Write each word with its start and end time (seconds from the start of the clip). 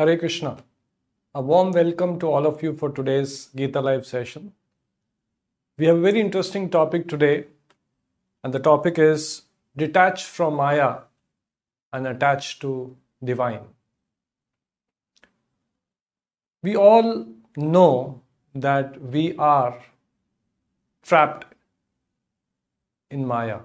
Hare 0.00 0.16
Krishna. 0.16 0.56
A 1.34 1.42
warm 1.42 1.72
welcome 1.72 2.20
to 2.20 2.30
all 2.30 2.46
of 2.46 2.62
you 2.62 2.72
for 2.72 2.88
today's 2.88 3.46
Gita 3.46 3.80
Live 3.80 4.06
session. 4.06 4.52
We 5.76 5.86
have 5.86 5.96
a 5.96 6.00
very 6.00 6.20
interesting 6.20 6.70
topic 6.70 7.08
today, 7.08 7.46
and 8.44 8.54
the 8.54 8.60
topic 8.60 8.96
is 8.96 9.42
detached 9.76 10.26
from 10.26 10.54
Maya 10.54 10.98
and 11.92 12.06
attached 12.06 12.60
to 12.60 12.96
divine. 13.24 13.62
We 16.62 16.76
all 16.76 17.26
know 17.56 18.22
that 18.54 19.02
we 19.02 19.34
are 19.36 19.82
trapped 21.02 21.56
in 23.10 23.26
Maya. 23.26 23.58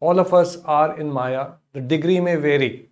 All 0.00 0.20
of 0.20 0.34
us 0.34 0.58
are 0.66 1.00
in 1.00 1.10
Maya. 1.10 1.52
The 1.72 1.80
degree 1.80 2.20
may 2.20 2.36
vary. 2.36 2.87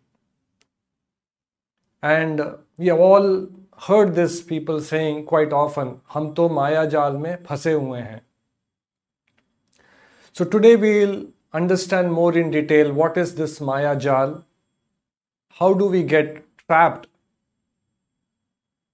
And 2.05 2.41
we 2.77 2.88
have 2.88 2.99
all 2.99 3.47
heard 3.87 4.15
this 4.15 4.41
people 4.41 4.79
saying 4.82 5.25
quite 5.25 5.54
often, 5.54 6.01
हम 6.14 6.33
तो 6.36 6.50
माया 6.50 6.86
जाल 6.86 7.18
में 7.18 7.43
फंसे 7.43 7.73
हुए 7.73 8.00
हैं. 8.00 8.21
So 10.33 10.46
today 10.46 10.75
we'll 10.75 11.28
understand 11.54 12.11
more 12.11 12.37
in 12.37 12.51
detail 12.51 12.91
what 12.93 13.18
is 13.18 13.36
this 13.36 13.60
Maya 13.60 13.96
Jal, 13.96 14.46
how 15.60 15.73
do 15.73 15.86
we 15.86 16.04
get 16.04 16.43
trapped, 16.68 17.07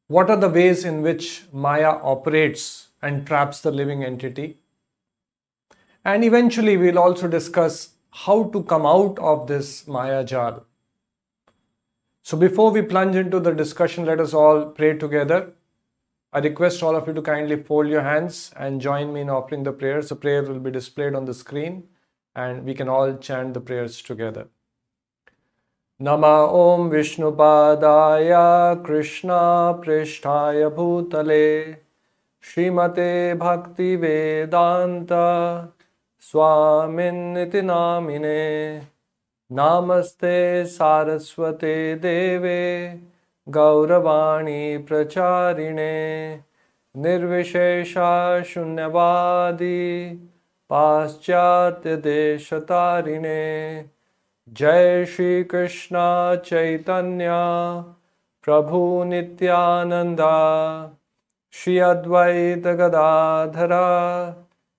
what 0.07 0.29
are 0.29 0.37
the 0.37 0.49
ways 0.49 0.85
in 0.85 1.01
which 1.01 1.43
Maya 1.51 1.91
operates 2.13 2.87
and 3.01 3.27
traps 3.27 3.61
the 3.61 3.71
living 3.71 4.03
entity, 4.03 4.57
and 6.03 6.23
eventually 6.23 6.77
we'll 6.77 6.97
also 6.97 7.27
discuss 7.27 7.89
how 8.11 8.43
to 8.45 8.63
come 8.63 8.85
out 8.85 9.19
of 9.19 9.47
this 9.47 9.87
Maya 9.87 10.23
Jal. 10.23 10.65
so 12.22 12.36
before 12.36 12.70
we 12.70 12.82
plunge 12.82 13.16
into 13.16 13.40
the 13.40 13.52
discussion, 13.52 14.04
let 14.04 14.20
us 14.20 14.32
all 14.32 14.66
pray 14.66 14.96
together. 14.96 15.52
I 16.32 16.38
request 16.38 16.82
all 16.82 16.96
of 16.96 17.06
you 17.06 17.14
to 17.14 17.22
kindly 17.22 17.62
fold 17.62 17.88
your 17.88 18.02
hands 18.02 18.52
and 18.56 18.80
join 18.80 19.12
me 19.12 19.22
in 19.22 19.28
offering 19.28 19.64
the 19.64 19.72
prayers. 19.72 20.08
The 20.08 20.16
prayer 20.16 20.42
will 20.42 20.60
be 20.60 20.70
displayed 20.70 21.14
on 21.14 21.24
the 21.24 21.34
screen 21.34 21.88
and 22.34 22.64
we 22.64 22.74
can 22.74 22.88
all 22.88 23.16
chant 23.16 23.54
the 23.54 23.60
prayers 23.60 24.00
together. 24.00 24.48
Nama 25.98 26.46
Om 26.46 26.90
Vishnupadaya 26.90 28.82
Krishna 28.84 29.78
Prishtaya 29.82 30.70
Bhutale 30.74 31.76
Srimate 32.42 33.38
Bhakti 33.38 33.96
Vedanta 33.96 35.68
Swamin 36.20 37.34
Namine 37.52 38.84
Namaste 39.52 40.66
सारस्वते 40.66 41.96
Deve 41.96 42.98
गौरवाणी 43.48 44.78
प्रचारिणे, 44.78 46.34
निर्विशेषा 46.96 48.42
शून्यवादी 48.44 50.14
पाश्चात्य 50.68 51.96
देशतारिणे 51.96 53.82
जय 54.48 55.04
श्री 55.04 55.42
कृष्ण 55.42 55.96
चैतन्य, 56.34 57.28
प्रभु 58.44 59.04
नित्यानंदा 59.04 60.34
श्री 61.52 61.78
अद्वैत 61.78 62.66
गदाधरा, 62.66 63.86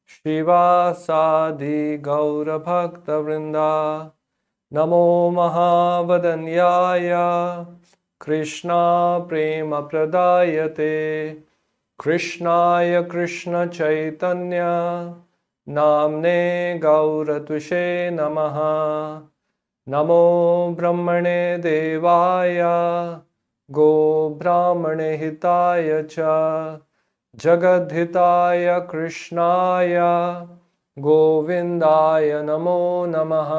श्रीवासादि 0.07 1.97
गौरभक्त 1.97 3.09
वृंदा 3.09 4.09
नमो 4.75 5.29
महावदन्याय। 5.29 7.09
कृष्णा 8.21 9.19
प्रेम 9.19 9.81
प्रदायते। 9.81 11.29
कृष्णाय 12.03 13.03
कृष्ण 13.03 13.67
चैतन्य। 13.67 14.59
नाम्ने 15.69 16.79
गौरतुषे 16.83 18.11
नमः। 18.11 18.57
नमो 19.89 20.75
ब्रह्मणे 20.77 21.57
देवाय। 21.57 22.59
गो 23.71 24.29
ब्राह्मणे 24.39 25.15
हिताय 25.15 26.03
च। 26.03 26.15
जगद्धिताय 27.35 28.79
कृष्णाय। 28.79 29.97
गोविन्दाय 30.99 32.41
नमो 32.43 33.05
नमः। 33.05 33.53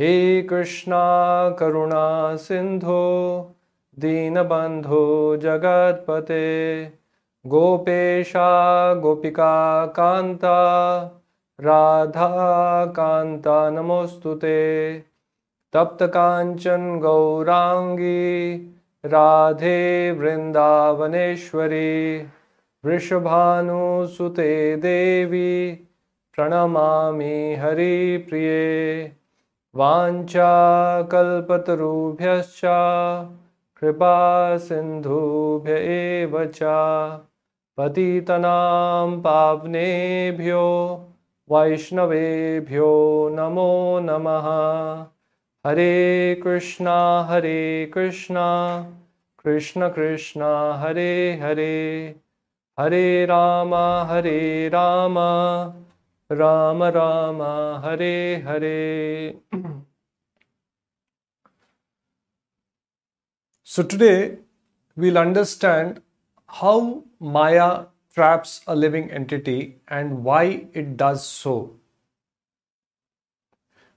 हे 0.00 0.42
कृष्णा 0.42 1.50
करुणा 1.50 2.36
सिंधो, 2.36 3.54
दीनबंधो 3.98 5.36
जगतपते। 5.36 6.88
गोपेशा, 7.46 8.94
गोपिका 8.94 9.86
कांता 9.86 11.00
राधा 11.60 12.86
कांता 12.86 13.70
नमोस्तुते 13.70 15.04
तप्त 15.72 16.02
कांचन 16.02 16.98
गौरांगी, 16.98 18.56
राधे 19.04 20.12
वृंदावनेश्वरी 20.12 22.26
वृषभानुसुते 22.84 24.76
देवी, 24.76 25.88
प्रणमामि 26.36 27.56
हरिप्रिये। 27.60 29.15
वाञ्छाकल्पतरुभ्यश्च 29.76 32.60
कृपा 33.80 34.56
सिन्धुभ्य 34.56 35.72
एव 35.72 36.44
च। 36.44 36.58
पतितनां 37.78 39.20
पावनेभ्यो, 39.20 40.64
वैष्णवेभ्यो 41.52 43.28
नमो 43.32 44.00
नमः। 44.02 44.46
हरे 45.66 46.40
कृष्णा 46.44 47.22
हरे 47.22 47.90
कृष्णा, 47.94 48.46
कृष्ण 49.44 49.88
कृष्ण, 49.88 50.72
हरे 50.72 51.40
हरे। 51.42 52.14
हरे 52.80 53.26
राम 53.26 53.74
हरे 54.10 54.68
राम। 54.68 55.14
राम 56.31 56.83
राम 56.97 57.41
हरे 57.85 58.43
हरे 58.47 59.33
So 63.71 63.83
today 63.83 64.39
we'll 64.97 65.17
understand 65.17 66.01
how 66.61 67.03
Maya 67.19 67.85
traps 68.13 68.59
a 68.67 68.75
living 68.75 69.09
entity 69.09 69.77
and 69.87 70.25
why 70.25 70.67
it 70.73 70.97
does 70.97 71.25
so. 71.25 71.77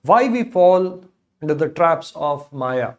Why 0.03 0.29
we 0.29 0.45
fall 0.45 1.05
into 1.43 1.57
the 1.57 1.69
traps 1.69 2.13
of 2.15 2.53
Maya. 2.53 2.93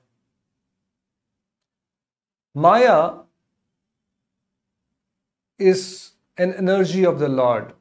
Maya 2.53 3.13
is 5.57 6.11
an 6.37 6.53
energy 6.53 7.05
of 7.05 7.19
the 7.19 7.29
Lord. 7.29 7.73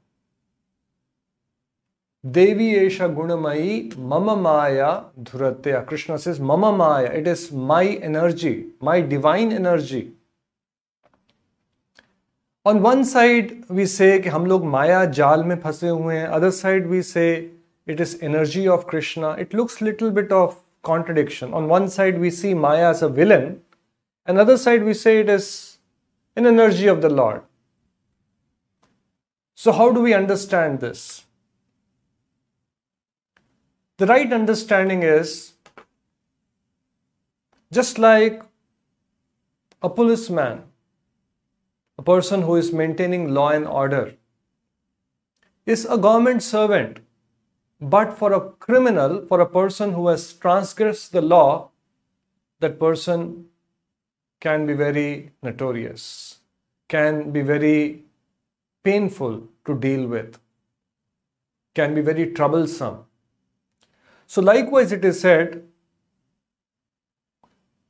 देवी 2.23 2.67
एश 2.75 3.01
गुणमयी, 3.01 3.89
मम 3.97 4.29
माया 4.41 4.89
धुरते। 5.19 5.71
कृष्ण 5.89 6.15
से 6.17 6.31
मम 6.43 6.65
माया 6.77 7.11
it 7.17 7.27
is 7.27 7.47
my 7.55 7.93
energy 8.03 8.51
my 8.83 9.01
divine 9.01 9.51
energy 9.51 10.01
on 12.65 12.79
one 12.79 13.03
side 13.03 13.63
we 13.71 13.85
say 13.85 14.17
कि 14.19 14.29
हम 14.29 14.45
लोग 14.45 14.65
माया 14.65 15.03
जाल 15.19 15.43
में 15.43 15.55
फंसे 15.61 15.89
हुए 15.89 16.15
हैं 16.15 16.25
other 16.27 16.49
side 16.49 16.87
we 16.87 17.01
say 17.03 17.25
it 17.87 18.01
is 18.01 18.17
energy 18.25 18.65
of 18.67 18.85
Krishna 18.89 19.35
it 19.39 19.55
looks 19.55 19.81
little 19.81 20.09
bit 20.11 20.31
of 20.31 20.55
contradiction 20.83 21.53
on 21.53 21.67
one 21.67 21.87
side 21.87 22.17
we 22.17 22.31
see 22.31 22.53
Maya 22.65 22.89
as 22.89 23.03
a 23.03 23.07
villain 23.21 23.55
and 24.27 24.39
other 24.39 24.57
side 24.57 24.83
we 24.83 24.93
say 24.93 25.19
it 25.19 25.29
is 25.29 25.49
an 26.37 26.47
energy 26.47 26.89
of 26.89 26.99
the 26.99 27.13
lord 27.13 27.41
so 29.59 29.71
how 29.71 29.89
do 29.89 30.01
we 30.01 30.13
understand 30.13 30.79
this 30.79 31.28
The 33.99 34.07
right 34.07 34.31
understanding 34.31 35.03
is 35.03 35.55
just 37.69 37.97
like 37.99 38.41
a 39.81 39.89
policeman, 39.89 40.63
a 41.97 42.01
person 42.01 42.43
who 42.43 42.55
is 42.55 42.71
maintaining 42.71 43.33
law 43.33 43.49
and 43.49 43.67
order, 43.67 44.13
is 45.65 45.83
a 45.83 45.97
government 45.97 46.43
servant. 46.43 46.99
But 47.81 48.17
for 48.17 48.31
a 48.31 48.51
criminal, 48.51 49.25
for 49.27 49.41
a 49.41 49.45
person 49.45 49.91
who 49.91 50.07
has 50.07 50.31
transgressed 50.31 51.11
the 51.11 51.21
law, 51.21 51.71
that 52.61 52.79
person 52.79 53.47
can 54.39 54.65
be 54.65 54.75
very 54.75 55.33
notorious, 55.43 56.39
can 56.87 57.31
be 57.31 57.41
very 57.41 58.05
painful 58.81 59.43
to 59.65 59.77
deal 59.77 60.07
with, 60.07 60.39
can 61.75 61.93
be 61.93 61.99
very 61.99 62.31
troublesome. 62.31 63.03
So, 64.31 64.43
likewise, 64.43 64.91
it 64.91 65.03
is 65.03 65.19
said, 65.19 65.63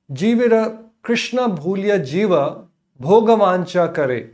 Jivira 0.09 0.86
Krishna 1.03 1.50
bhulya 1.50 2.00
jiva 2.00 2.65
bhogavancha 3.01 3.94
kare. 3.94 4.30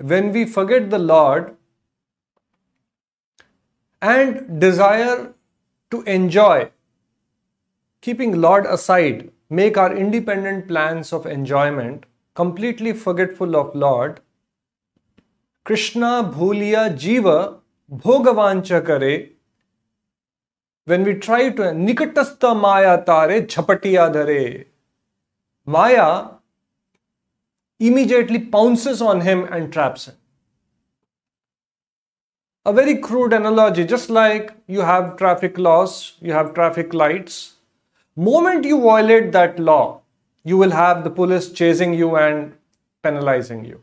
When 0.00 0.32
we 0.32 0.46
forget 0.46 0.90
the 0.90 0.98
Lord 0.98 1.56
and 4.02 4.58
desire 4.60 5.32
to 5.92 6.02
enjoy, 6.02 6.72
keeping 8.00 8.40
Lord 8.40 8.66
aside, 8.66 9.30
make 9.48 9.76
our 9.76 9.96
independent 9.96 10.66
plans 10.66 11.12
of 11.12 11.24
enjoyment, 11.24 12.04
completely 12.34 12.92
forgetful 12.92 13.54
of 13.54 13.72
Lord, 13.76 14.18
Krishna 15.62 16.32
bhulya 16.34 16.98
jiva 16.98 17.60
bhogavancha 17.88 18.84
kare. 18.84 19.33
When 20.86 21.04
we 21.04 21.14
try 21.14 21.48
to 21.48 21.62
nikatastha 21.62 22.60
maya 22.60 23.02
tare 23.04 23.42
jhapatiya 23.42 24.12
dhare, 24.12 24.66
Maya 25.66 26.28
immediately 27.80 28.38
pounces 28.38 29.00
on 29.00 29.22
him 29.22 29.44
and 29.44 29.72
traps 29.72 30.08
him. 30.08 30.14
A 32.66 32.72
very 32.72 32.98
crude 32.98 33.32
analogy, 33.32 33.84
just 33.86 34.10
like 34.10 34.52
you 34.66 34.82
have 34.82 35.16
traffic 35.16 35.56
laws, 35.56 36.14
you 36.20 36.32
have 36.32 36.52
traffic 36.52 36.92
lights. 36.92 37.54
Moment 38.14 38.64
you 38.64 38.80
violate 38.80 39.32
that 39.32 39.58
law, 39.58 40.02
you 40.44 40.58
will 40.58 40.70
have 40.70 41.02
the 41.02 41.10
police 41.10 41.50
chasing 41.50 41.94
you 41.94 42.16
and 42.16 42.52
penalizing 43.02 43.64
you. 43.64 43.82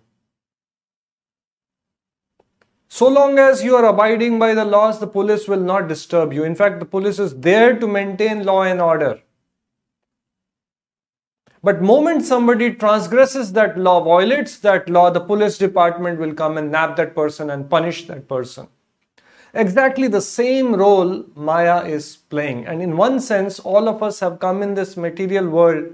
So 2.93 3.07
long 3.07 3.39
as 3.39 3.63
you 3.63 3.77
are 3.77 3.85
abiding 3.85 4.37
by 4.37 4.53
the 4.53 4.65
laws, 4.65 4.99
the 4.99 5.07
police 5.07 5.47
will 5.47 5.61
not 5.61 5.87
disturb 5.87 6.33
you. 6.33 6.43
In 6.43 6.55
fact, 6.55 6.81
the 6.81 6.85
police 6.85 7.19
is 7.19 7.33
there 7.39 7.79
to 7.79 7.87
maintain 7.87 8.43
law 8.43 8.63
and 8.63 8.81
order. 8.81 9.21
But 11.63 11.81
moment 11.81 12.25
somebody 12.25 12.73
transgresses 12.73 13.53
that 13.53 13.77
law, 13.77 14.03
violates 14.03 14.59
that 14.59 14.89
law, 14.89 15.09
the 15.09 15.21
police 15.21 15.57
department 15.57 16.19
will 16.19 16.33
come 16.33 16.57
and 16.57 16.69
nab 16.69 16.97
that 16.97 17.15
person 17.15 17.49
and 17.49 17.69
punish 17.69 18.07
that 18.07 18.27
person. 18.27 18.67
Exactly 19.53 20.09
the 20.09 20.21
same 20.21 20.75
role 20.75 21.23
Maya 21.33 21.85
is 21.85 22.17
playing. 22.17 22.65
And 22.65 22.81
in 22.81 22.97
one 22.97 23.21
sense, 23.21 23.57
all 23.57 23.87
of 23.87 24.03
us 24.03 24.19
have 24.19 24.39
come 24.39 24.61
in 24.61 24.73
this 24.73 24.97
material 24.97 25.47
world. 25.47 25.93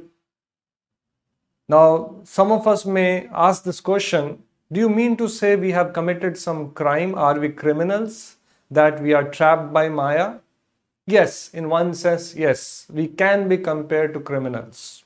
Now, 1.70 2.22
some 2.24 2.52
of 2.52 2.68
us 2.68 2.88
may 2.88 3.28
ask 3.32 3.64
this 3.64 3.82
question 3.82 4.42
Do 4.72 4.82
you 4.82 4.90
mean 4.90 5.16
to 5.18 5.30
say 5.30 5.56
we 5.56 5.72
have 5.72 5.94
committed 5.94 6.38
some 6.38 6.72
crime? 6.72 7.16
Are 7.16 7.40
we 7.40 7.50
criminals? 7.50 8.36
That 8.70 9.02
we 9.02 9.14
are 9.14 9.24
trapped 9.24 9.72
by 9.72 9.88
Maya? 9.88 10.40
Yes, 11.06 11.50
in 11.54 11.70
one 11.70 11.94
sense, 11.94 12.36
yes, 12.36 12.86
we 12.94 13.08
can 13.08 13.48
be 13.48 13.58
compared 13.58 14.14
to 14.14 14.20
criminals. 14.20 15.06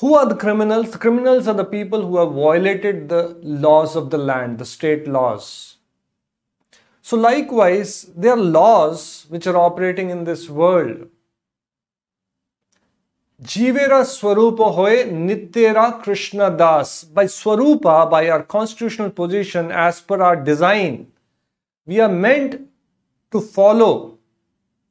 Who 0.00 0.14
are 0.14 0.26
the 0.26 0.36
criminals? 0.36 0.92
The 0.92 0.98
criminals 0.98 1.48
are 1.48 1.54
the 1.54 1.64
people 1.64 2.06
who 2.06 2.18
have 2.18 2.34
violated 2.34 3.08
the 3.08 3.36
laws 3.42 3.96
of 3.96 4.10
the 4.10 4.18
land, 4.18 4.58
the 4.58 4.64
state 4.64 5.08
laws. 5.08 5.78
So, 7.02 7.16
likewise, 7.16 8.02
there 8.14 8.34
are 8.34 8.36
laws 8.36 9.26
which 9.28 9.48
are 9.48 9.56
operating 9.56 10.10
in 10.10 10.22
this 10.22 10.48
world. 10.48 11.08
Jivera 13.40 14.04
Swarupa 14.04 14.74
Hoy 14.74 15.04
Nityera 15.04 16.02
Krishna 16.02 16.50
Das. 16.50 17.04
By 17.04 17.26
Swarupa, 17.26 18.10
by 18.10 18.28
our 18.28 18.42
constitutional 18.42 19.10
position, 19.10 19.70
as 19.70 20.00
per 20.00 20.20
our 20.20 20.34
design, 20.34 21.12
we 21.86 22.00
are 22.00 22.08
meant 22.08 22.68
to 23.30 23.40
follow 23.40 24.18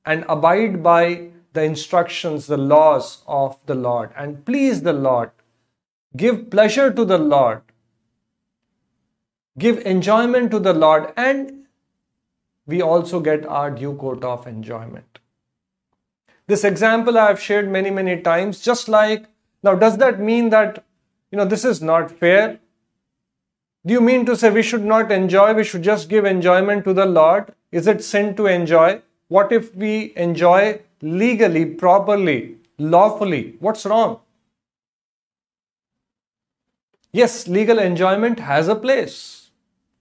and 0.05 0.23
abide 0.29 0.81
by 0.81 1.27
the 1.51 1.63
instructions, 1.63 2.47
the 2.47 2.55
laws 2.55 3.21
of 3.27 3.57
the 3.65 3.75
Lord, 3.75 4.11
and 4.15 4.45
please 4.45 4.81
the 4.81 4.93
Lord. 4.93 5.31
Give 6.15 6.49
pleasure 6.49 6.93
to 6.93 7.03
the 7.03 7.17
Lord. 7.17 7.63
Give 9.59 9.79
enjoyment 9.79 10.51
to 10.51 10.59
the 10.59 10.73
Lord, 10.73 11.11
and 11.17 11.65
we 12.65 12.81
also 12.81 13.19
get 13.19 13.45
our 13.45 13.71
due 13.71 13.95
quota 13.95 14.27
of 14.27 14.47
enjoyment. 14.47 15.19
This 16.47 16.63
example 16.63 17.17
I 17.17 17.27
have 17.27 17.41
shared 17.41 17.69
many, 17.69 17.89
many 17.89 18.21
times, 18.21 18.59
just 18.61 18.87
like 18.87 19.25
now, 19.63 19.75
does 19.75 19.97
that 19.97 20.19
mean 20.19 20.49
that 20.49 20.83
you 21.31 21.37
know 21.37 21.45
this 21.45 21.65
is 21.65 21.81
not 21.81 22.11
fair? 22.11 22.59
Do 23.85 23.93
you 23.93 24.01
mean 24.01 24.25
to 24.25 24.35
say 24.35 24.49
we 24.49 24.63
should 24.63 24.85
not 24.85 25.11
enjoy, 25.11 25.53
we 25.53 25.63
should 25.63 25.81
just 25.81 26.09
give 26.09 26.25
enjoyment 26.25 26.83
to 26.85 26.93
the 26.93 27.05
Lord? 27.05 27.53
Is 27.71 27.87
it 27.87 28.03
sin 28.03 28.35
to 28.35 28.45
enjoy? 28.45 29.01
What 29.27 29.51
if 29.51 29.73
we 29.75 30.13
enjoy 30.15 30.81
legally, 31.01 31.65
properly, 31.65 32.57
lawfully. 32.77 33.55
What's 33.59 33.85
wrong? 33.85 34.21
Yes, 37.11 37.47
legal 37.47 37.79
enjoyment 37.79 38.39
has 38.39 38.67
a 38.67 38.75
place. 38.75 39.49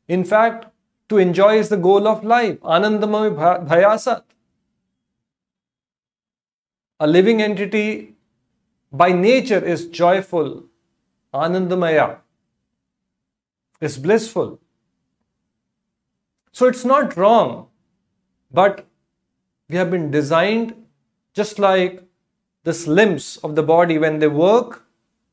In 0.08 0.24
fact, 0.24 0.66
to 1.08 1.18
enjoy 1.18 1.58
is 1.58 1.68
the 1.68 1.76
goal 1.76 2.06
of 2.08 2.24
life. 2.24 2.60
Anandamay 2.60 3.66
Bhayasat. 3.66 4.22
A 6.98 7.06
living 7.06 7.42
entity 7.42 8.14
by 8.90 9.12
nature 9.12 9.62
is 9.62 9.88
joyful. 9.88 10.64
Anandamaya 11.34 12.18
is 13.80 13.98
blissful. 13.98 14.58
So 16.52 16.66
it's 16.66 16.86
not 16.86 17.16
wrong, 17.18 17.66
but 18.50 18.86
we 19.68 19.76
have 19.76 19.90
been 19.90 20.10
designed 20.10 20.74
just 21.34 21.58
like 21.58 22.02
these 22.64 22.86
limbs 22.88 23.36
of 23.44 23.54
the 23.54 23.62
body, 23.62 23.98
when 23.98 24.18
they 24.18 24.28
work 24.28 24.86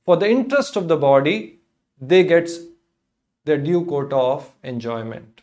for 0.04 0.18
the 0.18 0.30
interest 0.30 0.76
of 0.76 0.90
the 0.90 0.98
body, 0.98 1.60
they 2.00 2.26
get 2.26 2.50
their 3.46 3.58
due 3.58 3.86
quota 3.86 4.16
of 4.18 4.52
enjoyment. 4.64 5.42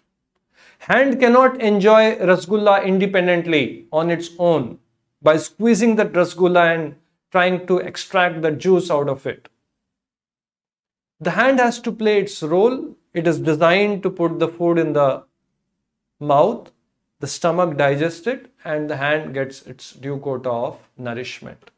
Hand 0.80 1.18
cannot 1.18 1.60
enjoy 1.60 2.16
rasgulla 2.16 2.84
independently 2.84 3.86
on 3.90 4.10
its 4.10 4.30
own 4.38 4.78
by 5.22 5.36
squeezing 5.36 5.96
that 5.96 6.12
rasgulla 6.12 6.74
and 6.74 6.96
trying 7.30 7.66
to 7.66 7.78
extract 7.78 8.42
the 8.42 8.50
juice 8.50 8.90
out 8.90 9.08
of 9.08 9.26
it. 9.26 9.48
The 11.20 11.32
hand 11.32 11.60
has 11.60 11.80
to 11.80 11.92
play 11.92 12.20
its 12.20 12.42
role. 12.42 12.96
It 13.12 13.26
is 13.26 13.38
designed 13.38 14.02
to 14.02 14.10
put 14.10 14.38
the 14.38 14.48
food 14.48 14.78
in 14.78 14.94
the 14.94 15.24
mouth 16.18 16.70
the 17.20 17.26
stomach 17.26 17.76
digests 17.76 18.26
it 18.26 18.50
and 18.64 18.88
the 18.88 18.96
hand 18.96 19.34
gets 19.34 19.60
its 19.62 19.92
due 19.92 20.16
quota 20.18 20.50
of 20.50 20.78
nourishment. 20.96 21.70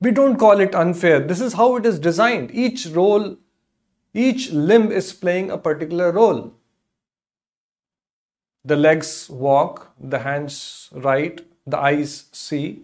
We 0.00 0.12
don't 0.12 0.38
call 0.38 0.60
it 0.60 0.74
unfair. 0.74 1.20
This 1.20 1.40
is 1.40 1.54
how 1.54 1.76
it 1.76 1.84
is 1.84 1.98
designed. 1.98 2.52
Each 2.52 2.86
role, 2.86 3.36
each 4.14 4.50
limb 4.52 4.92
is 4.92 5.12
playing 5.12 5.50
a 5.50 5.58
particular 5.58 6.12
role. 6.12 6.54
The 8.64 8.76
legs 8.76 9.28
walk, 9.30 9.92
the 9.98 10.18
hands 10.20 10.90
write, 10.92 11.46
the 11.66 11.78
eyes 11.78 12.26
see, 12.32 12.82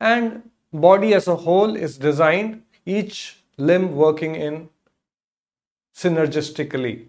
and 0.00 0.50
body 0.72 1.14
as 1.14 1.28
a 1.28 1.36
whole 1.36 1.76
is 1.76 1.98
designed, 1.98 2.62
each 2.86 3.42
limb 3.56 3.94
working 3.94 4.34
in 4.34 4.68
synergistically. 5.94 7.06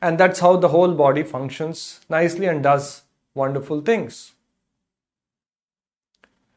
And 0.00 0.18
that's 0.18 0.40
how 0.40 0.56
the 0.56 0.68
whole 0.68 0.94
body 0.94 1.22
functions 1.22 2.00
nicely 2.08 2.46
and 2.46 2.62
does 2.62 3.02
wonderful 3.34 3.80
things. 3.80 4.32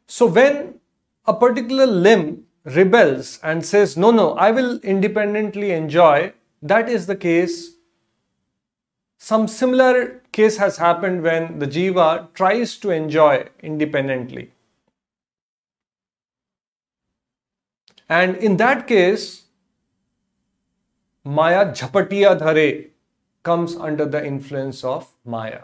So, 0.07 0.25
when 0.25 0.79
a 1.25 1.33
particular 1.33 1.85
limb 1.85 2.45
rebels 2.65 3.39
and 3.43 3.65
says, 3.65 3.95
No, 3.95 4.11
no, 4.11 4.33
I 4.33 4.51
will 4.51 4.79
independently 4.79 5.71
enjoy, 5.71 6.33
that 6.61 6.89
is 6.89 7.05
the 7.05 7.15
case. 7.15 7.75
Some 9.21 9.49
similar 9.49 10.21
case 10.31 10.57
has 10.57 10.77
happened 10.77 11.23
when 11.23 11.59
the 11.59 11.67
jiva 11.67 12.33
tries 12.33 12.77
to 12.77 12.89
enjoy 12.89 13.47
independently. 13.61 14.51
And 18.07 18.37
in 18.37 18.55
that 18.57 18.87
case, 18.87 19.43
Maya 21.25 21.73
jhapatiya 21.73 22.39
dhare 22.39 22.87
comes 23.43 23.75
under 23.75 24.05
the 24.05 24.25
influence 24.25 24.83
of 24.85 25.13
Maya. 25.25 25.63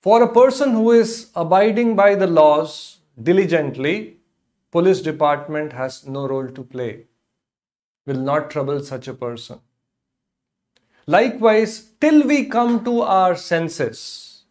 For 0.00 0.22
a 0.22 0.32
person 0.32 0.72
who 0.72 0.90
is 0.92 1.30
abiding 1.36 1.94
by 1.94 2.14
the 2.14 2.26
laws 2.26 2.98
diligently, 3.22 4.16
police 4.72 5.02
department 5.02 5.74
has 5.74 6.06
no 6.06 6.26
role 6.26 6.48
to 6.48 6.64
play, 6.64 7.04
will 8.06 8.18
not 8.18 8.50
trouble 8.50 8.82
such 8.82 9.08
a 9.08 9.14
person. 9.14 9.60
Likewise, 11.06 11.90
till 12.00 12.26
we 12.26 12.44
come 12.46 12.84
to 12.84 13.00
our 13.02 13.36
senses, 13.36 14.44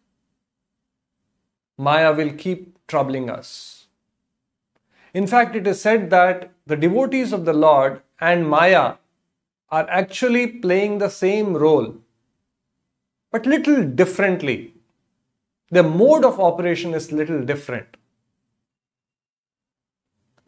Maya 1.78 2.12
will 2.12 2.32
keep 2.32 2.78
troubling 2.86 3.30
us. 3.30 3.86
In 5.14 5.26
fact, 5.26 5.56
it 5.56 5.66
is 5.66 5.80
said 5.80 6.10
that 6.10 6.52
the 6.66 6.76
devotees 6.76 7.32
of 7.32 7.44
the 7.44 7.52
Lord 7.52 8.02
and 8.20 8.48
Maya 8.48 8.94
are 9.70 9.88
actually 9.88 10.46
playing 10.46 10.98
the 10.98 11.08
same 11.08 11.54
role, 11.54 11.96
but 13.30 13.46
little 13.46 13.82
differently. 13.84 14.74
their 15.72 15.82
mode 15.82 16.24
of 16.24 16.38
operation 16.38 16.92
is 16.92 17.12
little 17.12 17.42
different. 17.42 17.96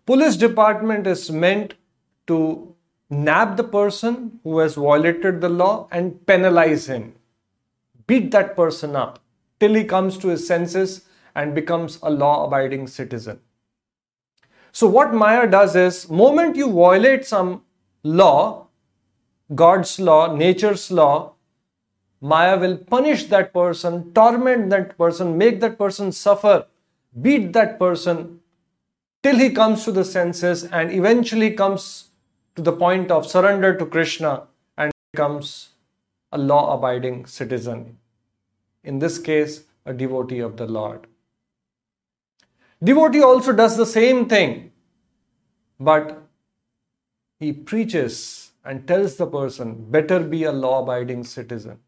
Police 0.04 0.36
department 0.36 1.06
is 1.06 1.30
meant 1.30 1.74
to 2.26 2.73
nab 3.10 3.56
the 3.56 3.64
person 3.64 4.40
who 4.42 4.58
has 4.58 4.74
violated 4.74 5.40
the 5.40 5.48
law 5.48 5.88
and 5.90 6.26
penalize 6.26 6.86
him. 6.86 7.14
Beat 8.06 8.30
that 8.32 8.56
person 8.56 8.96
up 8.96 9.20
till 9.60 9.74
he 9.74 9.84
comes 9.84 10.18
to 10.18 10.28
his 10.28 10.46
senses 10.46 11.06
and 11.34 11.54
becomes 11.54 11.98
a 12.02 12.10
law 12.10 12.44
abiding 12.46 12.86
citizen. 12.86 13.40
So 14.72 14.86
what 14.86 15.14
Maya 15.14 15.46
does 15.46 15.76
is 15.76 16.08
moment 16.10 16.56
you 16.56 16.70
violate 16.70 17.24
some 17.24 17.62
law, 18.02 18.66
God's 19.54 20.00
law, 20.00 20.34
nature's 20.34 20.90
law, 20.90 21.34
Maya 22.20 22.58
will 22.58 22.78
punish 22.78 23.24
that 23.24 23.52
person, 23.52 24.12
torment 24.14 24.70
that 24.70 24.96
person, 24.96 25.36
make 25.36 25.60
that 25.60 25.78
person 25.78 26.10
suffer, 26.10 26.66
beat 27.20 27.52
that 27.52 27.78
person 27.78 28.40
till 29.22 29.36
he 29.36 29.50
comes 29.50 29.84
to 29.84 29.92
the 29.92 30.04
senses 30.04 30.64
and 30.64 30.90
eventually 30.90 31.50
comes 31.50 32.10
to 32.56 32.62
the 32.62 32.72
point 32.72 33.10
of 33.10 33.26
surrender 33.26 33.76
to 33.76 33.86
Krishna 33.86 34.46
and 34.76 34.92
becomes 35.12 35.70
a 36.32 36.38
law 36.38 36.76
abiding 36.76 37.26
citizen. 37.26 37.98
In 38.82 38.98
this 38.98 39.18
case, 39.18 39.64
a 39.86 39.92
devotee 39.92 40.40
of 40.40 40.56
the 40.56 40.66
Lord. 40.66 41.06
Devotee 42.82 43.22
also 43.22 43.52
does 43.52 43.76
the 43.76 43.86
same 43.86 44.28
thing, 44.28 44.72
but 45.80 46.22
he 47.40 47.52
preaches 47.52 48.50
and 48.64 48.86
tells 48.86 49.16
the 49.16 49.26
person, 49.26 49.90
better 49.90 50.20
be 50.20 50.44
a 50.44 50.52
law 50.52 50.82
abiding 50.82 51.24
citizen. 51.24 51.78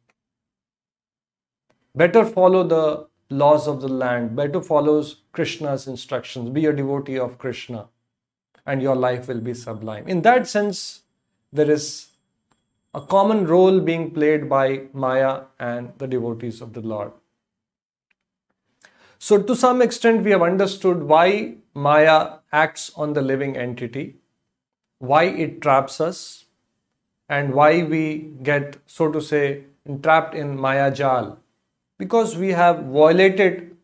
Better 1.95 2.25
follow 2.25 2.63
the 2.63 3.09
laws 3.31 3.67
of 3.67 3.81
the 3.81 3.89
land, 3.89 4.37
better 4.37 4.61
follows 4.61 5.23
Krishna's 5.33 5.87
instructions, 5.87 6.51
be 6.51 6.67
a 6.67 6.73
devotee 6.73 7.19
of 7.19 7.39
Krishna, 7.39 7.89
and 8.67 8.83
your 8.83 8.97
life 8.97 9.29
will 9.29 9.41
be 9.41 9.55
sublime. 9.55 10.09
In 10.09 10.23
that 10.23 10.49
sense, 10.49 11.03
there 11.53 11.71
is 11.71 12.09
a 12.95 13.01
common 13.01 13.47
role 13.47 13.81
being 13.81 14.11
played 14.11 14.49
by 14.49 14.83
Maya 14.93 15.43
and 15.59 15.93
the 15.99 16.07
devotees 16.07 16.61
of 16.61 16.73
the 16.73 16.81
Lord. 16.81 17.13
So, 19.19 19.41
to 19.43 19.57
some 19.57 19.81
extent, 19.83 20.25
we 20.25 20.31
have 20.33 20.43
understood 20.43 21.03
why 21.03 21.57
Maya 21.75 22.39
acts 22.53 22.91
on 22.97 23.13
the 23.13 23.23
living 23.23 23.57
entity, 23.57 24.17
why 24.99 25.25
it 25.25 25.61
traps 25.63 26.01
us, 26.01 26.45
and 27.29 27.55
why 27.55 27.83
we 27.83 28.33
get, 28.43 28.77
so 28.87 29.11
to 29.11 29.21
say, 29.21 29.65
entrapped 29.85 30.35
in 30.35 30.59
Maya 30.59 30.91
Jal 30.91 31.39
because 31.99 32.37
we 32.37 32.51
have 32.53 32.85
violated 32.85 33.77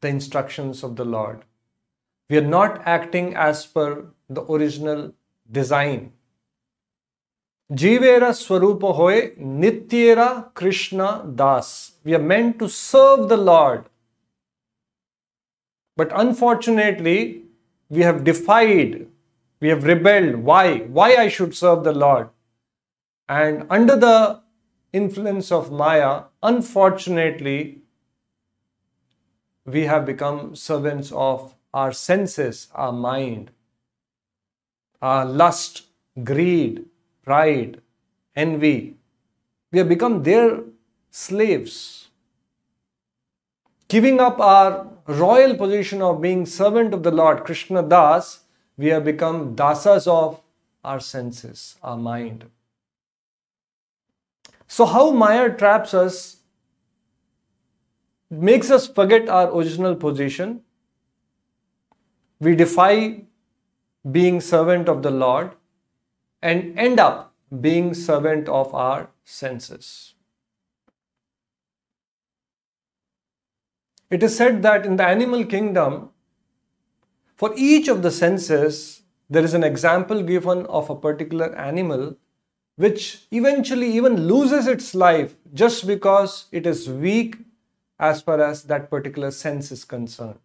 the 0.00 0.08
instructions 0.08 0.82
of 0.82 0.96
the 0.96 1.04
Lord. 1.04 1.44
We 2.28 2.36
are 2.36 2.48
not 2.56 2.82
acting 2.84 3.34
as 3.34 3.64
per 3.64 4.06
the 4.28 4.42
original 4.42 5.14
design. 5.50 6.12
Jivera 7.72 8.32
Swarupa 8.32 8.94
Hoy 8.94 9.32
Nityera 9.38 10.52
Krishna 10.54 11.24
Das. 11.34 11.92
We 12.04 12.14
are 12.14 12.18
meant 12.18 12.58
to 12.58 12.68
serve 12.68 13.28
the 13.28 13.36
Lord. 13.36 13.84
But 15.96 16.10
unfortunately, 16.14 17.44
we 17.88 18.02
have 18.02 18.24
defied, 18.24 19.06
we 19.60 19.68
have 19.68 19.84
rebelled. 19.84 20.36
Why? 20.36 20.78
Why 20.80 21.16
I 21.16 21.28
should 21.28 21.54
serve 21.54 21.82
the 21.84 21.92
Lord? 21.92 22.28
And 23.28 23.66
under 23.68 23.96
the 23.96 24.40
influence 24.92 25.50
of 25.50 25.72
Maya, 25.72 26.24
unfortunately, 26.42 27.82
we 29.66 29.84
have 29.84 30.06
become 30.06 30.56
servants 30.56 31.12
of 31.12 31.54
our 31.72 31.92
senses, 31.92 32.68
our 32.74 32.92
mind, 32.92 33.50
our 35.00 35.24
lust, 35.24 35.86
greed, 36.24 36.86
pride, 37.22 37.80
envy. 38.34 38.96
We 39.70 39.78
have 39.78 39.88
become 39.88 40.22
their 40.22 40.60
slaves. 41.10 42.08
Giving 43.88 44.20
up 44.20 44.40
our 44.40 44.88
royal 45.06 45.56
position 45.56 46.02
of 46.02 46.20
being 46.20 46.44
servant 46.46 46.92
of 46.94 47.02
the 47.02 47.10
Lord, 47.10 47.44
Krishna 47.44 47.82
Das, 47.82 48.40
we 48.76 48.88
have 48.88 49.04
become 49.04 49.56
dasas 49.56 50.06
of 50.06 50.40
our 50.84 51.00
senses, 51.00 51.76
our 51.82 51.96
mind. 51.96 52.44
So, 54.66 54.84
how 54.84 55.10
Maya 55.10 55.50
traps 55.56 55.94
us 55.94 56.36
makes 58.30 58.70
us 58.70 58.86
forget 58.86 59.28
our 59.28 59.50
original 59.50 59.96
position. 59.96 60.62
We 62.40 62.54
defy 62.54 63.24
being 64.10 64.40
servant 64.40 64.88
of 64.88 65.02
the 65.02 65.10
Lord 65.10 65.52
and 66.40 66.78
end 66.78 67.00
up 67.00 67.34
being 67.60 67.94
servant 67.94 68.48
of 68.48 68.74
our 68.74 69.10
senses. 69.24 70.14
It 74.10 74.22
is 74.22 74.36
said 74.36 74.62
that 74.62 74.86
in 74.86 74.96
the 74.96 75.04
animal 75.04 75.44
kingdom, 75.44 76.10
for 77.36 77.52
each 77.56 77.88
of 77.88 78.02
the 78.02 78.10
senses, 78.10 79.02
there 79.28 79.44
is 79.44 79.52
an 79.54 79.64
example 79.64 80.22
given 80.22 80.64
of 80.66 80.88
a 80.88 80.96
particular 80.96 81.54
animal 81.54 82.16
which 82.76 83.26
eventually 83.32 83.90
even 83.92 84.28
loses 84.28 84.66
its 84.66 84.94
life 84.94 85.34
just 85.52 85.86
because 85.86 86.46
it 86.52 86.66
is 86.66 86.88
weak 86.88 87.36
as 87.98 88.22
far 88.22 88.40
as 88.40 88.62
that 88.64 88.88
particular 88.88 89.30
sense 89.32 89.70
is 89.72 89.84
concerned. 89.84 90.38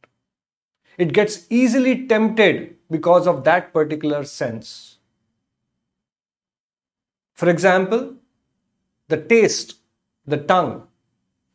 It 0.97 1.13
gets 1.13 1.47
easily 1.49 2.07
tempted 2.07 2.75
because 2.89 3.27
of 3.27 3.43
that 3.43 3.73
particular 3.73 4.23
sense. 4.23 4.97
For 7.33 7.49
example, 7.49 8.15
the 9.07 9.17
taste, 9.17 9.75
the 10.25 10.37
tongue. 10.37 10.87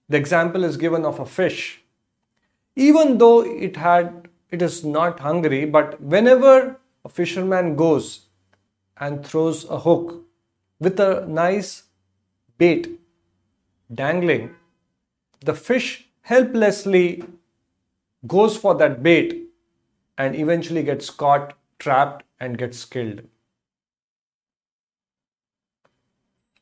The 0.09 0.17
example 0.17 0.65
is 0.65 0.77
given 0.77 1.05
of 1.05 1.21
a 1.21 1.27
fish. 1.27 1.83
Even 2.75 3.19
though 3.19 3.41
it 3.41 3.77
had 3.77 4.29
it 4.51 4.63
is 4.63 4.85
not 4.85 5.21
hungry, 5.21 5.65
but 5.67 6.01
whenever 6.01 6.81
a 7.05 7.09
fisherman 7.09 7.77
goes 7.77 8.27
and 8.97 9.25
throws 9.25 9.65
a 9.69 9.81
hook 9.81 10.25
with 10.81 10.99
a 10.99 11.27
nice 11.27 11.85
bait 12.57 12.89
dangling, 13.93 14.55
the 15.41 15.55
fish 15.55 16.09
helplessly 16.23 17.25
goes 18.27 18.57
for 18.57 18.75
that 18.75 19.03
bait 19.03 19.49
and 20.17 20.35
eventually 20.35 20.83
gets 20.83 21.11
caught, 21.11 21.55
trapped, 21.79 22.25
and 22.41 22.59
gets 22.59 22.85
killed. 22.85 23.23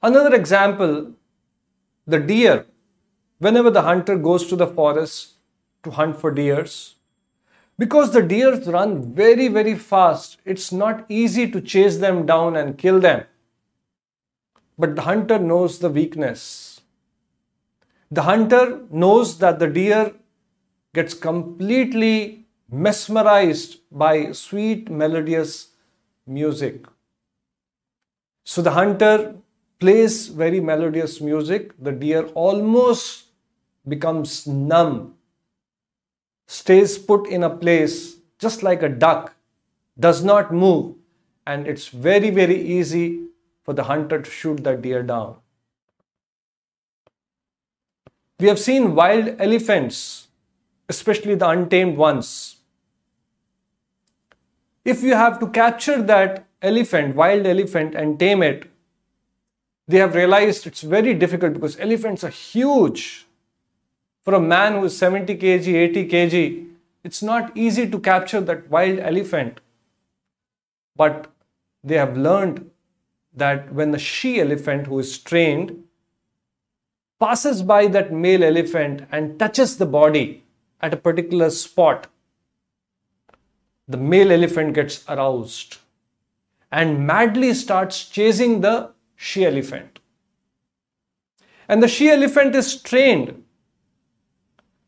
Another 0.03 0.35
example 0.35 1.15
the 2.07 2.21
deer. 2.21 2.67
Whenever 3.39 3.71
the 3.71 3.83
hunter 3.83 4.17
goes 4.17 4.47
to 4.47 4.57
the 4.57 4.67
forest 4.67 5.35
to 5.83 5.91
hunt 5.91 6.19
for 6.19 6.31
deers, 6.31 6.95
because 7.79 8.13
the 8.13 8.23
deers 8.23 8.67
run 8.67 9.15
very, 9.15 9.49
very 9.49 9.75
fast, 9.75 10.39
it's 10.45 10.73
not 10.73 11.05
easy 11.11 11.51
to 11.51 11.61
chase 11.61 11.99
them 11.99 12.25
down 12.25 12.57
and 12.57 12.79
kill 12.79 13.01
them. 13.01 13.25
But 14.79 14.97
the 14.97 15.03
hunter 15.03 15.39
knows 15.39 15.79
the 15.79 15.91
weakness. 15.91 16.81
The 18.11 18.23
hunter 18.23 18.81
knows 18.91 19.39
that 19.39 19.59
the 19.59 19.69
deer 19.69 20.15
gets 20.97 21.15
completely 21.15 22.47
mesmerized 22.71 23.81
by 23.93 24.33
sweet, 24.33 24.91
melodious 24.91 25.69
music. 26.27 26.87
So 28.45 28.63
the 28.63 28.71
hunter 28.71 29.37
plays 29.79 30.29
very 30.29 30.61
melodious 30.61 31.21
music. 31.21 31.73
The 31.79 31.93
deer 31.93 32.27
almost 32.35 33.25
becomes 33.87 34.47
numb, 34.47 35.15
stays 36.47 36.99
put 36.99 37.29
in 37.29 37.45
a 37.45 37.51
place 37.51 38.17
just 38.39 38.63
like 38.63 38.83
a 38.83 38.89
duck, 38.89 39.35
does 39.99 40.25
not 40.25 40.53
move, 40.53 40.95
and 41.47 41.67
it's 41.67 41.89
very, 41.89 42.31
very 42.31 42.61
easy 42.61 43.29
for 43.65 43.75
the 43.75 43.85
hunter 43.85 44.21
to 44.21 44.31
shoot 44.31 44.63
the 44.65 44.75
deer 44.77 45.03
down. 45.03 45.37
We 48.39 48.49
have 48.49 48.59
seen 48.59 48.95
wild 48.95 49.41
elephants, 49.41 50.26
especially 50.89 51.35
the 51.35 51.49
untamed 51.49 51.97
ones. 51.97 52.57
If 54.85 55.03
you 55.03 55.15
have 55.15 55.41
to 55.41 55.49
capture 55.49 56.01
that 56.03 56.47
elephant, 56.63 57.17
wild 57.17 57.47
elephant, 57.47 57.95
and 57.95 58.19
tame 58.19 58.43
it, 58.43 58.71
they 59.89 59.99
have 59.99 60.15
realized 60.15 60.67
it's 60.67 60.83
very 60.83 61.15
difficult 61.15 61.55
because 61.55 61.79
elephants 61.79 62.25
are 62.25 62.31
huge. 62.31 63.27
For 64.25 64.35
a 64.35 64.41
man 64.41 64.75
who 64.75 64.85
is 64.85 64.97
70 64.99 65.37
kg, 65.37 65.75
80 65.75 66.09
kg, 66.09 66.67
it's 67.05 67.23
not 67.23 67.57
easy 67.57 67.89
to 67.89 67.99
capture 68.01 68.41
that 68.41 68.69
wild 68.69 68.99
elephant. 68.99 69.61
But 70.97 71.31
they 71.85 71.97
have 71.97 72.17
learned 72.17 72.71
that 73.35 73.73
when 73.73 73.93
the 73.93 73.99
she 73.99 74.41
elephant 74.41 74.87
who 74.87 74.99
is 74.99 75.19
trained 75.19 75.85
passes 77.21 77.63
by 77.63 77.87
that 77.87 78.13
male 78.13 78.43
elephant 78.43 79.03
and 79.13 79.39
touches 79.39 79.77
the 79.77 79.87
body 79.87 80.43
at 80.81 80.95
a 80.95 80.97
particular 80.97 81.51
spot, 81.51 82.07
the 83.89 83.97
male 83.97 84.33
elephant 84.33 84.75
gets 84.75 85.05
aroused 85.09 85.79
and 86.73 87.07
madly 87.07 87.55
starts 87.55 88.09
chasing 88.09 88.61
the 88.61 88.91
she 89.15 89.47
elephant. 89.47 90.01
And 91.69 91.83
the 91.83 91.89
she 91.89 92.11
elephant 92.11 92.55
is 92.55 92.81
trained. 92.81 93.43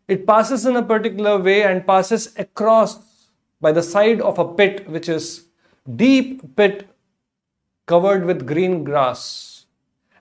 It 0.07 0.27
passes 0.27 0.67
in 0.67 0.77
a 0.77 0.83
particular 0.83 1.39
way 1.39 1.63
and 1.63 1.87
passes 1.87 2.35
across 2.37 2.99
by 3.61 3.73
the 3.73 3.83
side 3.83 4.21
of 4.21 4.39
a 4.39 4.53
pit, 4.55 4.89
which 4.89 5.09
is 5.09 5.47
deep 5.97 6.57
pit 6.57 6.89
covered 7.87 8.25
with 8.25 8.47
green 8.47 8.85
grass. 8.85 9.67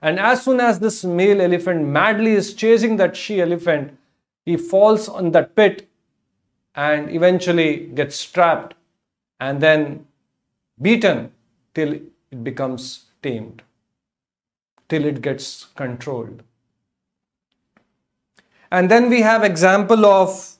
And 0.00 0.18
as 0.18 0.44
soon 0.44 0.60
as 0.60 0.78
this 0.78 1.04
male 1.04 1.40
elephant 1.40 1.86
madly 1.86 2.32
is 2.32 2.54
chasing 2.54 2.96
that 2.96 3.16
she 3.16 3.40
elephant, 3.40 3.97
he 4.48 4.56
falls 4.56 5.08
on 5.10 5.30
that 5.32 5.54
pit 5.54 5.86
and 6.74 7.10
eventually 7.14 7.70
gets 7.98 8.24
trapped 8.24 8.74
and 9.40 9.60
then 9.60 10.06
beaten 10.80 11.30
till 11.74 11.92
it 11.92 12.42
becomes 12.42 13.04
tamed, 13.22 13.60
till 14.88 15.04
it 15.04 15.20
gets 15.20 15.66
controlled. 15.76 16.42
And 18.70 18.90
then 18.90 19.10
we 19.10 19.20
have 19.20 19.44
example 19.44 20.06
of 20.06 20.56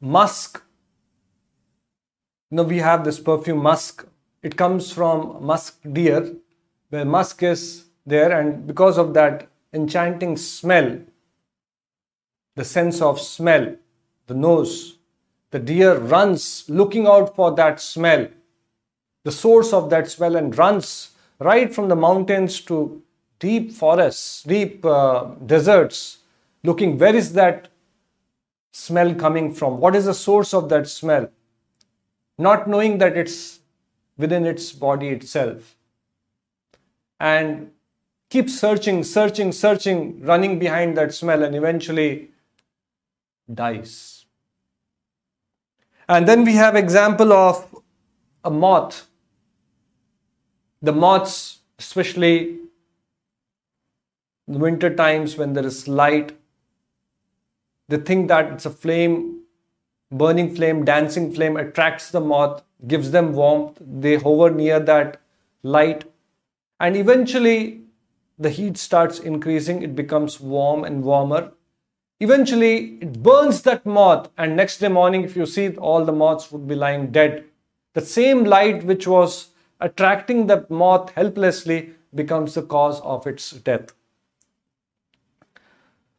musk. 0.00 0.62
Now 2.50 2.62
we 2.62 2.78
have 2.78 3.04
this 3.04 3.20
perfume 3.20 3.58
musk. 3.58 4.06
It 4.42 4.56
comes 4.56 4.90
from 4.90 5.44
musk 5.44 5.80
deer, 5.92 6.34
where 6.88 7.04
musk 7.04 7.42
is 7.42 7.84
there, 8.06 8.40
and 8.40 8.66
because 8.66 8.96
of 8.96 9.12
that 9.14 9.48
enchanting 9.74 10.38
smell, 10.38 10.98
the 12.58 12.64
sense 12.64 13.00
of 13.00 13.20
smell, 13.20 13.76
the 14.26 14.34
nose, 14.34 14.98
the 15.52 15.60
deer 15.60 15.96
runs 15.96 16.64
looking 16.68 17.06
out 17.06 17.34
for 17.36 17.54
that 17.54 17.80
smell, 17.80 18.26
the 19.22 19.30
source 19.30 19.72
of 19.72 19.90
that 19.90 20.10
smell, 20.10 20.34
and 20.34 20.58
runs 20.58 21.12
right 21.38 21.72
from 21.72 21.88
the 21.88 21.94
mountains 21.94 22.60
to 22.60 23.00
deep 23.38 23.70
forests, 23.70 24.42
deep 24.42 24.84
uh, 24.84 25.26
deserts, 25.46 26.18
looking 26.64 26.98
where 26.98 27.14
is 27.14 27.32
that 27.34 27.68
smell 28.72 29.14
coming 29.14 29.54
from? 29.54 29.78
What 29.78 29.94
is 29.94 30.06
the 30.06 30.14
source 30.14 30.52
of 30.52 30.68
that 30.70 30.88
smell? 30.88 31.30
Not 32.38 32.68
knowing 32.68 32.98
that 32.98 33.16
it's 33.16 33.60
within 34.16 34.44
its 34.44 34.72
body 34.72 35.10
itself. 35.10 35.76
And 37.20 37.70
keep 38.30 38.50
searching, 38.50 39.04
searching, 39.04 39.52
searching, 39.52 40.20
running 40.24 40.58
behind 40.58 40.96
that 40.96 41.14
smell, 41.14 41.44
and 41.44 41.54
eventually 41.54 42.30
dies. 43.52 44.26
And 46.08 46.26
then 46.26 46.44
we 46.44 46.54
have 46.54 46.74
example 46.74 47.32
of 47.32 47.74
a 48.44 48.50
moth. 48.50 49.08
The 50.80 50.92
moths, 50.92 51.58
especially 51.78 52.58
in 54.46 54.54
the 54.54 54.58
winter 54.58 54.94
times 54.94 55.36
when 55.36 55.52
there 55.52 55.66
is 55.66 55.86
light, 55.86 56.38
they 57.88 57.98
think 57.98 58.28
that 58.28 58.52
it's 58.52 58.66
a 58.66 58.70
flame, 58.70 59.42
burning 60.10 60.54
flame, 60.54 60.84
dancing 60.84 61.32
flame 61.32 61.56
attracts 61.56 62.10
the 62.10 62.20
moth, 62.20 62.62
gives 62.86 63.10
them 63.10 63.32
warmth. 63.32 63.78
They 63.80 64.16
hover 64.16 64.50
near 64.50 64.78
that 64.80 65.20
light, 65.62 66.04
and 66.80 66.96
eventually 66.96 67.82
the 68.38 68.50
heat 68.50 68.78
starts 68.78 69.18
increasing. 69.18 69.82
It 69.82 69.96
becomes 69.96 70.38
warm 70.40 70.84
and 70.84 71.02
warmer 71.02 71.52
Eventually, 72.20 72.98
it 73.00 73.22
burns 73.22 73.62
that 73.62 73.86
moth, 73.86 74.28
and 74.36 74.56
next 74.56 74.78
day 74.78 74.88
morning, 74.88 75.22
if 75.22 75.36
you 75.36 75.46
see 75.46 75.76
all 75.76 76.04
the 76.04 76.12
moths 76.12 76.50
would 76.50 76.66
be 76.66 76.74
lying 76.74 77.12
dead. 77.12 77.44
The 77.94 78.00
same 78.00 78.44
light 78.44 78.82
which 78.84 79.06
was 79.06 79.50
attracting 79.80 80.46
the 80.46 80.66
moth 80.68 81.10
helplessly 81.10 81.94
becomes 82.14 82.54
the 82.54 82.62
cause 82.62 83.00
of 83.00 83.26
its 83.26 83.50
death. 83.52 83.92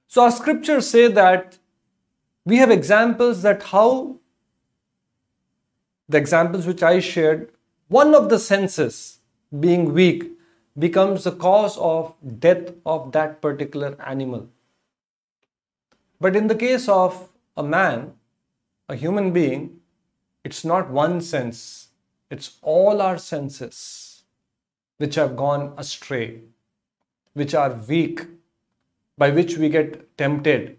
So, 0.07 0.23
our 0.23 0.31
scriptures 0.31 0.89
say 0.89 1.07
that 1.07 1.57
we 2.45 2.57
have 2.57 2.71
examples 2.71 3.41
that 3.41 3.63
how 3.63 4.19
the 6.07 6.17
examples 6.17 6.65
which 6.65 6.81
I 6.81 6.99
shared, 6.99 7.51
one 7.89 8.15
of 8.15 8.29
the 8.29 8.39
senses 8.39 9.19
being 9.59 9.93
weak 9.93 10.31
becomes 10.77 11.25
the 11.25 11.31
cause 11.31 11.77
of 11.77 12.13
death 12.39 12.71
of 12.85 13.12
that 13.12 13.41
particular 13.41 13.95
animal. 14.03 14.49
But 16.19 16.36
in 16.36 16.47
the 16.47 16.55
case 16.55 16.89
of 16.89 17.29
a 17.55 17.63
man, 17.63 18.13
a 18.88 18.95
human 18.95 19.32
being, 19.32 19.79
it's 20.43 20.65
not 20.65 20.89
one 20.89 21.21
sense, 21.21 21.89
it's 22.29 22.58
all 22.62 23.01
our 23.01 23.17
senses 23.17 24.23
which 24.97 25.15
have 25.15 25.36
gone 25.36 25.73
astray, 25.77 26.41
which 27.34 27.53
are 27.53 27.73
weak, 27.73 28.25
by 29.17 29.29
which 29.29 29.58
we 29.58 29.69
get 29.69 30.17
tempted. 30.17 30.77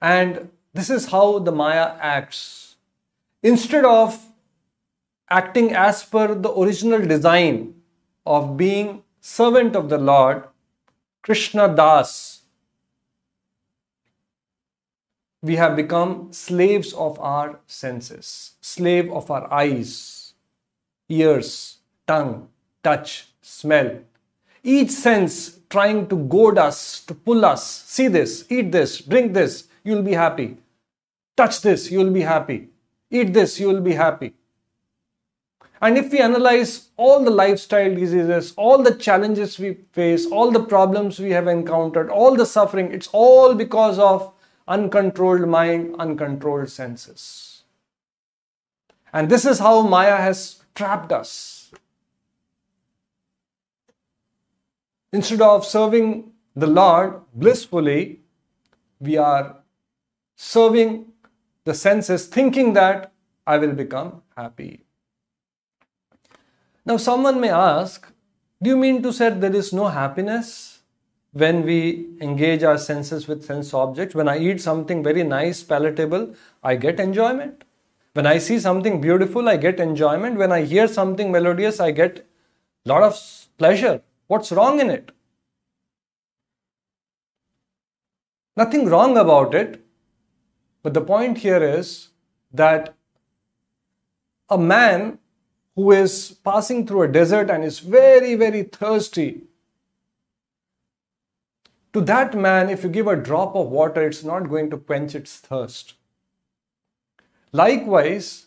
And 0.00 0.50
this 0.72 0.90
is 0.90 1.06
how 1.06 1.38
the 1.38 1.52
Maya 1.52 1.96
acts. 2.00 2.76
Instead 3.42 3.84
of 3.84 4.20
acting 5.30 5.72
as 5.72 6.04
per 6.04 6.34
the 6.34 6.52
original 6.52 7.04
design 7.06 7.74
of 8.26 8.56
being 8.56 9.02
servant 9.20 9.74
of 9.76 9.88
the 9.88 9.98
Lord, 9.98 10.44
Krishna 11.22 11.74
Das 11.74 12.33
we 15.44 15.56
have 15.56 15.76
become 15.76 16.32
slaves 16.32 16.94
of 16.94 17.20
our 17.20 17.60
senses, 17.66 18.52
slave 18.62 19.12
of 19.12 19.30
our 19.30 19.52
eyes, 19.52 20.32
ears, 21.10 21.80
tongue, 22.06 22.48
touch, 22.82 23.28
smell. 23.42 23.98
Each 24.62 24.90
sense 24.90 25.60
trying 25.68 26.06
to 26.08 26.16
goad 26.16 26.56
us, 26.56 27.00
to 27.00 27.14
pull 27.14 27.44
us. 27.44 27.82
See 27.82 28.08
this, 28.08 28.46
eat 28.48 28.72
this, 28.72 29.02
drink 29.02 29.34
this, 29.34 29.68
you'll 29.82 30.02
be 30.02 30.14
happy. 30.14 30.56
Touch 31.36 31.60
this, 31.60 31.90
you'll 31.90 32.10
be 32.10 32.22
happy. 32.22 32.68
Eat 33.10 33.34
this, 33.34 33.60
you'll 33.60 33.82
be 33.82 33.92
happy. 33.92 34.32
And 35.82 35.98
if 35.98 36.10
we 36.10 36.20
analyze 36.20 36.88
all 36.96 37.22
the 37.22 37.30
lifestyle 37.30 37.94
diseases, 37.94 38.54
all 38.56 38.82
the 38.82 38.94
challenges 38.94 39.58
we 39.58 39.74
face, 39.92 40.24
all 40.24 40.50
the 40.50 40.64
problems 40.64 41.18
we 41.18 41.32
have 41.32 41.48
encountered, 41.48 42.08
all 42.08 42.34
the 42.34 42.46
suffering, 42.46 42.92
it's 42.92 43.10
all 43.12 43.54
because 43.54 43.98
of 43.98 44.33
uncontrolled 44.66 45.48
mind, 45.48 45.94
uncontrolled 45.98 46.70
senses. 46.70 47.62
And 49.12 49.28
this 49.28 49.44
is 49.44 49.58
how 49.58 49.82
Maya 49.82 50.16
has 50.16 50.62
trapped 50.74 51.12
us. 51.12 51.72
Instead 55.12 55.42
of 55.42 55.64
serving 55.64 56.32
the 56.56 56.66
Lord 56.66 57.20
blissfully, 57.32 58.20
we 58.98 59.16
are 59.16 59.56
serving 60.34 61.06
the 61.64 61.74
senses, 61.74 62.26
thinking 62.26 62.72
that 62.72 63.12
I 63.46 63.58
will 63.58 63.72
become 63.72 64.22
happy. 64.36 64.84
Now, 66.84 66.96
someone 66.96 67.40
may 67.40 67.50
ask, 67.50 68.10
Do 68.60 68.70
you 68.70 68.76
mean 68.76 69.02
to 69.02 69.12
say 69.12 69.30
there 69.30 69.54
is 69.54 69.72
no 69.72 69.88
happiness 69.88 70.73
when 71.34 71.64
we 71.64 72.06
engage 72.20 72.62
our 72.62 72.78
senses 72.78 73.26
with 73.26 73.44
sense 73.44 73.74
objects. 73.74 74.14
When 74.14 74.28
I 74.28 74.38
eat 74.38 74.60
something 74.60 75.02
very 75.02 75.24
nice, 75.24 75.62
palatable, 75.64 76.34
I 76.62 76.76
get 76.76 77.00
enjoyment. 77.00 77.64
When 78.12 78.24
I 78.24 78.38
see 78.38 78.60
something 78.60 79.00
beautiful, 79.00 79.48
I 79.48 79.56
get 79.56 79.80
enjoyment. 79.80 80.38
When 80.38 80.52
I 80.52 80.62
hear 80.62 80.86
something 80.86 81.32
melodious, 81.32 81.80
I 81.80 81.90
get 81.90 82.24
a 82.86 82.88
lot 82.88 83.02
of 83.02 83.20
pleasure. 83.58 84.00
What's 84.28 84.52
wrong 84.52 84.78
in 84.78 84.90
it? 84.90 85.10
Nothing 88.56 88.86
wrong 88.86 89.16
about 89.16 89.56
it. 89.56 89.84
But 90.84 90.94
the 90.94 91.00
point 91.00 91.38
here 91.38 91.62
is 91.62 92.10
that 92.52 92.94
a 94.48 94.56
man 94.56 95.18
who 95.74 95.90
is 95.90 96.36
passing 96.44 96.86
through 96.86 97.02
a 97.02 97.08
desert 97.08 97.50
and 97.50 97.64
is 97.64 97.80
very, 97.80 98.36
very 98.36 98.62
thirsty 98.62 99.42
to 101.94 102.00
that 102.00 102.34
man, 102.36 102.68
if 102.68 102.82
you 102.82 102.90
give 102.90 103.06
a 103.06 103.16
drop 103.16 103.54
of 103.54 103.68
water, 103.68 104.02
it's 104.02 104.24
not 104.24 104.50
going 104.50 104.68
to 104.70 104.76
quench 104.76 105.14
its 105.14 105.36
thirst. 105.36 105.94
Likewise, 107.52 108.46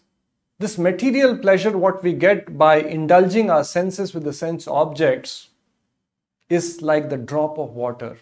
this 0.59 0.77
material 0.77 1.37
pleasure, 1.37 1.77
what 1.77 2.03
we 2.03 2.11
get 2.11 2.57
by 2.57 2.75
indulging 2.75 3.49
our 3.49 3.63
senses 3.63 4.13
with 4.13 4.25
the 4.25 4.33
sense 4.33 4.67
objects, 4.67 5.47
is 6.49 6.81
like 6.81 7.09
the 7.09 7.17
drop 7.17 7.57
of 7.57 7.71
water. 7.71 8.17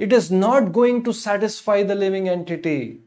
It 0.00 0.12
is 0.12 0.32
not 0.32 0.72
going 0.72 1.04
to 1.04 1.12
satisfy 1.12 1.84
the 1.84 1.94
living 1.94 2.28
entity. 2.28 3.02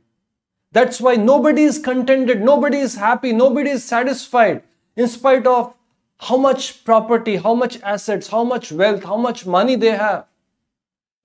That's 0.72 1.02
why 1.02 1.16
nobody 1.16 1.64
is 1.64 1.78
contented, 1.78 2.42
nobody 2.42 2.78
is 2.78 2.96
happy, 2.96 3.34
nobody 3.34 3.72
is 3.72 3.84
satisfied, 3.84 4.64
in 4.96 5.10
spite 5.10 5.46
of 5.46 5.74
how 6.20 6.38
much 6.38 6.86
property, 6.86 7.36
how 7.36 7.54
much 7.54 7.82
assets, 7.82 8.30
how 8.30 8.46
much 8.46 8.72
wealth, 8.72 9.04
how 9.04 9.18
much 9.18 9.46
money 9.46 9.76
they 9.76 9.92
have. 9.92 10.26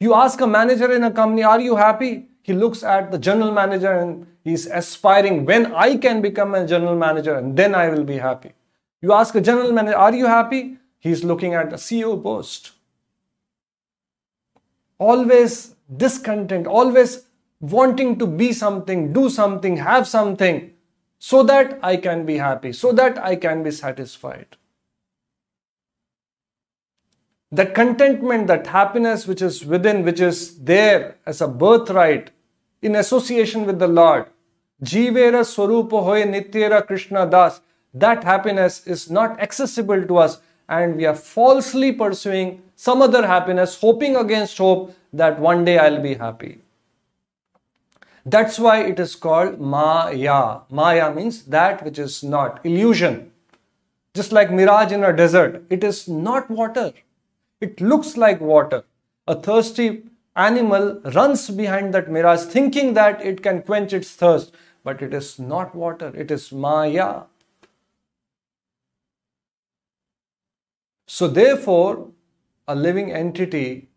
You 0.01 0.15
ask 0.15 0.41
a 0.41 0.47
manager 0.47 0.91
in 0.91 1.05
a 1.05 1.11
company, 1.11 1.43
Are 1.43 1.61
you 1.61 1.77
happy? 1.77 2.27
He 2.43 2.55
looks 2.55 2.83
at 2.83 3.11
the 3.13 3.19
general 3.19 3.53
manager 3.53 3.93
and 3.93 4.27
he's 4.43 4.67
aspiring 4.67 5.45
when 5.45 5.75
I 5.75 5.99
can 5.99 6.23
become 6.23 6.55
a 6.55 6.67
general 6.67 6.97
manager 6.97 7.35
and 7.35 7.55
then 7.55 7.75
I 7.75 7.91
will 7.91 8.05
be 8.05 8.17
happy. 8.17 8.53
You 9.03 9.13
ask 9.13 9.35
a 9.35 9.43
general 9.43 9.73
manager, 9.73 9.99
Are 9.99 10.15
you 10.15 10.27
happy? 10.27 10.79
He's 10.99 11.23
looking 11.23 11.55
at 11.55 11.69
the 11.69 11.77
CEO 11.77 12.23
post. 12.23 12.73
Always 14.99 15.75
discontent, 15.95 16.67
always 16.67 17.25
wanting 17.61 18.19
to 18.19 18.27
be 18.27 18.53
something, 18.55 19.13
do 19.13 19.29
something, 19.29 19.77
have 19.77 20.09
something, 20.09 20.73
so 21.19 21.43
that 21.43 21.79
I 21.83 21.97
can 21.99 22.25
be 22.25 22.39
happy, 22.39 22.73
so 22.73 22.93
that 22.93 23.23
I 23.23 23.37
can 23.37 23.63
be 23.63 23.71
satisfied. 23.71 24.57
That 27.53 27.75
contentment, 27.75 28.47
that 28.47 28.69
happiness 28.69 29.27
which 29.27 29.43
is 29.43 29.65
within, 29.65 30.05
which 30.05 30.21
is 30.21 30.59
there 30.59 31.17
as 31.27 31.41
a 31.41 31.49
birthright 31.49 32.31
in 32.81 32.95
association 32.95 33.67
with 33.67 33.81
the 33.81 33.89
Lord. 33.89 34.27
Jivera 34.85 35.43
Swarupa 35.45 36.03
Hoy 36.03 36.23
Nityera 36.23 36.87
Krishna 36.87 37.27
Das. 37.29 37.61
That 37.93 38.23
happiness 38.23 38.87
is 38.87 39.11
not 39.11 39.41
accessible 39.41 40.07
to 40.07 40.19
us, 40.19 40.41
and 40.69 40.97
we 40.97 41.07
are 41.07 41.17
falsely 41.17 41.91
pursuing 41.91 42.63
some 42.77 43.03
other 43.03 43.27
happiness, 43.27 43.81
hoping 43.81 44.15
against 44.15 44.57
hope 44.57 44.95
that 45.13 45.41
one 45.41 45.65
day 45.65 45.77
I'll 45.77 46.01
be 46.01 46.15
happy. 46.15 46.61
That's 48.25 48.61
why 48.61 48.85
it 48.85 49.01
is 49.01 49.17
called 49.17 49.61
Maya. 49.61 50.61
Maya 50.71 51.13
means 51.13 51.43
that 51.47 51.85
which 51.85 51.99
is 51.99 52.23
not, 52.23 52.65
illusion. 52.65 53.33
Just 54.15 54.31
like 54.31 54.53
mirage 54.53 54.93
in 54.93 55.03
a 55.03 55.15
desert, 55.15 55.65
it 55.69 55.83
is 55.83 56.07
not 56.07 56.49
water. 56.49 56.93
It 57.61 57.81
looks 57.81 58.16
like 58.16 58.40
water. 58.40 58.85
A 59.27 59.40
thirsty 59.40 60.05
animal 60.35 61.01
runs 61.14 61.51
behind 61.51 61.92
that 61.94 62.11
mirage 62.11 62.44
thinking 62.44 62.94
that 62.94 63.25
it 63.25 63.42
can 63.42 63.62
quench 63.62 63.92
its 63.92 64.12
thirst, 64.12 64.53
but 64.83 65.03
it 65.03 65.12
is 65.12 65.38
not 65.38 65.75
water, 65.75 66.12
it 66.16 66.31
is 66.31 66.53
Maya. 66.53 67.23
So, 71.07 71.29
therefore, 71.29 72.11
a 72.66 72.75
living 72.75 73.12
entity 73.12 73.90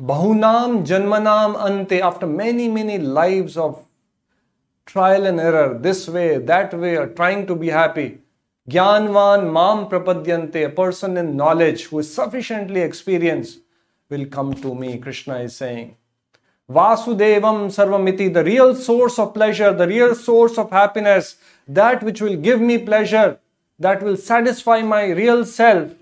Bahunam 0.00 0.84
Janmanam 0.84 1.56
Ante, 1.64 2.00
after 2.00 2.26
many, 2.26 2.66
many 2.68 2.98
lives 2.98 3.56
of 3.56 3.86
trial 4.86 5.24
and 5.24 5.38
error, 5.38 5.78
this 5.78 6.08
way, 6.08 6.38
that 6.38 6.74
way, 6.74 6.96
trying 7.14 7.46
to 7.46 7.54
be 7.54 7.68
happy. 7.68 8.23
Gyanvan 8.68 9.52
Mam 9.52 9.90
Prapadyante, 9.90 10.64
a 10.64 10.70
person 10.70 11.16
in 11.18 11.36
knowledge 11.36 11.84
who 11.84 11.98
is 11.98 12.14
sufficiently 12.14 12.80
experienced, 12.80 13.58
will 14.08 14.24
come 14.26 14.54
to 14.54 14.74
me, 14.74 14.96
Krishna 14.98 15.38
is 15.40 15.56
saying. 15.56 15.96
Vasudevam 16.70 17.68
Sarvamiti, 17.68 18.32
the 18.32 18.42
real 18.42 18.74
source 18.74 19.18
of 19.18 19.34
pleasure, 19.34 19.72
the 19.74 19.86
real 19.86 20.14
source 20.14 20.56
of 20.56 20.70
happiness, 20.70 21.36
that 21.68 22.02
which 22.02 22.22
will 22.22 22.36
give 22.36 22.60
me 22.60 22.78
pleasure, 22.78 23.38
that 23.78 24.02
will 24.02 24.16
satisfy 24.16 24.80
my 24.80 25.10
real 25.10 25.44
self, 25.44 25.92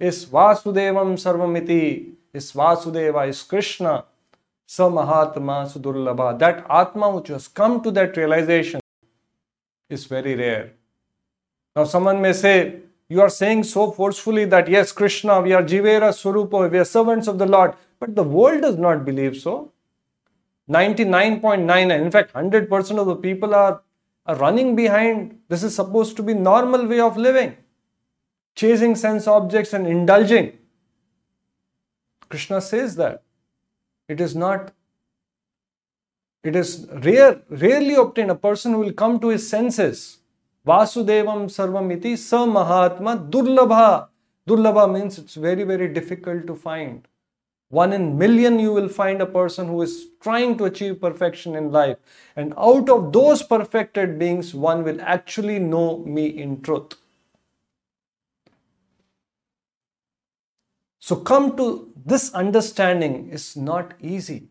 is 0.00 0.26
Vasudevam 0.26 1.14
Sarvamiti 1.14 2.14
is 2.32 2.52
Vasudeva, 2.52 3.28
is 3.28 3.42
Krishna, 3.42 4.04
Samahatma 4.66 5.66
Sudurlabha. 5.72 6.38
That 6.38 6.66
Atma 6.68 7.10
which 7.10 7.28
has 7.28 7.48
come 7.48 7.80
to 7.82 7.90
that 7.92 8.16
realization 8.16 8.80
is 9.88 10.04
very 10.04 10.34
rare. 10.34 10.77
Now, 11.78 11.84
someone 11.84 12.20
may 12.20 12.32
say, 12.32 12.80
You 13.08 13.20
are 13.20 13.28
saying 13.28 13.62
so 13.62 13.92
forcefully 13.92 14.44
that 14.46 14.66
yes, 14.66 14.90
Krishna, 14.90 15.40
we 15.40 15.52
are 15.52 15.62
Jivera 15.62 16.08
Swarupa, 16.12 16.68
we 16.68 16.76
are 16.76 16.84
servants 16.84 17.28
of 17.28 17.38
the 17.38 17.46
Lord. 17.46 17.74
But 18.00 18.16
the 18.16 18.24
world 18.24 18.62
does 18.62 18.76
not 18.76 19.04
believe 19.04 19.36
so. 19.36 19.70
99.9, 20.68 22.02
in 22.02 22.10
fact, 22.10 22.34
100% 22.34 22.98
of 22.98 23.06
the 23.06 23.14
people 23.14 23.54
are, 23.54 23.80
are 24.26 24.34
running 24.34 24.74
behind. 24.74 25.38
This 25.48 25.62
is 25.62 25.76
supposed 25.76 26.16
to 26.16 26.24
be 26.24 26.34
normal 26.34 26.84
way 26.84 26.98
of 26.98 27.16
living. 27.16 27.56
Chasing 28.56 28.96
sense 28.96 29.28
objects 29.28 29.72
and 29.72 29.86
indulging. 29.86 30.58
Krishna 32.28 32.60
says 32.60 32.96
that. 32.96 33.22
It 34.08 34.20
is 34.20 34.34
not, 34.34 34.72
it 36.42 36.56
is 36.56 36.88
rare, 37.04 37.40
rarely 37.48 37.94
obtained. 37.94 38.32
A 38.32 38.34
person 38.34 38.72
who 38.72 38.80
will 38.80 38.92
come 38.92 39.20
to 39.20 39.28
his 39.28 39.48
senses. 39.48 40.18
Vasudevam 40.66 41.48
sarvamiti 41.48 42.16
sa 42.16 42.44
mahatma 42.46 43.16
durlabha. 43.16 44.08
Durlabha 44.46 44.92
means 44.92 45.18
it's 45.18 45.34
very, 45.34 45.62
very 45.62 45.88
difficult 45.88 46.46
to 46.46 46.54
find. 46.54 47.06
One 47.70 47.92
in 47.92 48.16
million 48.16 48.58
you 48.58 48.72
will 48.72 48.88
find 48.88 49.20
a 49.20 49.26
person 49.26 49.68
who 49.68 49.82
is 49.82 50.06
trying 50.22 50.56
to 50.56 50.64
achieve 50.64 51.00
perfection 51.00 51.54
in 51.54 51.70
life. 51.70 51.98
And 52.34 52.54
out 52.56 52.88
of 52.88 53.12
those 53.12 53.42
perfected 53.42 54.18
beings, 54.18 54.54
one 54.54 54.84
will 54.84 55.00
actually 55.02 55.58
know 55.58 55.98
me 55.98 56.26
in 56.26 56.62
truth. 56.62 56.94
So, 60.98 61.16
come 61.16 61.56
to 61.56 61.92
this 62.04 62.32
understanding 62.32 63.28
is 63.30 63.56
not 63.56 63.94
easy. 64.00 64.48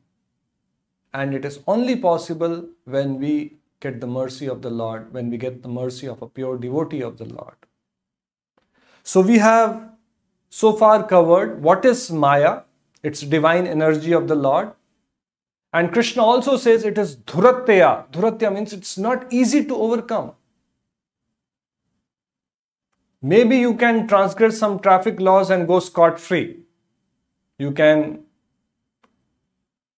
And 1.14 1.34
it 1.34 1.44
is 1.44 1.60
only 1.68 1.96
possible 1.96 2.68
when 2.86 3.20
we 3.20 3.58
get 3.80 4.02
the 4.02 4.08
mercy 4.08 4.48
of 4.48 4.62
the 4.62 4.70
Lord, 4.70 5.14
when 5.14 5.30
we 5.30 5.38
get 5.38 5.62
the 5.62 5.70
mercy 5.70 6.08
of 6.08 6.22
a 6.22 6.28
pure 6.28 6.58
devotee 6.58 7.02
of 7.02 7.18
the 7.18 7.26
Lord. 7.26 7.56
So, 9.04 9.22
we 9.22 9.38
have 9.38 9.90
so 10.50 10.74
far 10.74 11.04
covered 11.08 11.62
what 11.62 11.86
is 11.86 12.12
Maya, 12.12 12.62
it's 13.04 13.22
divine 13.22 13.68
energy 13.68 14.12
of 14.12 14.28
the 14.28 14.36
Lord. 14.36 14.72
And 15.74 15.92
Krishna 15.92 16.24
also 16.24 16.58
says 16.58 16.84
it 16.84 16.98
is 16.98 17.18
Dhuratya. 17.18 18.10
Dhuratya 18.12 18.54
means 18.54 18.74
it's 18.74 18.98
not 18.98 19.32
easy 19.32 19.64
to 19.66 19.76
overcome. 19.76 20.34
Maybe 23.22 23.58
you 23.58 23.76
can 23.76 24.08
transgress 24.08 24.58
some 24.58 24.80
traffic 24.80 25.20
laws 25.20 25.50
and 25.50 25.68
go 25.68 25.80
scot 25.80 26.20
free. 26.20 26.60
You 27.60 27.72
can 27.72 28.24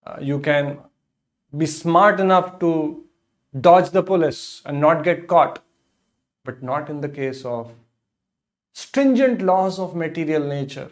uh, 0.06 0.18
you 0.22 0.40
can 0.40 0.80
be 1.56 1.66
smart 1.66 2.20
enough 2.20 2.60
to 2.60 3.06
dodge 3.60 3.90
the 3.92 4.04
police 4.04 4.62
and 4.66 4.80
not 4.80 5.04
get 5.04 5.28
caught, 5.28 5.64
but 6.44 6.62
not 6.62 6.90
in 6.90 7.02
the 7.02 7.10
case 7.10 7.46
of 7.46 7.72
stringent 8.74 9.42
laws 9.42 9.80
of 9.80 9.96
material 9.96 10.44
nature. 10.44 10.90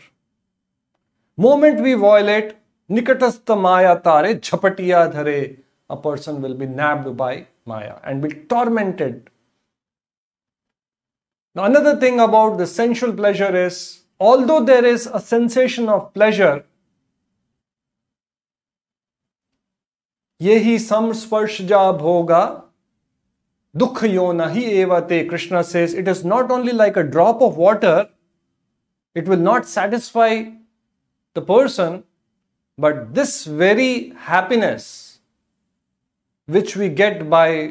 Moment 1.38 1.82
we 1.82 1.94
violate 1.94 2.56
nikatastha 2.90 3.60
maya 3.60 4.00
tare 4.00 4.36
jhapatiya 4.36 5.14
dhare, 5.14 5.58
a 5.90 5.98
person 5.98 6.42
will 6.42 6.54
be 6.54 6.66
nabbed 6.66 7.16
by 7.16 7.48
maya 7.66 7.98
and 8.04 8.22
be 8.22 8.30
tormented 8.30 9.30
now, 11.58 11.64
another 11.64 11.96
thing 11.96 12.20
about 12.20 12.60
the 12.60 12.68
sensual 12.68 13.12
pleasure 13.14 13.56
is 13.66 14.04
although 14.20 14.64
there 14.64 14.86
is 14.86 15.08
a 15.12 15.20
sensation 15.20 15.90
of 15.90 16.14
pleasure, 16.14 16.64
ये 20.42 20.58
ही 20.60 20.78
समस्पर्श 20.80 21.62
जा 21.62 21.92
भोग 21.92 22.32
दुख 23.76 24.04
यो 24.04 24.32
न 24.32 24.50
ही 24.50 24.64
एवते, 24.72 25.24
कृष्ण 25.24 25.62
से 25.62 25.84
it 25.86 26.08
is 26.08 26.26
not 26.28 26.52
only 26.52 26.72
like 26.72 26.98
a 26.98 27.02
drop 27.02 27.42
of 27.42 27.56
water 27.56 28.06
it 29.16 29.28
will 29.28 29.40
not 29.40 29.66
satisfy 29.66 30.42
the 31.36 31.46
person 31.48 32.02
but 32.78 32.96
this 33.16 33.48
very 33.48 33.92
happiness 34.28 34.88
which 36.50 36.76
we 36.78 36.90
get 36.90 37.22
by 37.24 37.62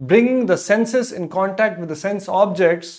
bring 0.00 0.46
the 0.48 0.56
senses 0.56 1.12
in 1.12 1.26
contact 1.26 1.80
with 1.80 1.90
the 1.90 1.96
sense 1.96 2.28
objects 2.28 2.94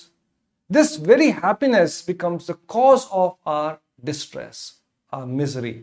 this 0.69 0.99
very 0.99 1.29
happiness 1.31 2.03
becomes 2.07 2.51
the 2.51 2.55
cause 2.67 3.07
of 3.11 3.49
our 3.49 3.75
distress 4.05 4.61
or 5.13 5.25
misery 5.25 5.75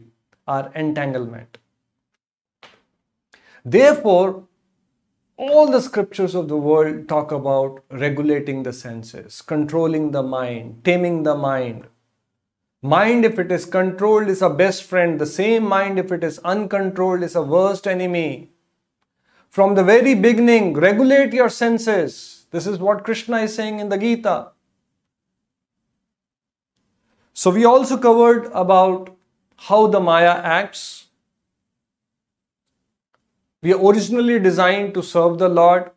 or 0.48 0.70
entanglement 0.76 1.58
Therefore, 3.64 4.46
all 5.36 5.70
the 5.70 5.80
scriptures 5.80 6.34
of 6.34 6.48
the 6.48 6.56
world 6.56 7.08
talk 7.08 7.32
about 7.32 7.82
regulating 7.90 8.62
the 8.62 8.72
senses, 8.72 9.40
controlling 9.42 10.10
the 10.10 10.22
mind, 10.22 10.82
taming 10.84 11.22
the 11.22 11.34
mind. 11.34 11.86
Mind, 12.82 13.24
if 13.24 13.38
it 13.38 13.52
is 13.52 13.66
controlled, 13.66 14.28
is 14.28 14.40
a 14.40 14.48
best 14.48 14.84
friend. 14.84 15.18
The 15.20 15.26
same 15.26 15.64
mind, 15.64 15.98
if 15.98 16.10
it 16.10 16.24
is 16.24 16.38
uncontrolled, 16.40 17.22
is 17.22 17.34
a 17.34 17.42
worst 17.42 17.86
enemy. 17.86 18.50
From 19.50 19.74
the 19.74 19.84
very 19.84 20.14
beginning, 20.14 20.74
regulate 20.74 21.34
your 21.34 21.50
senses. 21.50 22.46
This 22.50 22.66
is 22.66 22.78
what 22.78 23.04
Krishna 23.04 23.38
is 23.40 23.54
saying 23.54 23.80
in 23.80 23.90
the 23.90 23.98
Gita. 23.98 24.52
So, 27.34 27.50
we 27.50 27.64
also 27.64 27.98
covered 27.98 28.50
about 28.52 29.14
how 29.56 29.86
the 29.86 30.00
Maya 30.00 30.40
acts. 30.42 31.06
We 33.62 33.74
are 33.74 33.84
originally 33.84 34.38
designed 34.38 34.94
to 34.94 35.02
serve 35.02 35.38
the 35.38 35.48
Lord, 35.48 35.90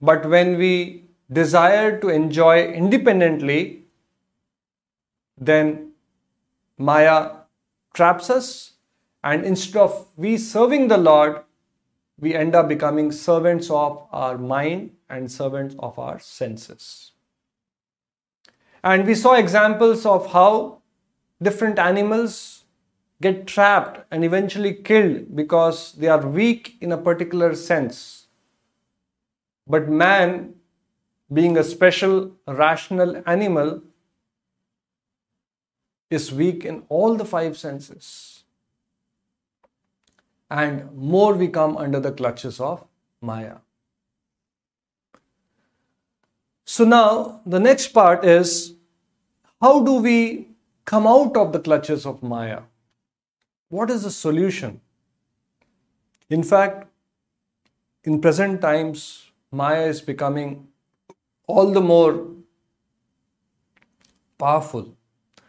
but 0.00 0.28
when 0.28 0.58
we 0.58 1.04
desire 1.32 2.00
to 2.00 2.08
enjoy 2.08 2.64
independently, 2.72 3.84
then 5.38 5.92
Maya 6.76 7.30
traps 7.94 8.28
us, 8.28 8.72
and 9.22 9.44
instead 9.44 9.80
of 9.80 10.08
we 10.16 10.36
serving 10.36 10.88
the 10.88 10.98
Lord, 10.98 11.42
we 12.18 12.34
end 12.34 12.54
up 12.54 12.68
becoming 12.68 13.12
servants 13.12 13.70
of 13.70 14.06
our 14.10 14.36
mind 14.36 14.90
and 15.08 15.30
servants 15.30 15.76
of 15.78 15.98
our 15.98 16.18
senses. 16.18 17.12
And 18.82 19.06
we 19.06 19.14
saw 19.14 19.34
examples 19.34 20.04
of 20.04 20.32
how 20.32 20.82
different 21.40 21.78
animals 21.78 22.63
get 23.24 23.46
trapped 23.46 24.00
and 24.10 24.24
eventually 24.24 24.74
killed 24.90 25.34
because 25.34 25.92
they 25.92 26.08
are 26.08 26.26
weak 26.26 26.76
in 26.80 26.92
a 26.92 26.98
particular 27.08 27.54
sense. 27.54 28.26
But 29.66 29.88
man, 29.88 30.54
being 31.32 31.56
a 31.56 31.64
special 31.64 32.32
rational 32.46 33.22
animal, 33.26 33.82
is 36.10 36.30
weak 36.40 36.64
in 36.64 36.82
all 36.88 37.16
the 37.16 37.24
five 37.24 37.56
senses. 37.58 38.44
And 40.50 40.92
more 40.94 41.34
we 41.34 41.48
come 41.48 41.76
under 41.76 42.00
the 42.00 42.12
clutches 42.12 42.60
of 42.60 42.84
Maya. 43.20 43.56
So 46.64 46.84
now 46.84 47.40
the 47.46 47.60
next 47.60 47.88
part 47.88 48.24
is 48.24 48.74
how 49.60 49.74
do 49.88 49.94
we 49.94 50.48
come 50.84 51.06
out 51.06 51.36
of 51.36 51.52
the 51.52 51.60
clutches 51.60 52.06
of 52.06 52.22
Maya? 52.22 52.62
What 53.74 53.90
is 53.90 54.04
the 54.04 54.10
solution? 54.10 54.80
In 56.30 56.44
fact, 56.44 56.86
in 58.04 58.20
present 58.20 58.60
times, 58.60 59.32
Maya 59.50 59.86
is 59.94 60.00
becoming 60.00 60.68
all 61.48 61.72
the 61.72 61.80
more 61.80 62.12
powerful. 64.38 64.94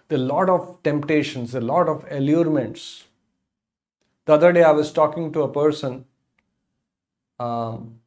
There 0.08 0.18
are 0.18 0.24
a 0.24 0.26
lot 0.26 0.50
of 0.50 0.82
temptations, 0.82 1.54
a 1.54 1.62
lot 1.62 1.88
of 1.88 2.04
allurements. 2.10 3.04
The 4.26 4.34
other 4.34 4.52
day, 4.52 4.64
I 4.64 4.72
was 4.72 4.92
talking 4.92 5.32
to 5.34 5.44
a 5.44 5.52
person, 5.60 6.06
um, 7.38 8.00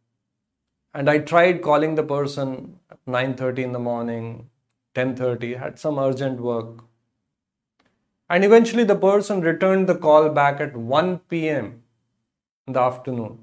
and 0.95 1.09
I 1.09 1.19
tried 1.19 1.63
calling 1.63 1.95
the 1.95 2.09
person 2.17 2.81
at 2.91 2.99
9:30 3.07 3.71
in 3.71 3.79
the 3.79 3.85
morning, 3.89 4.29
10:30. 5.01 5.55
Had 5.65 5.79
some 5.87 6.07
urgent 6.11 6.47
work, 6.51 6.88
and 8.31 8.45
eventually 8.45 8.85
the 8.85 8.97
person 8.97 9.41
returned 9.41 9.89
the 9.89 9.95
call 9.95 10.29
back 10.29 10.61
at 10.61 10.77
1 10.77 11.19
p.m. 11.31 11.83
in 12.67 12.75
the 12.75 12.81
afternoon 12.81 13.39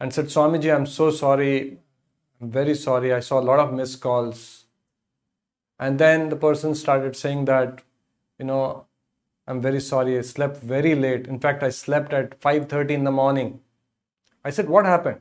and 0.00 0.12
said, 0.12 0.26
Swamiji, 0.26 0.74
I'm 0.74 0.86
so 0.86 1.10
sorry. 1.10 1.78
I'm 2.40 2.50
very 2.50 2.74
sorry. 2.74 3.12
I 3.12 3.20
saw 3.20 3.38
a 3.38 3.48
lot 3.50 3.60
of 3.60 3.72
missed 3.72 4.00
calls. 4.00 4.64
And 5.78 5.98
then 5.98 6.28
the 6.28 6.36
person 6.36 6.74
started 6.74 7.14
saying 7.14 7.44
that, 7.44 7.82
you 8.38 8.46
know, 8.46 8.86
I'm 9.46 9.60
very 9.60 9.80
sorry. 9.80 10.18
I 10.18 10.22
slept 10.22 10.62
very 10.62 10.94
late. 10.94 11.26
In 11.26 11.38
fact, 11.38 11.62
I 11.62 11.70
slept 11.70 12.12
at 12.12 12.40
5:30 12.40 12.90
in 12.90 13.04
the 13.04 13.10
morning. 13.10 13.60
I 14.44 14.50
said, 14.50 14.68
what 14.68 14.86
happened? 14.86 15.20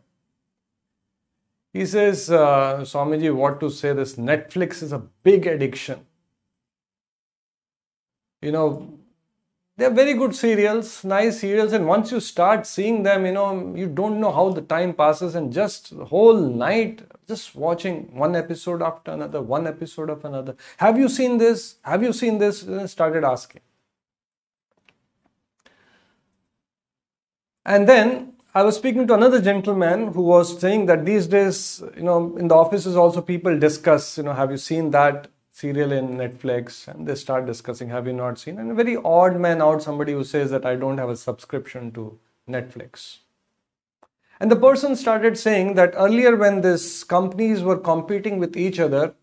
He 1.73 1.85
says, 1.85 2.29
uh, 2.31 2.79
Swamiji, 2.81 3.33
what 3.35 3.59
to 3.59 3.69
say? 3.69 3.93
This 3.93 4.15
Netflix 4.15 4.81
is 4.81 4.91
a 4.91 4.99
big 5.23 5.45
addiction 5.45 6.05
you 8.41 8.51
know 8.51 8.99
they're 9.77 9.89
very 9.89 10.13
good 10.13 10.35
serials 10.35 11.03
nice 11.03 11.39
serials 11.39 11.73
and 11.73 11.87
once 11.87 12.11
you 12.11 12.19
start 12.19 12.65
seeing 12.65 13.03
them 13.03 13.25
you 13.25 13.31
know 13.31 13.73
you 13.75 13.87
don't 13.87 14.19
know 14.19 14.31
how 14.31 14.49
the 14.49 14.61
time 14.61 14.93
passes 14.93 15.35
and 15.35 15.53
just 15.53 15.91
whole 16.13 16.37
night 16.37 17.01
just 17.29 17.55
watching 17.55 18.09
one 18.11 18.35
episode 18.35 18.81
after 18.81 19.11
another 19.11 19.39
one 19.39 19.67
episode 19.67 20.09
of 20.09 20.25
another. 20.25 20.55
Have 20.77 20.97
you 20.97 21.07
seen 21.07 21.37
this? 21.37 21.75
Have 21.83 22.01
you 22.01 22.11
seen 22.11 22.39
this? 22.39 22.63
And 22.63 22.89
started 22.89 23.23
asking. 23.23 23.61
And 27.65 27.87
then 27.87 28.33
I 28.55 28.63
was 28.63 28.77
speaking 28.77 29.05
to 29.07 29.13
another 29.13 29.39
gentleman 29.39 30.07
who 30.13 30.23
was 30.23 30.59
saying 30.59 30.87
that 30.87 31.05
these 31.05 31.27
days, 31.27 31.83
you 31.95 32.01
know, 32.01 32.35
in 32.37 32.47
the 32.47 32.55
offices 32.55 32.95
also 32.95 33.21
people 33.21 33.59
discuss, 33.59 34.17
you 34.17 34.23
know, 34.23 34.33
have 34.33 34.49
you 34.49 34.57
seen 34.57 34.89
that? 34.91 35.27
Serial 35.59 35.91
in 35.91 36.09
Netflix 36.15 36.87
and 36.87 37.05
they 37.05 37.15
start 37.15 37.45
discussing, 37.45 37.89
have 37.89 38.07
you 38.07 38.13
not 38.13 38.39
seen? 38.39 38.59
And 38.59 38.71
a 38.71 38.73
very 38.73 38.95
odd 38.95 39.39
man 39.39 39.61
out, 39.61 39.83
somebody 39.83 40.13
who 40.13 40.23
says 40.23 40.51
that 40.51 40.65
I 40.65 40.75
don't 40.75 40.97
have 40.97 41.09
a 41.09 41.17
subscription 41.17 41.91
to 41.91 42.17
Netflix. 42.47 43.17
And 44.39 44.49
the 44.49 44.55
person 44.55 44.95
started 44.95 45.37
saying 45.37 45.73
that 45.75 45.93
earlier 45.97 46.37
when 46.37 46.61
these 46.61 47.03
companies 47.03 47.61
were 47.61 47.77
competing 47.77 48.39
with 48.39 48.55
each 48.55 48.79
other, 48.79 49.13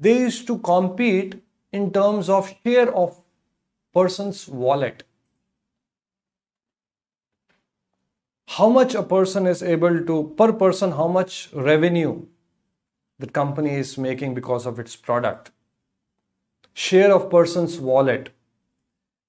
they 0.00 0.18
used 0.18 0.46
to 0.48 0.58
compete 0.58 1.36
in 1.72 1.92
terms 1.92 2.28
of 2.28 2.52
share 2.64 2.92
of 2.92 3.20
person's 3.94 4.48
wallet. 4.48 5.04
How 8.48 8.68
much 8.68 8.94
a 8.94 9.02
person 9.02 9.46
is 9.46 9.62
able 9.62 10.04
to, 10.04 10.34
per 10.36 10.52
person, 10.52 10.92
how 10.92 11.06
much 11.06 11.48
revenue 11.52 12.26
the 13.18 13.26
company 13.26 13.74
is 13.74 13.96
making 13.96 14.34
because 14.34 14.66
of 14.66 14.78
its 14.78 14.96
product 14.96 15.52
share 16.76 17.10
of 17.10 17.30
person's 17.30 17.78
wallet. 17.80 18.28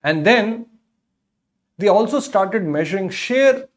And 0.04 0.26
then 0.26 0.66
they 1.78 1.88
also 1.88 2.20
started 2.20 2.64
measuring 2.64 3.10
share 3.10 3.70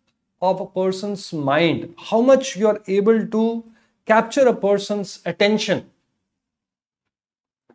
of 0.42 0.60
a 0.60 0.66
person's 0.66 1.32
mind, 1.32 1.94
how 1.96 2.20
much 2.20 2.56
you 2.56 2.66
are 2.66 2.82
able 2.88 3.26
to 3.28 3.64
capture 4.06 4.48
a 4.48 4.54
person's 4.54 5.20
attention. 5.24 5.88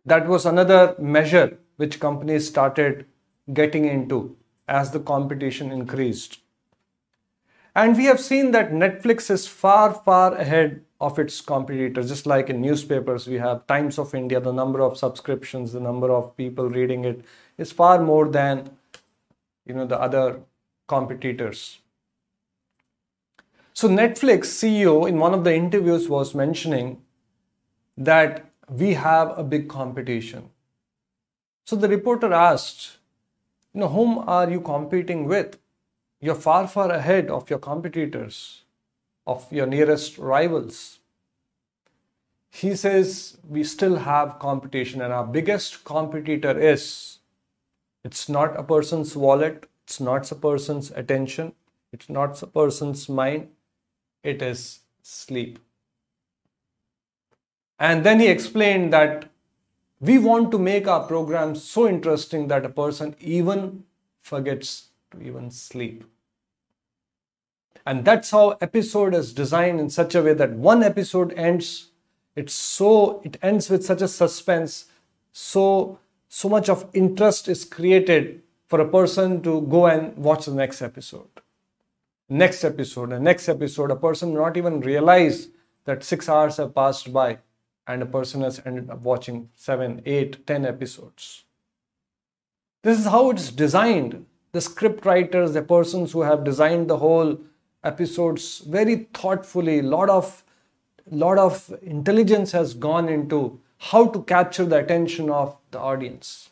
That 0.06 0.28
was 0.28 0.46
another 0.46 0.96
measure 1.00 1.58
which 1.78 2.02
companies 2.02 2.46
started 2.46 3.06
getting 3.54 3.86
into 3.86 4.36
as 4.68 4.92
the 4.92 5.00
competition 5.00 5.72
increased. 5.72 6.40
And 7.74 7.96
we 7.96 8.04
have 8.06 8.20
seen 8.20 8.52
that 8.52 8.72
Netflix 8.72 9.30
is 9.30 9.48
far, 9.48 9.94
far 9.94 10.36
ahead 10.36 10.82
of 11.06 11.20
its 11.20 11.40
competitors. 11.40 12.10
Just 12.10 12.26
like 12.26 12.50
in 12.50 12.62
newspapers, 12.62 13.28
we 13.28 13.36
have 13.36 13.66
Times 13.68 14.00
of 14.00 14.16
India, 14.16 14.40
the 14.40 14.52
number 14.52 14.82
of 14.82 14.98
subscriptions, 14.98 15.72
the 15.72 15.80
number 15.80 16.12
of 16.12 16.36
people 16.36 16.70
reading 16.70 17.06
it 17.06 17.24
is 17.58 17.72
far 17.72 18.02
more 18.02 18.28
than 18.28 18.70
you 19.66 19.76
know 19.76 19.86
the 19.86 20.00
other 20.00 20.40
competitors. 20.88 21.80
So 23.74 23.90
Netflix 23.90 24.52
CEO 24.58 25.08
in 25.08 25.20
one 25.20 25.34
of 25.34 25.44
the 25.44 25.54
interviews 25.54 26.10
was 26.10 26.34
mentioning 26.34 27.02
that 27.98 28.46
we 28.70 28.94
have 28.94 29.38
a 29.38 29.44
big 29.44 29.70
competition. 29.70 30.50
So 31.66 31.76
the 31.76 31.90
reporter 31.90 32.34
asked, 32.34 32.98
you 33.74 33.82
know, 33.82 33.90
whom 33.90 34.20
are 34.20 34.50
you 34.50 34.62
competing 34.62 35.26
with? 35.26 35.58
You're 36.22 36.36
far, 36.36 36.68
far 36.68 36.90
ahead 36.92 37.30
of 37.30 37.50
your 37.50 37.60
competitors 37.60 38.65
of 39.28 39.52
your 39.52 39.66
nearest 39.66 40.18
rivals. 40.18 41.00
He 42.50 42.76
says 42.76 43.38
we 43.48 43.64
still 43.64 43.98
have 43.98 44.40
competition, 44.40 45.02
and 45.02 45.12
our 45.12 45.26
biggest 45.26 45.84
competitor 45.84 46.58
is 46.58 47.20
it's 48.04 48.30
not 48.30 48.58
a 48.58 48.64
person's 48.64 49.16
wallet, 49.16 49.68
it's 49.84 50.00
not 50.00 50.32
a 50.32 50.36
person's 50.36 50.92
attention, 50.92 51.54
it's 51.92 52.10
not 52.10 52.42
a 52.42 52.48
person's 52.48 53.10
mind, 53.10 53.50
it 54.24 54.42
is 54.42 54.80
sleep. 55.02 55.60
And 57.78 58.06
then 58.06 58.20
he 58.20 58.28
explained 58.28 58.94
that 58.94 59.30
we 60.00 60.18
want 60.18 60.52
to 60.52 60.60
make 60.60 60.88
our 60.88 61.06
program 61.06 61.56
so 61.56 61.88
interesting 61.88 62.48
that 62.48 62.66
a 62.66 62.70
person 62.70 63.16
even 63.20 63.84
forgets 64.22 64.90
to 65.12 65.22
even 65.22 65.52
sleep. 65.52 66.04
And 67.86 68.06
that's 68.06 68.32
how 68.32 68.58
episode 68.62 69.14
is 69.14 69.34
designed 69.34 69.80
in 69.80 69.90
such 69.90 70.16
a 70.16 70.22
way 70.22 70.34
that 70.34 70.52
one 70.52 70.84
episode 70.84 71.34
ends, 71.34 71.92
it's 72.36 72.54
so 72.54 73.22
it 73.24 73.38
ends 73.42 73.70
with 73.70 73.86
such 73.86 74.02
a 74.02 74.08
suspense, 74.08 74.86
so 75.32 76.00
so 76.28 76.50
much 76.50 76.70
of 76.70 76.90
interest 76.94 77.48
is 77.48 77.64
created 77.64 78.42
for 78.68 78.82
a 78.82 78.88
person 78.88 79.42
to 79.44 79.62
go 79.62 79.86
and 79.88 80.18
watch 80.18 80.46
the 80.46 80.54
next 80.54 80.82
episode. 80.82 81.30
Next 82.28 82.64
episode, 82.64 83.12
the 83.12 83.20
next 83.20 83.48
episode, 83.48 83.92
a 83.92 83.96
person 83.96 84.34
not 84.34 84.58
even 84.58 84.82
realize 84.82 85.50
that 85.86 86.04
six 86.04 86.28
hours 86.28 86.58
have 86.58 86.74
passed 86.74 87.14
by 87.14 87.38
and 87.88 88.02
a 88.02 88.08
person 88.08 88.42
has 88.42 88.60
ended 88.66 88.90
up 88.90 89.02
watching 89.02 89.50
seven, 89.54 90.02
eight, 90.06 90.46
ten 90.48 90.66
episodes. 90.66 91.44
This 92.82 93.00
is 93.00 93.06
how 93.06 93.30
it's 93.30 93.52
designed. 93.52 94.26
The 94.52 94.62
script 94.62 95.06
writers, 95.06 95.54
the 95.54 95.62
persons 95.62 96.12
who 96.12 96.22
have 96.22 96.44
designed 96.44 96.90
the 96.90 96.98
whole 96.98 97.40
episodes 97.92 98.48
very 98.78 98.96
thoughtfully 99.20 99.82
lot 99.82 100.10
of 100.10 100.44
lot 101.12 101.38
of 101.38 101.74
intelligence 101.82 102.52
has 102.52 102.74
gone 102.74 103.08
into 103.08 103.40
how 103.90 104.08
to 104.08 104.22
capture 104.24 104.66
the 104.66 104.78
attention 104.78 105.30
of 105.30 105.56
the 105.72 105.80
audience 105.80 106.50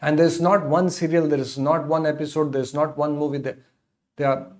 and 0.00 0.18
there's 0.18 0.40
not 0.40 0.66
one 0.66 0.90
serial 0.90 1.28
there 1.28 1.44
is 1.46 1.58
not 1.58 1.86
one 1.86 2.06
episode 2.06 2.52
there's 2.52 2.74
not 2.74 2.98
one 2.98 3.16
movie 3.18 3.38
there 3.38 3.58
there 4.16 4.28
are 4.28 4.52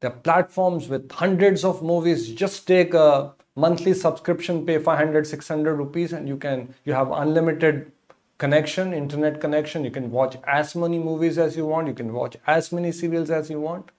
there 0.00 0.10
are 0.10 0.20
platforms 0.28 0.88
with 0.88 1.10
hundreds 1.12 1.64
of 1.64 1.82
movies 1.82 2.32
just 2.44 2.66
take 2.66 2.94
a 2.94 3.10
monthly 3.54 3.92
subscription 4.04 4.64
pay 4.64 4.78
500 4.78 5.26
600 5.26 5.74
rupees 5.74 6.12
and 6.12 6.28
you 6.28 6.36
can 6.36 6.74
you 6.84 6.92
have 6.92 7.10
unlimited 7.10 7.92
connection, 8.38 8.92
internet 8.92 9.40
connection. 9.40 9.84
You 9.84 9.90
can 9.90 10.10
watch 10.10 10.36
as 10.46 10.74
many 10.74 10.98
movies 10.98 11.38
as 11.38 11.56
you 11.56 11.66
want. 11.66 11.88
You 11.88 11.94
can 11.94 12.12
watch 12.12 12.36
as 12.46 12.72
many 12.72 12.92
serials 12.92 13.30
as 13.30 13.50
you 13.50 13.60
want. 13.60 13.90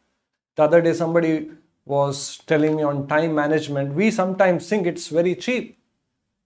The 0.57 0.63
other 0.63 0.81
day, 0.81 0.93
somebody 0.93 1.51
was 1.85 2.39
telling 2.47 2.75
me 2.75 2.83
on 2.83 3.07
time 3.07 3.33
management. 3.33 3.93
We 3.93 4.11
sometimes 4.11 4.67
think 4.67 4.85
it's 4.85 5.07
very 5.07 5.35
cheap. 5.35 5.79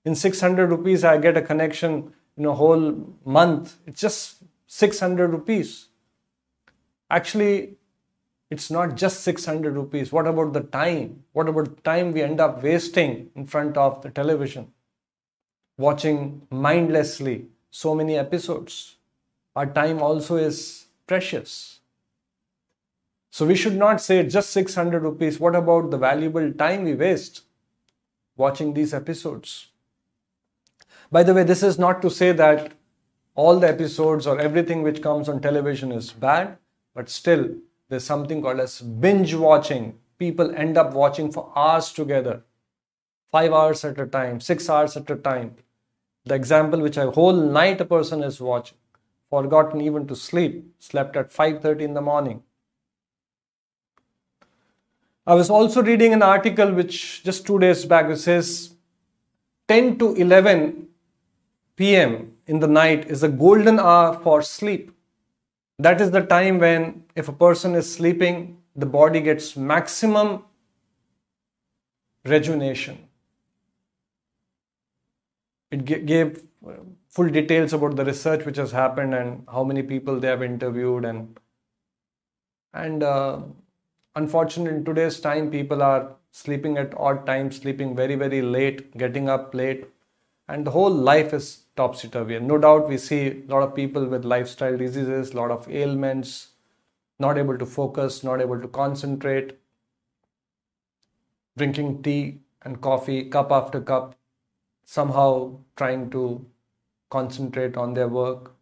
In 0.05 0.15
600 0.15 0.69
rupees, 0.69 1.03
I 1.03 1.17
get 1.17 1.37
a 1.37 1.41
connection 1.41 2.13
in 2.37 2.45
a 2.45 2.53
whole 2.53 3.15
month. 3.25 3.77
It's 3.87 4.01
just 4.01 4.43
600 4.67 5.31
rupees. 5.31 5.87
Actually, 7.09 7.77
it's 8.49 8.69
not 8.69 8.95
just 8.95 9.21
600 9.21 9.75
rupees. 9.75 10.11
What 10.11 10.27
about 10.27 10.53
the 10.53 10.61
time? 10.61 11.23
What 11.33 11.49
about 11.49 11.75
the 11.75 11.81
time 11.81 12.11
we 12.11 12.21
end 12.21 12.39
up 12.39 12.61
wasting 12.61 13.29
in 13.35 13.47
front 13.47 13.77
of 13.77 14.01
the 14.01 14.09
television? 14.09 14.71
Watching 15.77 16.47
mindlessly 16.49 17.47
so 17.69 17.95
many 17.95 18.17
episodes. 18.17 18.97
Our 19.55 19.65
time 19.65 20.01
also 20.01 20.35
is 20.35 20.85
precious. 21.07 21.80
So 23.31 23.45
we 23.45 23.55
should 23.55 23.77
not 23.77 24.01
say 24.01 24.23
just 24.27 24.49
600 24.49 25.01
rupees. 25.03 25.39
What 25.39 25.55
about 25.55 25.89
the 25.89 25.97
valuable 25.97 26.51
time 26.51 26.83
we 26.83 26.95
waste 26.95 27.43
watching 28.35 28.73
these 28.73 28.93
episodes? 28.93 29.67
By 31.09 31.23
the 31.23 31.33
way, 31.33 31.43
this 31.43 31.63
is 31.63 31.79
not 31.79 32.01
to 32.01 32.09
say 32.09 32.33
that 32.33 32.73
all 33.33 33.57
the 33.57 33.69
episodes 33.69 34.27
or 34.27 34.37
everything 34.37 34.83
which 34.83 35.01
comes 35.01 35.29
on 35.29 35.39
television 35.39 35.93
is 35.93 36.11
bad, 36.11 36.57
but 36.93 37.09
still 37.09 37.55
there's 37.87 38.03
something 38.03 38.41
called 38.41 38.59
as 38.59 38.81
binge 38.81 39.33
watching. 39.33 39.97
People 40.17 40.53
end 40.53 40.77
up 40.77 40.93
watching 40.93 41.31
for 41.31 41.53
hours 41.55 41.93
together, 41.93 42.43
five 43.31 43.53
hours 43.53 43.85
at 43.85 43.97
a 43.97 44.05
time, 44.05 44.41
six 44.41 44.69
hours 44.69 44.97
at 44.97 45.09
a 45.09 45.15
time. 45.15 45.55
The 46.25 46.35
example 46.35 46.81
which 46.81 46.97
a 46.97 47.09
whole 47.11 47.33
night 47.33 47.79
a 47.79 47.85
person 47.85 48.23
is 48.23 48.41
watching, 48.41 48.77
forgotten 49.29 49.79
even 49.79 50.05
to 50.07 50.17
sleep, 50.17 50.75
slept 50.79 51.15
at 51.15 51.31
5:30 51.31 51.85
in 51.85 51.93
the 51.93 52.01
morning. 52.01 52.43
I 55.25 55.35
was 55.35 55.49
also 55.49 55.83
reading 55.83 56.13
an 56.13 56.23
article 56.23 56.71
which 56.73 57.23
just 57.23 57.45
two 57.45 57.59
days 57.59 57.85
back 57.85 58.09
it 58.09 58.17
says 58.17 58.75
10 59.67 59.99
to 59.99 60.15
11 60.15 60.87
p.m. 61.75 62.33
in 62.47 62.59
the 62.59 62.67
night 62.67 63.05
is 63.09 63.23
a 63.23 63.29
golden 63.29 63.79
hour 63.79 64.19
for 64.19 64.41
sleep. 64.41 64.91
That 65.79 66.01
is 66.01 66.11
the 66.11 66.21
time 66.21 66.59
when, 66.59 67.03
if 67.15 67.27
a 67.27 67.33
person 67.33 67.75
is 67.75 67.91
sleeping, 67.91 68.57
the 68.75 68.85
body 68.85 69.21
gets 69.21 69.55
maximum 69.55 70.43
rejuvenation. 72.25 73.07
It 75.71 75.85
gave 76.05 76.43
full 77.09 77.29
details 77.29 77.73
about 77.73 77.95
the 77.95 78.05
research 78.05 78.45
which 78.45 78.57
has 78.57 78.71
happened 78.71 79.13
and 79.13 79.43
how 79.51 79.63
many 79.63 79.83
people 79.83 80.19
they 80.19 80.27
have 80.27 80.43
interviewed 80.43 81.05
and 81.05 81.39
and 82.73 83.03
uh, 83.03 83.41
unfortunately 84.15 84.77
in 84.77 84.83
today's 84.83 85.19
time 85.19 85.49
people 85.49 85.81
are 85.81 86.15
sleeping 86.31 86.77
at 86.77 86.93
odd 86.97 87.25
times 87.25 87.59
sleeping 87.61 87.95
very 87.95 88.15
very 88.15 88.41
late 88.41 88.97
getting 88.97 89.29
up 89.29 89.53
late 89.55 89.85
and 90.47 90.67
the 90.67 90.71
whole 90.71 90.91
life 90.91 91.33
is 91.33 91.63
topsy-turvy. 91.77 92.37
No 92.39 92.57
doubt 92.57 92.89
we 92.89 92.97
see 92.97 93.27
a 93.27 93.43
lot 93.47 93.63
of 93.63 93.73
people 93.73 94.05
with 94.05 94.25
lifestyle 94.25 94.77
diseases 94.77 95.31
a 95.31 95.37
lot 95.37 95.49
of 95.49 95.69
ailments 95.69 96.49
not 97.19 97.37
able 97.37 97.57
to 97.57 97.65
focus 97.65 98.23
not 98.23 98.41
able 98.41 98.59
to 98.59 98.67
concentrate 98.67 99.57
drinking 101.57 102.03
tea 102.03 102.39
and 102.63 102.81
coffee 102.81 103.29
cup 103.29 103.51
after 103.51 103.79
cup 103.79 104.15
somehow 104.83 105.57
trying 105.77 106.09
to 106.09 106.45
concentrate 107.09 107.77
on 107.77 107.93
their 107.93 108.09
work 108.09 108.53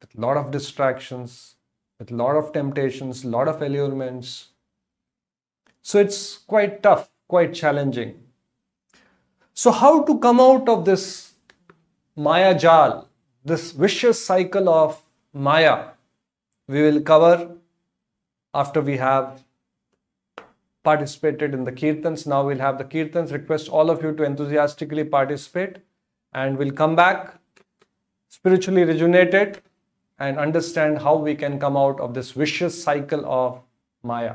with 0.00 0.16
a 0.16 0.20
lot 0.20 0.36
of 0.36 0.50
distractions 0.52 1.56
with 1.98 2.10
a 2.12 2.14
lot 2.14 2.36
of 2.36 2.52
temptations 2.52 3.24
a 3.24 3.28
lot 3.28 3.48
of 3.48 3.60
allurements 3.60 4.48
so 5.84 5.98
it's 6.00 6.38
quite 6.38 6.82
tough, 6.82 7.10
quite 7.28 7.52
challenging. 7.52 8.14
So, 9.52 9.70
how 9.70 10.02
to 10.04 10.18
come 10.18 10.40
out 10.40 10.66
of 10.66 10.86
this 10.86 11.34
Maya 12.16 12.58
Jal, 12.58 13.08
this 13.44 13.72
vicious 13.72 14.24
cycle 14.24 14.70
of 14.70 15.02
Maya, 15.34 15.88
we 16.66 16.80
will 16.80 17.02
cover 17.02 17.56
after 18.54 18.80
we 18.80 18.96
have 18.96 19.42
participated 20.84 21.52
in 21.52 21.64
the 21.64 21.72
Kirtans. 21.72 22.26
Now 22.26 22.46
we'll 22.46 22.58
have 22.58 22.78
the 22.78 22.84
Kirtans. 22.84 23.30
Request 23.32 23.68
all 23.68 23.90
of 23.90 24.02
you 24.02 24.14
to 24.14 24.22
enthusiastically 24.22 25.04
participate 25.04 25.76
and 26.32 26.56
we'll 26.56 26.70
come 26.70 26.96
back 26.96 27.38
spiritually 28.28 28.84
rejuvenated 28.84 29.60
and 30.18 30.38
understand 30.38 30.98
how 31.02 31.16
we 31.16 31.34
can 31.34 31.60
come 31.60 31.76
out 31.76 32.00
of 32.00 32.14
this 32.14 32.30
vicious 32.30 32.82
cycle 32.82 33.24
of 33.26 33.60
Maya. 34.02 34.34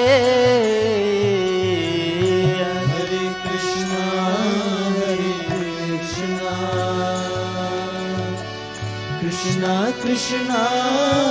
Krishna. 10.11 11.30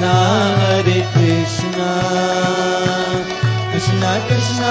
Hare 0.00 1.00
Krishna 1.14 1.88
Krishna 3.72 4.12
Krishna 4.28 4.70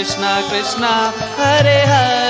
Krishna 0.00 0.28
Krishna 0.50 0.84
Hare 1.38 1.78
Hare. 1.86 2.29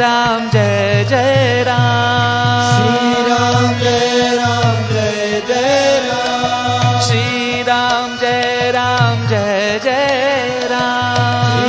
Ram 0.00 0.50
जय 0.50 1.06
जय 1.08 1.64
राम। 1.66 2.84
राम 3.28 3.78
जय 3.78 4.36
राम। 4.36 4.60
राम 7.68 8.16
जय 8.16 8.72
राम 8.74 9.28
जय 9.28 9.80
जय 9.84 10.68
राम। 10.70 11.60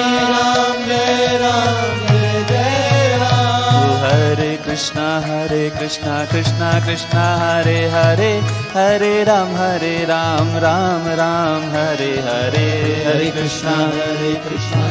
राम 1.42 2.08
जय 2.08 2.46
जय 2.50 3.18
राम। 3.22 3.92
हरे 4.04 4.56
Krishna 4.66 5.08
Hare 5.26 5.70
Krishna 5.70 6.26
Krishna 6.26 6.72
Krishna 6.86 7.26
Hare 7.38 7.90
Hare 7.90 8.34
Hare 8.76 9.24
Ram 9.24 9.56
Hare 9.56 10.06
Ram 10.06 10.58
Ram 10.58 11.08
Ram 11.08 11.70
Hare 11.72 12.14
Hare. 12.28 12.70
Hare 13.08 13.32
Krishna 13.32 13.78
Hare 13.78 14.34
Krishna. 14.34 14.91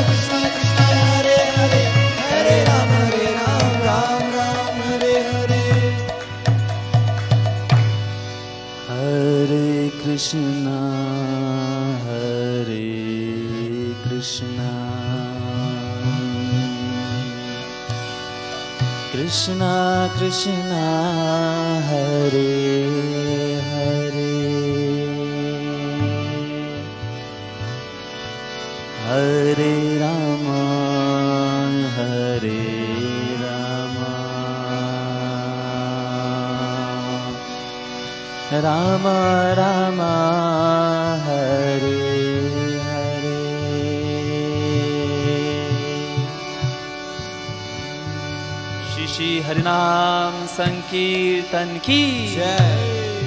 Sankirtan 51.51 51.81
ki 51.85 52.01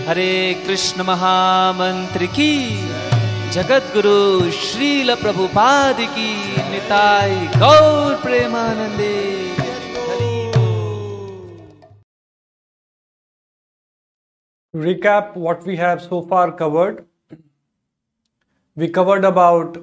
हरे 0.06 0.32
कृष्ण 0.66 1.02
महामंत्र 1.08 2.26
की 2.36 2.52
जगत 3.52 3.90
गुरु 3.94 4.50
श्रील 4.52 5.14
प्रभुपाद 5.22 6.00
की 6.16 6.32
निताय 6.72 7.34
गौर 7.62 8.14
प्रेमानंदे 8.22 9.12
recap 14.74 15.36
what 15.46 15.64
we 15.70 15.76
have 15.76 16.00
so 16.04 16.20
far 16.30 16.46
covered 16.60 17.04
we 18.76 18.88
covered 18.98 19.24
about 19.24 19.76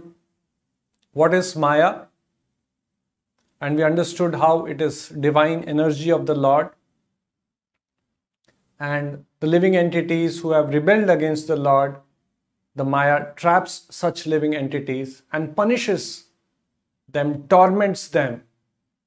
what 1.15 1.33
is 1.33 1.55
maya 1.65 1.93
and 3.61 3.77
we 3.77 3.89
understood 3.91 4.35
how 4.43 4.53
it 4.75 4.81
is 4.89 5.01
divine 5.29 5.63
energy 5.75 6.11
of 6.19 6.25
the 6.31 6.35
lord 6.49 6.71
and 8.81 9.25
the 9.41 9.47
living 9.47 9.77
entities 9.77 10.39
who 10.39 10.51
have 10.51 10.73
rebelled 10.73 11.07
against 11.07 11.45
the 11.45 11.55
Lord, 11.55 11.97
the 12.75 12.83
Maya 12.83 13.27
traps 13.35 13.85
such 13.91 14.25
living 14.25 14.55
entities 14.55 15.21
and 15.31 15.55
punishes 15.55 16.25
them, 17.07 17.47
torments 17.47 18.07
them, 18.07 18.41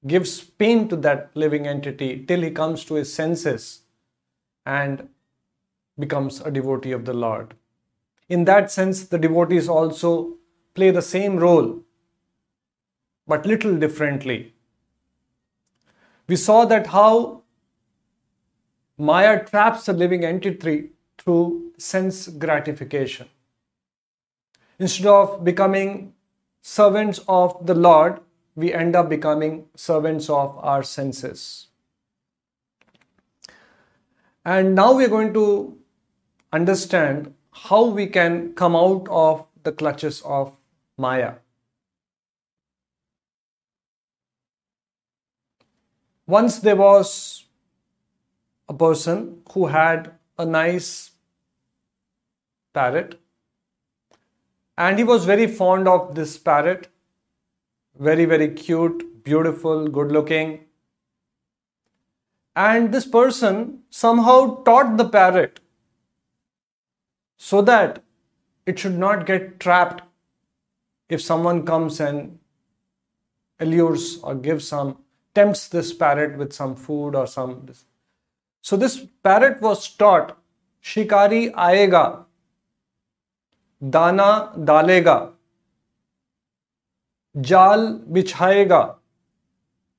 gives 0.07 0.39
pain 0.41 0.87
to 0.89 0.97
that 0.97 1.31
living 1.35 1.66
entity 1.66 2.25
till 2.25 2.43
he 2.43 2.53
comes 2.53 2.85
to 2.85 2.95
his 2.95 3.12
senses 3.12 3.83
and 4.64 5.09
becomes 5.99 6.41
a 6.41 6.53
devotee 6.53 6.93
of 6.93 7.05
the 7.05 7.12
Lord. 7.12 7.55
In 8.29 8.45
that 8.45 8.70
sense, 8.70 9.05
the 9.05 9.18
devotees 9.18 9.68
also 9.68 10.35
play 10.75 10.93
the 10.93 11.03
same 11.03 11.37
role, 11.37 11.81
but 13.27 13.45
little 13.45 13.77
differently. 13.77 14.55
We 16.29 16.37
saw 16.37 16.64
that 16.66 16.87
how 16.89 17.43
Maya 18.97 19.45
traps 19.45 19.86
the 19.86 19.92
living 19.92 20.24
entity 20.24 20.90
through 21.18 21.72
sense 21.78 22.28
gratification. 22.28 23.28
Instead 24.78 25.07
of 25.07 25.45
becoming 25.45 26.14
servants 26.62 27.20
of 27.28 27.66
the 27.66 27.74
Lord, 27.74 28.20
we 28.55 28.72
end 28.72 28.95
up 28.95 29.09
becoming 29.09 29.66
servants 29.74 30.30
of 30.30 30.57
our 30.59 30.82
senses. 30.82 31.68
And 34.45 34.74
now 34.74 34.92
we 34.92 35.05
are 35.05 35.09
going 35.09 35.32
to 35.34 35.78
understand 36.53 37.34
how 37.51 37.86
we 37.86 38.07
can 38.07 38.53
come 38.55 38.76
out 38.76 39.09
of 39.11 39.47
the 39.62 39.72
clutches 39.72 40.22
of 40.22 40.53
Maya. 40.99 41.34
Once 46.26 46.59
there 46.59 46.76
was 46.76 47.43
a 48.68 48.74
person 48.74 49.42
who 49.52 49.66
had 49.66 50.12
a 50.38 50.44
nice 50.44 51.10
parrot 52.72 53.20
and 54.76 54.98
he 54.98 55.04
was 55.04 55.24
very 55.24 55.46
fond 55.46 55.86
of 55.86 56.14
this 56.14 56.36
parrot. 56.36 56.88
Very 57.98 58.24
very 58.24 58.48
cute 58.48 59.24
beautiful 59.24 59.88
good 59.88 60.10
looking. 60.10 60.64
And 62.56 62.92
this 62.92 63.06
person 63.06 63.82
somehow 63.90 64.62
taught 64.64 64.96
the 64.96 65.08
parrot 65.08 65.60
so 67.36 67.62
that 67.62 68.02
it 68.66 68.78
should 68.78 68.98
not 68.98 69.26
get 69.26 69.58
trapped 69.60 70.02
if 71.08 71.20
someone 71.20 71.64
comes 71.66 72.00
and 72.00 72.38
allures 73.60 74.18
or 74.22 74.34
gives 74.34 74.68
some 74.68 74.98
tempts 75.34 75.68
this 75.68 75.92
parrot 75.92 76.38
with 76.38 76.52
some 76.52 76.74
food 76.74 77.14
or 77.14 77.26
some 77.26 77.66
so 78.64 78.76
this 78.76 78.96
parrot 79.22 79.60
was 79.62 79.86
taught 79.96 80.32
शिकारी 80.84 81.46
आएगा 81.58 82.04
दाना 83.82 84.28
डालेगा 84.66 85.16
जाल 87.34 87.86
बिछाएगा 88.08 88.80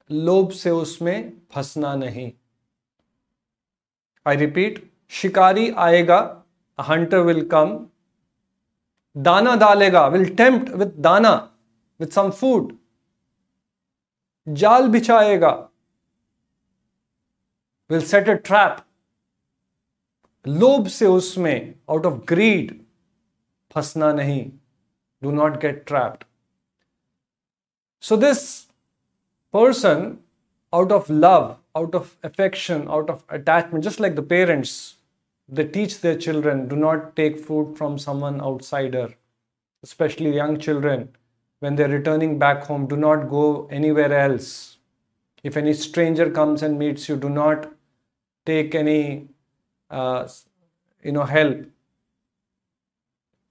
लोभ 0.10 0.52
से 0.54 0.72
उसमें 0.72 1.32
फंसना 1.56 1.96
नहीं 1.96 2.32
आई 4.26 4.36
रिपीट 4.36 4.82
शिकारी 5.12 5.70
आएगा 5.80 6.20
हंटर 6.80 7.20
विल 7.22 7.46
कम 7.50 7.78
दाना 9.16 9.56
डालेगा 9.56 10.08
will 10.08 10.30
tempt 10.36 10.70
with 10.76 10.98
dana 11.04 11.34
with 12.00 12.08
some 12.16 12.30
food 12.32 12.74
जाल 14.48 14.88
बिछाएगा 14.88 15.52
will 17.91 18.07
set 18.13 18.29
a 18.29 18.39
trap 18.51 18.87
लोभ 20.49 20.87
से 20.89 21.07
उसमें 21.07 21.75
आउट 21.91 22.07
ऑफ 22.07 22.13
ग्रीड 22.29 22.73
फंसना 23.75 24.13
नहीं 24.13 24.51
do 25.23 25.31
not 25.31 25.61
get 25.63 25.85
trapped 25.87 26.25
so 28.03 28.17
this 28.17 28.45
person 29.55 30.03
out 30.73 30.93
of 30.93 31.09
love 31.11 31.47
out 31.75 31.95
of 31.95 32.17
affection 32.23 32.83
out 32.89 33.09
of 33.11 33.25
attachment 33.29 33.83
just 33.87 34.01
like 34.03 34.15
the 34.19 34.27
parents 34.33 34.75
they 35.49 35.65
teach 35.77 36.01
their 36.01 36.17
children 36.27 36.69
do 36.69 36.77
not 36.77 37.17
take 37.17 37.41
food 37.47 37.73
from 37.81 37.97
someone 37.99 38.41
outsider 38.41 39.09
especially 39.83 40.35
young 40.37 40.57
children 40.67 41.09
when 41.59 41.75
they're 41.75 41.97
returning 41.97 42.39
back 42.39 42.63
home 42.65 42.87
do 42.87 42.97
not 42.97 43.29
go 43.29 43.67
anywhere 43.81 44.13
else 44.21 44.53
if 45.43 45.57
any 45.57 45.75
stranger 45.75 46.31
comes 46.31 46.63
and 46.63 46.79
meets 46.79 47.09
you 47.09 47.17
do 47.17 47.29
not 47.29 47.69
take 48.47 48.75
any 48.75 49.29
uh, 49.91 50.29
you 51.05 51.13
know 51.13 51.25
help 51.25 51.59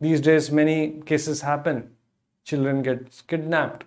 these 0.02 0.22
days 0.22 0.52
many 0.52 1.02
cases 1.06 1.42
happen 1.42 1.84
children 2.44 2.82
get 2.82 3.22
kidnapped 3.28 3.84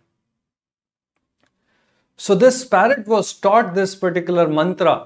so 2.17 2.35
this 2.35 2.65
parrot 2.65 3.07
was 3.07 3.33
taught 3.33 3.75
this 3.75 3.95
particular 4.05 4.47
mantra 4.61 4.99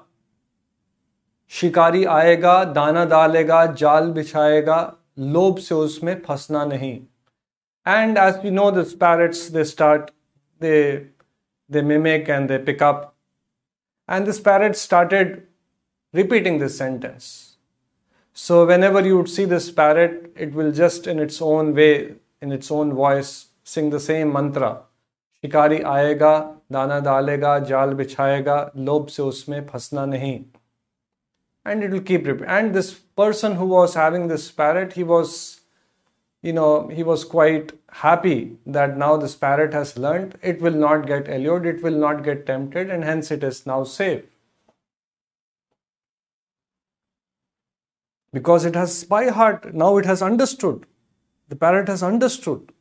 शिकारी 1.51 2.05
आएगा 2.13 2.63
दाना 2.77 3.05
डालेगा 3.11 3.65
जाल 3.81 4.11
बिछाएगा 4.13 4.79
लोभ 5.35 5.59
से 5.59 5.75
उसमें 5.75 6.15
फंसना 6.23 6.65
नहीं 6.65 6.99
and 7.87 8.19
as 8.19 8.39
we 8.45 8.51
know 8.51 8.71
these 8.77 8.95
parrots 9.03 9.49
they 9.57 9.65
start 9.73 10.11
they 10.61 10.79
they 11.71 11.83
mimic 11.83 12.29
and 12.37 12.51
they 12.51 12.59
pick 12.69 12.83
up 12.83 13.05
and 14.09 14.27
this 14.27 14.41
parrot 14.49 14.77
started 14.77 15.37
repeating 16.14 16.60
this 16.60 16.78
sentence. 16.78 17.58
So 18.34 18.66
whenever 18.66 19.02
you 19.06 19.18
would 19.18 19.30
see 19.30 19.46
this 19.46 19.72
parrot, 19.72 20.32
it 20.36 20.54
will 20.54 20.72
just 20.72 21.08
in 21.08 21.20
its 21.20 21.42
own 21.42 21.74
way, 21.74 22.16
in 22.42 22.52
its 22.52 22.72
own 22.72 22.94
voice, 22.94 23.48
sing 23.64 23.90
the 23.90 24.00
same 24.00 24.32
mantra. 24.32 24.84
Shikari 25.44 25.80
aayega, 25.80 26.56
dana 26.72 27.02
dalega, 27.02 27.68
jal 27.68 27.94
bichayega, 27.94 28.72
lob 28.76 29.10
se 29.10 29.24
usme 29.24 29.66
phasna 29.66 30.08
nahi. 30.08 30.46
And 31.66 31.84
it 31.84 31.92
will 31.92 32.02
keep 32.02 32.26
repeating. 32.26 32.50
And 32.50 32.74
this 32.74 32.94
person 32.94 33.56
who 33.56 33.66
was 33.66 33.94
having 33.94 34.28
this 34.28 34.52
parrot, 34.52 34.94
he 34.94 35.04
was 35.04 35.62
you 36.42 36.54
know, 36.54 36.88
he 36.88 37.04
was 37.04 37.24
quite 37.24 37.72
happy 37.92 38.58
that 38.66 38.98
now 38.98 39.16
this 39.16 39.36
parrot 39.36 39.74
has 39.74 39.98
learned 39.98 40.38
it 40.42 40.60
will 40.60 40.74
not 40.74 41.06
get 41.06 41.28
allured, 41.28 41.66
it 41.66 41.84
will 41.84 41.98
not 41.98 42.24
get 42.24 42.46
tempted, 42.46 42.90
and 42.90 43.04
hence 43.04 43.30
it 43.30 43.44
is 43.44 43.66
now 43.66 43.84
safe. 43.84 44.24
Because 48.34 48.66
it 48.66 48.76
has 48.76 49.04
by 49.04 49.26
heart 49.30 49.74
now 49.74 49.98
it 49.98 50.06
has 50.06 50.22
understood 50.22 50.86
the 51.50 51.56
parrot 51.56 51.88
has 51.88 52.02
understood 52.02 52.72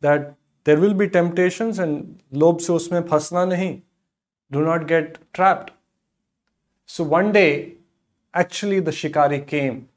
that 0.00 0.34
there 0.64 0.80
will 0.80 0.94
be 0.94 1.08
temptations 1.08 1.78
and 1.78 2.22
lob 2.42 2.60
se 2.66 2.72
usme 2.74 3.00
phasna 3.12 3.42
nahi 3.52 3.70
do 4.50 4.62
not 4.68 4.86
get 4.92 5.18
trapped. 5.32 5.72
So 6.86 7.04
one 7.04 7.32
day 7.32 7.74
actually 8.42 8.80
the 8.80 8.92
shikari 9.00 9.40
came. 9.40 9.88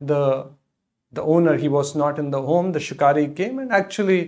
The 0.00 0.22
the 1.18 1.22
owner 1.34 1.56
he 1.64 1.68
was 1.76 1.94
not 2.02 2.18
in 2.18 2.30
the 2.30 2.42
home 2.48 2.72
the 2.72 2.80
shikari 2.86 3.26
came 3.40 3.58
and 3.58 3.72
actually 3.80 4.20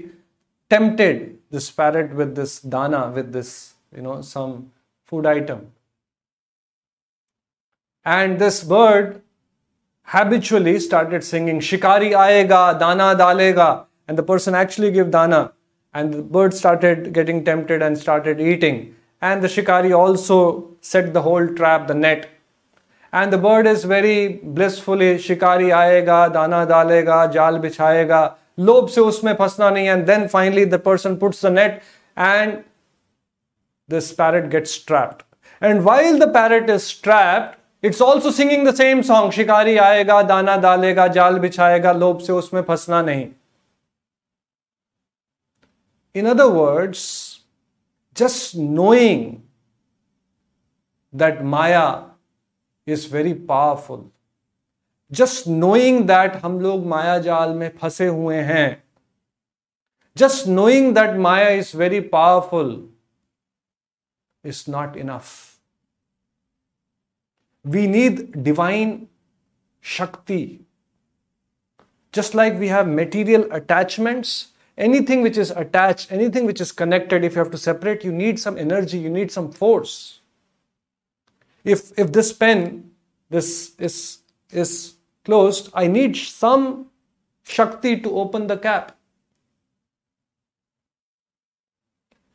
tempted 0.75 1.25
this 1.57 1.71
parrot 1.81 2.15
with 2.21 2.35
this 2.41 2.61
dana 2.77 3.03
with 3.17 3.33
this 3.33 3.75
you 3.95 4.03
know 4.03 4.21
some 4.23 4.55
food 5.05 5.27
item. 5.27 5.67
And 8.05 8.39
this 8.39 8.63
bird 8.65 9.23
habitually 10.09 10.81
started 10.81 11.23
singing 11.23 11.61
Shikari 11.61 12.11
aayega, 12.11 12.79
dana 12.79 13.15
dalega, 13.15 13.85
and 14.07 14.17
the 14.17 14.23
person 14.23 14.55
actually 14.55 14.91
gave 14.91 15.11
dana, 15.11 15.53
and 15.93 16.15
the 16.15 16.23
bird 16.23 16.55
started 16.55 17.13
getting 17.13 17.45
tempted 17.45 17.83
and 17.83 17.97
started 17.97 18.41
eating. 18.41 18.95
And 19.21 19.43
the 19.43 19.49
shikari 19.49 19.93
also 19.93 20.77
set 20.81 21.13
the 21.13 21.23
whole 21.23 21.49
trap, 21.55 21.89
the 21.89 21.95
net. 21.95 22.29
and 23.13 23.33
the 23.33 23.39
bird 23.39 23.67
is 23.67 23.85
very 23.85 24.41
blissfully 24.57 25.19
shikari 25.19 25.69
aayega, 25.81 26.33
dana 26.33 26.67
dalega, 26.67 27.33
jal 27.33 27.59
bichayega, 27.59 28.35
lob 28.57 28.91
se 28.91 29.01
usme 29.01 29.37
phasna 29.37 29.73
nahi, 29.73 29.93
and 29.93 30.07
then 30.07 30.29
finally 30.29 30.65
the 30.65 30.79
person 30.79 31.17
puts 31.17 31.41
the 31.41 31.51
net 31.51 31.83
and 32.17 32.65
this 33.87 34.13
parrot 34.13 34.51
gets 34.51 34.77
trapped. 34.79 35.25
And 35.61 35.85
while 35.85 36.19
the 36.19 36.29
parrot 36.29 36.69
is 36.69 36.93
trapped, 36.93 37.59
it's 37.83 38.01
also 38.03 38.31
singing 38.31 38.67
the 38.69 38.75
same 38.75 39.03
song 39.03 39.33
शिकारी 39.33 39.77
आएगा 39.79 40.21
दाना 40.23 40.57
डालेगा 40.57 41.07
जाल 41.07 41.39
बिछाएगा 41.39 41.93
लोभ 41.93 42.21
से 42.21 42.33
उसमें 42.33 42.63
फंसना 42.63 43.03
नहीं 43.03 43.27
in 46.15 46.27
other 46.27 46.45
words 46.45 47.07
just 48.17 48.57
knowing 48.57 49.37
that 51.13 51.43
Maya 51.47 51.87
is 52.87 53.13
very 53.15 53.33
powerful 53.49 54.09
just 55.13 55.47
knowing 55.49 56.05
that 56.07 56.37
हम 56.37 56.61
लोग 56.61 56.87
माया 56.87 57.19
जाल 57.19 57.55
में 57.55 57.71
फंसे 57.79 58.07
हुए 58.07 58.37
हैं 58.45 58.83
just 60.17 60.47
knowing 60.49 60.95
that 60.95 61.17
Maya 61.19 61.49
is 61.49 61.77
very 61.77 62.01
powerful 62.09 62.73
is 64.45 64.65
not 64.71 64.97
enough 64.97 65.48
We 67.65 67.87
need 67.87 68.45
divine 68.45 69.09
Shakti. 69.81 70.61
Just 72.13 72.35
like 72.35 72.59
we 72.59 72.69
have 72.69 72.89
material 72.89 73.47
attachments, 73.53 74.49
anything 74.77 75.23
which 75.23 75.37
is 75.37 75.51
attached, 75.51 76.11
anything 76.11 76.47
which 76.47 76.61
is 76.61 76.73
connected, 76.73 77.25
if 77.25 77.35
you 77.35 77.39
have 77.39 77.51
to 77.51 77.59
separate, 77.59 78.05
you 78.05 78.13
need 78.13 78.39
some 78.41 78.57
energy, 78.57 78.99
you 78.99 79.11
need 79.11 79.31
some 79.31 79.53
force 79.53 80.19
if 81.65 81.93
if 81.99 82.13
this 82.13 82.33
pen 82.33 82.91
this 83.31 83.75
is 83.79 84.19
is 84.51 84.95
closed 85.25 85.71
i 85.75 85.87
need 85.87 86.17
some 86.17 86.87
shakti 87.45 88.01
to 88.01 88.11
open 88.23 88.47
the 88.47 88.57
cap 88.57 88.97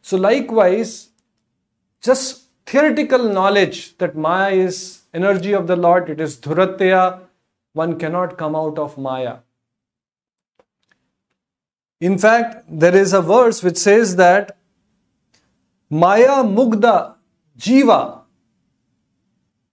so 0.01 0.17
likewise 0.17 1.09
just 2.01 2.43
theoretical 2.65 3.29
knowledge 3.29 3.97
that 3.97 4.15
maya 4.15 4.51
is 4.51 5.02
energy 5.13 5.53
of 5.53 5.67
the 5.67 5.75
lord 5.75 6.09
it 6.09 6.19
is 6.19 6.37
dhuratya 6.37 7.03
one 7.73 7.97
cannot 7.99 8.37
come 8.37 8.55
out 8.55 8.77
of 8.77 8.97
maya. 8.97 9.37
In 11.99 12.17
fact 12.17 12.65
there 12.67 12.95
is 12.95 13.13
a 13.13 13.21
verse 13.21 13.63
which 13.63 13.77
says 13.77 14.15
that 14.17 14.57
maya 15.89 16.43
mugda 16.57 17.15
jiva 17.57 18.23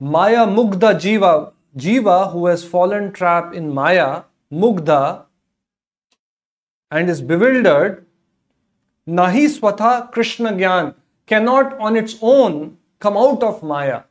Maya 0.03 0.47
Mugdha 0.47 0.95
Jiva, 0.95 1.53
Jiva 1.76 2.32
who 2.32 2.47
has 2.47 2.64
fallen 2.64 3.12
trap 3.12 3.53
in 3.53 3.72
Maya, 3.74 4.22
Mugdha, 4.51 5.26
and 6.91 7.11
is 7.11 7.20
bewildered, 7.20 8.07
Nahi 9.07 9.45
Swatha 9.45 10.11
Krishna 10.11 10.53
Gyan 10.53 10.95
cannot 11.26 11.78
on 11.78 11.97
its 11.97 12.16
own 12.22 12.78
come 12.99 13.18
out 13.18 13.43
of 13.43 13.62
Maya, 13.62 14.05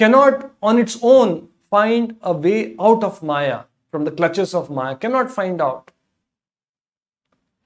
cannot 0.00 0.50
on 0.62 0.78
its 0.78 0.98
own 1.02 1.48
find 1.70 2.16
a 2.22 2.32
way 2.32 2.74
out 2.80 3.04
of 3.04 3.22
Maya, 3.22 3.60
from 3.90 4.04
the 4.04 4.10
clutches 4.10 4.54
of 4.54 4.70
Maya, 4.70 4.96
cannot 4.96 5.30
find 5.30 5.60
out. 5.60 5.90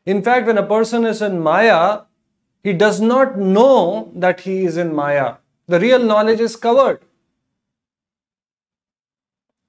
In 0.04 0.22
fact, 0.22 0.46
when 0.46 0.58
a 0.58 0.66
person 0.66 1.06
is 1.06 1.22
in 1.22 1.40
Maya, 1.40 2.02
he 2.62 2.72
does 2.72 3.00
not 3.00 3.38
know 3.38 4.10
that 4.14 4.40
he 4.40 4.64
is 4.64 4.76
in 4.76 4.94
Maya. 4.94 5.36
The 5.68 5.80
real 5.80 6.02
knowledge 6.10 6.40
is 6.40 6.56
covered. 6.56 7.00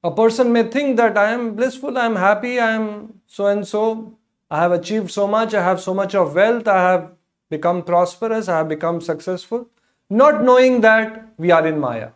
A 0.04 0.12
person 0.12 0.52
may 0.52 0.64
think 0.64 0.98
that 0.98 1.18
I 1.18 1.32
am 1.32 1.56
blissful, 1.56 1.98
I 1.98 2.06
am 2.06 2.16
happy, 2.16 2.60
I 2.60 2.72
am 2.72 3.22
so 3.28 3.48
and 3.48 3.68
so, 3.68 4.18
I 4.50 4.60
have 4.60 4.72
achieved 4.72 5.12
so 5.12 5.28
much, 5.28 5.54
I 5.54 5.64
have 5.64 5.80
so 5.80 5.94
much 5.94 6.14
of 6.16 6.36
wealth, 6.36 6.68
I 6.68 6.82
have 6.92 7.12
become 7.50 7.84
prosperous, 7.84 8.48
I 8.48 8.58
have 8.58 8.70
become 8.70 9.02
successful, 9.02 9.68
not 10.10 10.44
knowing 10.44 10.82
that 10.82 11.34
we 11.38 11.52
are 11.52 11.66
in 11.66 11.80
Maya. 11.80 12.12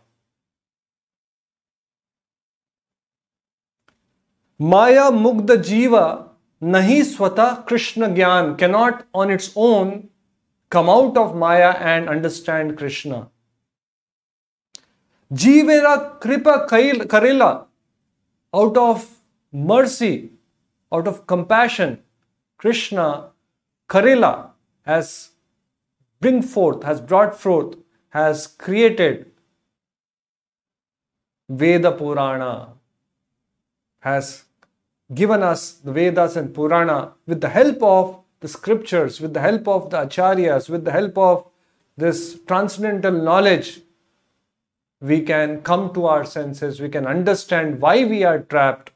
Maya 4.62 5.10
Mugda 5.10 5.56
Jiva 5.56 6.28
Nahi 6.62 7.00
Swata 7.00 7.64
Krishna 7.66 8.10
Gyan 8.10 8.58
cannot 8.58 9.06
on 9.14 9.30
its 9.30 9.52
own 9.56 10.10
come 10.68 10.90
out 10.90 11.16
of 11.16 11.34
Maya 11.34 11.70
and 11.78 12.10
understand 12.10 12.76
Krishna. 12.76 13.30
Jivera 15.32 16.20
Kripa 16.20 16.66
Karila 16.68 17.64
out 18.52 18.76
of 18.76 19.08
mercy, 19.50 20.32
out 20.92 21.08
of 21.08 21.26
compassion, 21.26 22.00
Krishna, 22.58 23.30
Karila, 23.88 24.50
has 24.82 25.30
bring 26.20 26.42
forth, 26.42 26.82
has 26.82 27.00
brought 27.00 27.34
forth, 27.34 27.76
has 28.10 28.46
created 28.46 29.30
Veda 31.48 31.92
Purana, 31.92 32.74
has 34.00 34.44
given 35.12 35.42
us 35.42 35.72
the 35.72 35.92
Vedas 35.92 36.36
and 36.36 36.54
Purana 36.54 37.12
with 37.26 37.40
the 37.40 37.48
help 37.48 37.82
of 37.82 38.20
the 38.40 38.48
scriptures, 38.48 39.20
with 39.20 39.34
the 39.34 39.40
help 39.40 39.68
of 39.68 39.90
the 39.90 39.98
acharyas, 39.98 40.68
with 40.68 40.84
the 40.84 40.92
help 40.92 41.18
of 41.18 41.46
this 41.96 42.38
transcendental 42.46 43.12
knowledge 43.12 43.80
we 45.00 45.22
can 45.22 45.62
come 45.62 45.92
to 45.94 46.06
our 46.06 46.24
senses, 46.24 46.80
we 46.80 46.88
can 46.88 47.06
understand 47.06 47.80
why 47.80 48.04
we 48.04 48.22
are 48.22 48.40
trapped, 48.40 48.92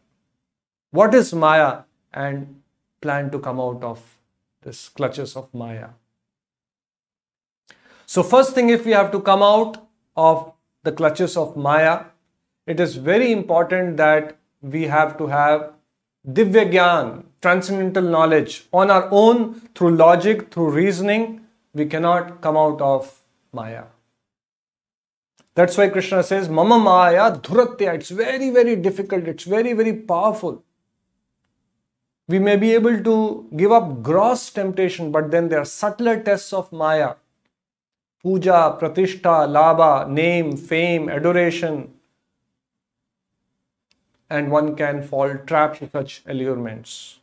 what 0.91 1.15
is 1.15 1.33
Maya, 1.33 1.83
and 2.13 2.61
plan 3.01 3.31
to 3.31 3.39
come 3.39 3.59
out 3.59 3.83
of 3.83 4.01
this 4.63 4.89
clutches 4.89 5.37
of 5.37 5.53
Maya. 5.53 5.89
So, 8.07 8.23
first 8.23 8.55
thing, 8.55 8.69
if 8.69 8.85
we 8.85 8.93
have 8.93 9.11
to 9.13 9.21
come 9.21 9.43
out 9.43 9.87
of 10.17 10.53
the 10.83 10.93
clutches 10.93 11.37
of 11.37 11.57
Maya, 11.57 12.05
it 12.67 12.81
is 12.81 12.97
very 12.97 13.33
important 13.33 13.97
that 13.97 14.37
we 14.61 14.85
have 14.85 15.17
to 15.19 15.27
have 15.27 15.74
Divya 16.27 16.73
Gyan, 16.73 17.25
transcendental 17.43 18.03
knowledge 18.03 18.67
on 18.73 18.91
our 18.91 19.09
own 19.11 19.61
through 19.75 19.97
logic, 19.97 20.51
through 20.53 20.71
reasoning. 20.71 21.43
We 21.75 21.87
cannot 21.87 22.41
come 22.41 22.57
out 22.57 22.81
of 22.81 23.23
Maya. 23.53 23.85
That's 25.55 25.77
why 25.77 25.89
Krishna 25.89 26.23
says, 26.23 26.49
Mama 26.49 26.79
Maya 26.79 27.37
Dhuratya. 27.37 27.95
It's 27.95 28.11
very, 28.11 28.51
very 28.51 28.75
difficult. 28.75 29.25
It's 29.29 29.45
very, 29.45 29.73
very 29.73 29.93
powerful. 29.93 30.65
We 32.27 32.39
may 32.39 32.57
be 32.57 32.73
able 32.73 33.03
to 33.05 33.49
give 33.55 33.71
up 33.71 34.03
gross 34.03 34.51
temptation, 34.51 35.13
but 35.13 35.31
then 35.31 35.49
there 35.49 35.61
are 35.61 35.67
subtler 35.67 36.21
tests 36.21 36.53
of 36.53 36.73
Maya. 36.73 37.15
Puja, 38.23 38.79
Pratishta, 38.81 39.47
Laba, 39.47 40.09
name, 40.09 40.57
fame, 40.57 41.11
adoration. 41.11 41.94
And 44.31 44.51
one 44.51 44.75
can 44.75 45.03
fall 45.03 45.37
trapped 45.47 45.79
to 45.79 45.91
such 45.91 46.23
allurements. 46.27 47.19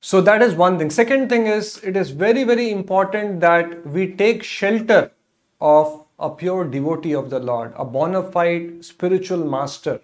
So 0.00 0.20
that 0.20 0.42
is 0.42 0.54
one 0.54 0.78
thing. 0.78 0.90
Second 0.90 1.28
thing 1.30 1.46
is 1.46 1.82
it 1.82 1.96
is 1.96 2.10
very, 2.10 2.44
very 2.44 2.70
important 2.70 3.40
that 3.40 3.86
we 3.86 4.12
take 4.12 4.42
shelter 4.42 5.12
of 5.60 6.04
a 6.18 6.30
pure 6.30 6.64
devotee 6.64 7.14
of 7.14 7.30
the 7.30 7.40
Lord, 7.40 7.72
a 7.76 7.84
bona 7.84 8.22
fide 8.22 8.84
spiritual 8.84 9.44
master 9.44 10.00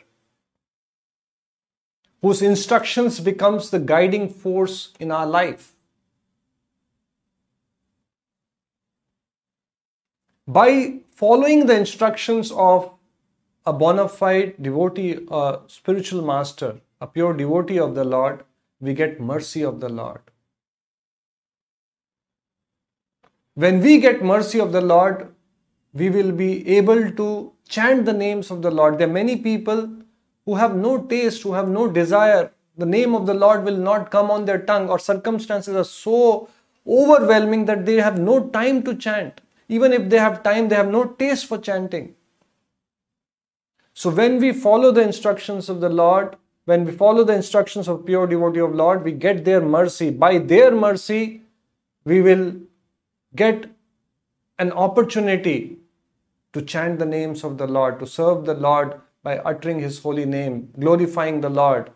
whose 2.23 2.43
instructions 2.43 3.21
becomes 3.21 3.71
the 3.71 3.79
guiding 3.79 4.29
force 4.29 4.93
in 5.01 5.11
our 5.11 5.27
life. 5.27 5.75
By 10.47 11.01
following 11.13 11.67
the 11.67 11.77
instructions 11.77 12.51
of 12.53 12.91
a 13.67 13.73
bona 13.73 14.09
fide 14.09 14.55
devotee, 14.61 15.27
a 15.31 15.61
spiritual 15.67 16.23
master, 16.23 16.81
a 17.01 17.07
pure 17.07 17.35
devotee 17.35 17.79
of 17.79 17.95
the 17.95 18.05
Lord, 18.05 18.45
we 18.81 18.95
get 18.95 19.21
mercy 19.21 19.63
of 19.63 19.81
the 19.81 19.89
Lord. 19.89 20.21
When 23.55 23.81
we 23.81 23.99
get 23.99 24.25
mercy 24.25 24.59
of 24.61 24.73
the 24.73 24.81
Lord, 24.81 25.35
we 25.93 26.09
will 26.09 26.33
be 26.33 26.67
able 26.77 27.11
to 27.13 27.53
chant 27.69 28.07
the 28.07 28.13
names 28.13 28.51
of 28.51 28.63
the 28.63 28.71
Lord. 28.71 28.99
There 28.99 29.09
are 29.09 29.13
many 29.13 29.37
people 29.37 29.91
who 30.47 30.55
have 30.55 30.75
no 30.75 31.03
taste, 31.03 31.43
who 31.43 31.53
have 31.53 31.69
no 31.69 31.89
desire. 31.89 32.53
The 32.79 32.87
name 32.87 33.15
of 33.15 33.27
the 33.27 33.35
Lord 33.35 33.65
will 33.65 33.77
not 33.77 34.11
come 34.11 34.31
on 34.31 34.45
their 34.45 34.61
tongue, 34.61 34.89
or 34.89 34.99
circumstances 34.99 35.77
are 35.77 35.85
so 35.85 36.49
overwhelming 36.87 37.67
that 37.67 37.85
they 37.85 37.97
have 37.97 38.19
no 38.19 38.49
time 38.49 38.83
to 38.85 38.95
chant. 38.95 39.41
Even 39.69 39.93
if 39.93 40.09
they 40.09 40.19
have 40.19 40.43
time, 40.43 40.69
they 40.69 40.77
have 40.77 40.89
no 40.89 41.05
taste 41.05 41.47
for 41.47 41.59
chanting. 41.59 42.15
So, 44.01 44.09
when 44.09 44.39
we 44.39 44.55
follow 44.55 44.93
the 44.93 45.03
instructions 45.03 45.69
of 45.69 45.83
the 45.83 45.91
Lord, 45.91 46.37
when 46.65 46.87
we 46.87 46.93
follow 46.93 47.23
the 47.23 47.35
instructions 47.35 47.87
of 47.87 48.07
pure 48.07 48.27
devotee 48.27 48.61
of 48.61 48.75
Lord, 48.75 49.05
we 49.05 49.13
get 49.13 49.45
their 49.45 49.61
mercy. 49.61 50.09
By 50.09 50.39
their 50.39 50.71
mercy, 50.71 51.43
we 52.07 52.23
will 52.23 52.55
get 53.37 53.67
an 54.59 54.73
opportunity 54.73 55.77
to 56.55 56.63
chant 56.63 56.99
the 56.99 57.05
names 57.05 57.45
of 57.45 57.59
the 57.59 57.67
Lord, 57.67 57.99
to 57.99 58.07
serve 58.07 58.47
the 58.47 58.55
Lord 58.55 58.99
by 59.23 59.37
uttering 59.37 59.81
His 59.81 59.99
holy 59.99 60.25
name, 60.25 60.71
glorifying 60.79 61.43
the 61.43 61.51
Lord. 61.51 61.93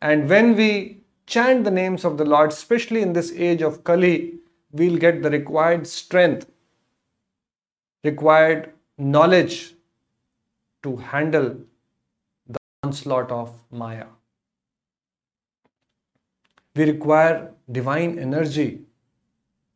And 0.00 0.26
when 0.26 0.56
we 0.56 1.02
chant 1.26 1.64
the 1.64 1.70
names 1.70 2.02
of 2.06 2.16
the 2.16 2.24
Lord, 2.24 2.50
especially 2.50 3.02
in 3.02 3.12
this 3.12 3.30
age 3.32 3.60
of 3.60 3.84
Kali, 3.84 4.38
we'll 4.72 4.96
get 4.96 5.22
the 5.22 5.28
required 5.28 5.86
strength, 5.86 6.50
required 8.02 8.72
knowledge 8.96 9.74
to 10.82 10.96
handle 10.96 11.56
the 12.46 12.58
onslaught 12.82 13.30
of 13.30 13.56
Maya. 13.70 14.06
We 16.74 16.84
require 16.84 17.52
divine 17.70 18.18
energy, 18.18 18.82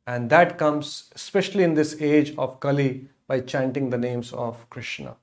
and 0.06 0.30
that 0.30 0.58
comes 0.58 1.10
especially 1.14 1.64
in 1.64 1.74
this 1.74 2.00
age 2.00 2.34
of 2.36 2.60
Kali 2.60 3.08
by 3.26 3.40
chanting 3.40 3.90
the 3.90 3.98
names 3.98 4.32
of 4.32 4.68
Krishna. 4.70 5.16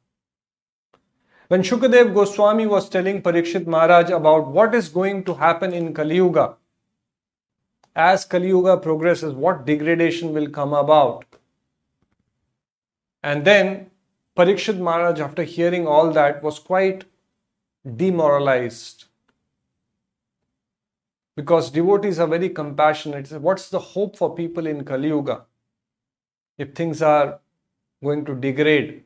When 1.48 1.64
Shukadev 1.64 2.14
Goswami 2.14 2.68
was 2.68 2.90
telling 2.90 3.22
Parikshit 3.22 3.66
Maharaj 3.66 4.12
about 4.12 4.48
what 4.48 4.76
is 4.76 4.90
going 4.90 5.24
to 5.24 5.34
happen 5.34 5.74
in 5.74 5.94
Kali 5.94 6.16
Yuga, 6.16 6.58
as 7.96 8.24
Kali 8.26 8.50
Yuga 8.50 8.78
progresses, 8.78 9.34
what 9.34 9.66
degradation 9.66 10.34
will 10.34 10.50
come 10.50 10.74
about. 10.74 11.26
And 13.24 13.44
then 13.44 13.90
Parikshit 14.40 14.78
Maharaj, 14.80 15.20
after 15.20 15.44
hearing 15.44 15.86
all 15.86 16.12
that, 16.12 16.42
was 16.42 16.60
quite 16.60 17.04
demoralized. 17.98 19.04
Because 21.36 21.70
devotees 21.70 22.20
are 22.20 22.28
very 22.28 22.48
compassionate. 22.48 23.30
What's 23.42 23.70
the 23.70 23.80
hope 23.80 24.16
for 24.16 24.34
people 24.34 24.66
in 24.66 24.86
Kali 24.86 25.10
Yuga 25.10 25.42
if 26.58 26.74
things 26.74 27.02
are 27.02 27.40
going 28.02 28.24
to 28.24 28.34
degrade? 28.34 29.04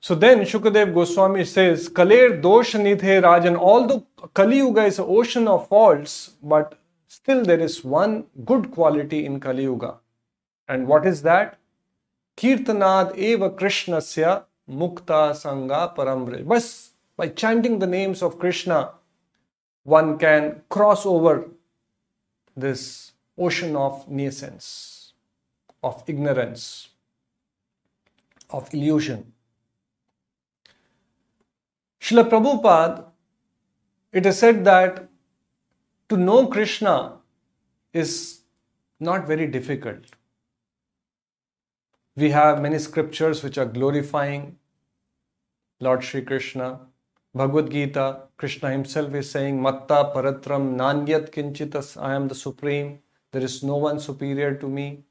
So 0.00 0.14
then 0.14 0.42
Shukadev 0.42 0.94
Goswami 0.94 1.44
says, 1.44 1.88
Kaler 1.88 2.40
dosh 2.40 2.74
nidhe 2.74 3.22
Rajan, 3.22 3.56
although 3.56 4.06
Kali 4.34 4.58
Yuga 4.58 4.84
is 4.84 5.00
an 5.00 5.06
ocean 5.08 5.48
of 5.48 5.66
faults, 5.66 6.34
but 6.40 6.78
still 7.08 7.44
there 7.44 7.58
is 7.58 7.82
one 7.82 8.26
good 8.44 8.70
quality 8.70 9.26
in 9.26 9.40
Kali 9.40 9.64
Yuga. 9.64 9.96
And 10.68 10.86
what 10.86 11.04
is 11.04 11.22
that? 11.22 11.58
Kirtanad 12.36 13.16
eva 13.16 13.50
Krishnasya 13.50 14.44
mukta 14.68 15.32
sangha 15.32 15.94
parambre. 15.94 16.42
Bas, 16.42 16.90
by 17.16 17.28
chanting 17.28 17.78
the 17.78 17.86
names 17.86 18.22
of 18.22 18.38
Krishna, 18.38 18.92
one 19.84 20.18
can 20.18 20.62
cross 20.68 21.06
over 21.06 21.48
this 22.56 23.12
ocean 23.38 23.76
of 23.76 24.08
nescience, 24.08 25.12
of 25.82 26.02
ignorance, 26.06 26.88
of 28.50 28.72
illusion. 28.74 29.32
Srila 32.00 32.28
Prabhupada, 32.28 33.04
it 34.12 34.26
is 34.26 34.38
said 34.38 34.64
that 34.64 35.08
to 36.08 36.16
know 36.16 36.46
Krishna 36.48 37.18
is 37.92 38.40
not 39.00 39.26
very 39.26 39.46
difficult. 39.46 40.15
We 42.16 42.30
have 42.30 42.62
many 42.62 42.78
scriptures 42.78 43.42
which 43.42 43.58
are 43.58 43.66
glorifying 43.66 44.56
Lord 45.80 46.02
Sri 46.02 46.22
Krishna. 46.22 46.80
Bhagavad 47.34 47.70
Gita, 47.70 48.20
Krishna 48.38 48.70
himself 48.70 49.14
is 49.14 49.30
saying, 49.30 49.60
Matta 49.60 50.10
Paratram 50.14 50.76
Nanyat 50.76 51.30
Kinchitas, 51.30 52.00
I 52.00 52.14
am 52.14 52.28
the 52.28 52.34
Supreme, 52.34 53.00
there 53.32 53.42
is 53.42 53.62
no 53.62 53.76
one 53.76 54.00
superior 54.00 54.54
to 54.54 54.66
me. 54.66 55.04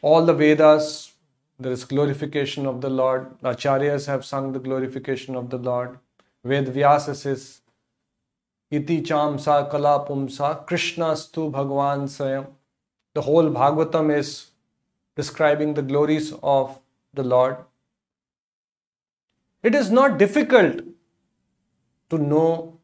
All 0.00 0.24
the 0.24 0.32
Vedas, 0.32 1.12
there 1.58 1.72
is 1.72 1.84
glorification 1.84 2.66
of 2.66 2.80
the 2.80 2.88
Lord. 2.88 3.32
The 3.40 3.50
Acharyas 3.50 4.06
have 4.06 4.24
sung 4.24 4.52
the 4.52 4.60
glorification 4.60 5.34
of 5.34 5.50
the 5.50 5.58
Lord. 5.58 5.98
Ved 6.44 6.68
Vyasa 6.68 7.16
says, 7.16 7.62
Iti 8.70 9.02
Chamsa 9.02 9.68
Kala 9.68 10.06
Pumsa, 10.08 10.64
Krishnastu 10.64 11.50
Bhagwan 11.50 12.06
Sayam. 12.06 12.46
The 13.14 13.22
whole 13.22 13.50
Bhagavatam 13.50 14.16
is 14.16 14.50
describing 15.16 15.74
the 15.74 15.82
glories 15.82 16.32
of 16.42 16.78
the 17.12 17.24
Lord. 17.24 17.56
It 19.62 19.74
is 19.74 19.90
not 19.90 20.18
difficult 20.18 20.82
to 22.10 22.18
know 22.18 22.78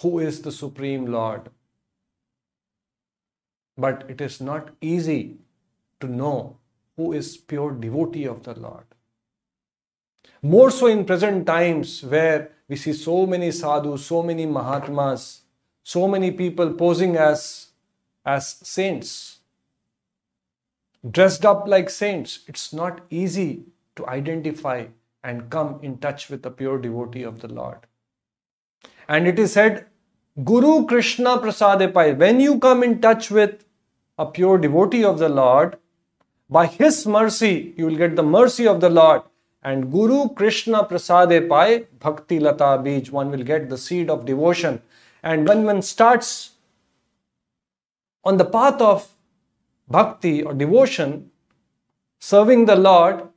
who 0.00 0.18
is 0.18 0.42
the 0.42 0.52
Supreme 0.52 1.06
Lord, 1.06 1.50
but 3.76 4.04
it 4.08 4.20
is 4.20 4.40
not 4.40 4.70
easy 4.80 5.38
to 6.00 6.06
know 6.06 6.56
who 6.96 7.12
is 7.12 7.36
pure 7.36 7.72
devotee 7.72 8.26
of 8.26 8.44
the 8.44 8.54
Lord. 8.58 8.84
More 10.42 10.70
so 10.70 10.86
in 10.86 11.04
present 11.04 11.46
times 11.46 12.02
where 12.02 12.52
we 12.68 12.76
see 12.76 12.92
so 12.92 13.26
many 13.26 13.50
sadhus, 13.50 14.06
so 14.06 14.22
many 14.22 14.46
mahatmas, 14.46 15.42
so 15.82 16.06
many 16.08 16.30
people 16.30 16.72
posing 16.72 17.16
as, 17.16 17.68
as 18.24 18.56
saints, 18.62 19.39
dressed 21.08 21.46
up 21.46 21.66
like 21.66 21.90
saints. 21.90 22.40
It's 22.46 22.72
not 22.72 23.00
easy 23.10 23.64
to 23.96 24.06
identify 24.08 24.86
and 25.22 25.50
come 25.50 25.78
in 25.82 25.98
touch 25.98 26.28
with 26.28 26.44
a 26.46 26.50
pure 26.50 26.78
devotee 26.78 27.22
of 27.22 27.40
the 27.40 27.48
Lord. 27.48 27.78
And 29.08 29.26
it 29.26 29.38
is 29.38 29.52
said, 29.52 29.86
Guru 30.44 30.86
Krishna 30.86 31.38
Prasade 31.38 31.92
Pai, 31.92 32.14
when 32.14 32.40
you 32.40 32.58
come 32.58 32.82
in 32.82 33.00
touch 33.00 33.30
with 33.30 33.64
a 34.18 34.26
pure 34.26 34.58
devotee 34.58 35.04
of 35.04 35.18
the 35.18 35.28
Lord, 35.28 35.76
by 36.48 36.66
his 36.66 37.06
mercy, 37.06 37.74
you 37.76 37.86
will 37.86 37.96
get 37.96 38.16
the 38.16 38.22
mercy 38.22 38.66
of 38.66 38.80
the 38.80 38.90
Lord 38.90 39.22
and 39.62 39.90
Guru 39.92 40.30
Krishna 40.30 40.84
Prasade 40.84 41.48
Pai 41.48 41.86
Bhakti 41.98 42.40
Lata 42.40 42.78
Bij, 42.82 43.10
one 43.10 43.30
will 43.30 43.42
get 43.42 43.68
the 43.68 43.76
seed 43.76 44.08
of 44.08 44.24
devotion. 44.24 44.80
And 45.22 45.46
when 45.46 45.64
one 45.64 45.82
starts 45.82 46.52
on 48.24 48.38
the 48.38 48.44
path 48.44 48.80
of 48.80 49.08
bhakti 49.90 50.42
or 50.42 50.54
devotion, 50.54 51.30
serving 52.20 52.66
the 52.66 52.76
Lord, 52.76 53.28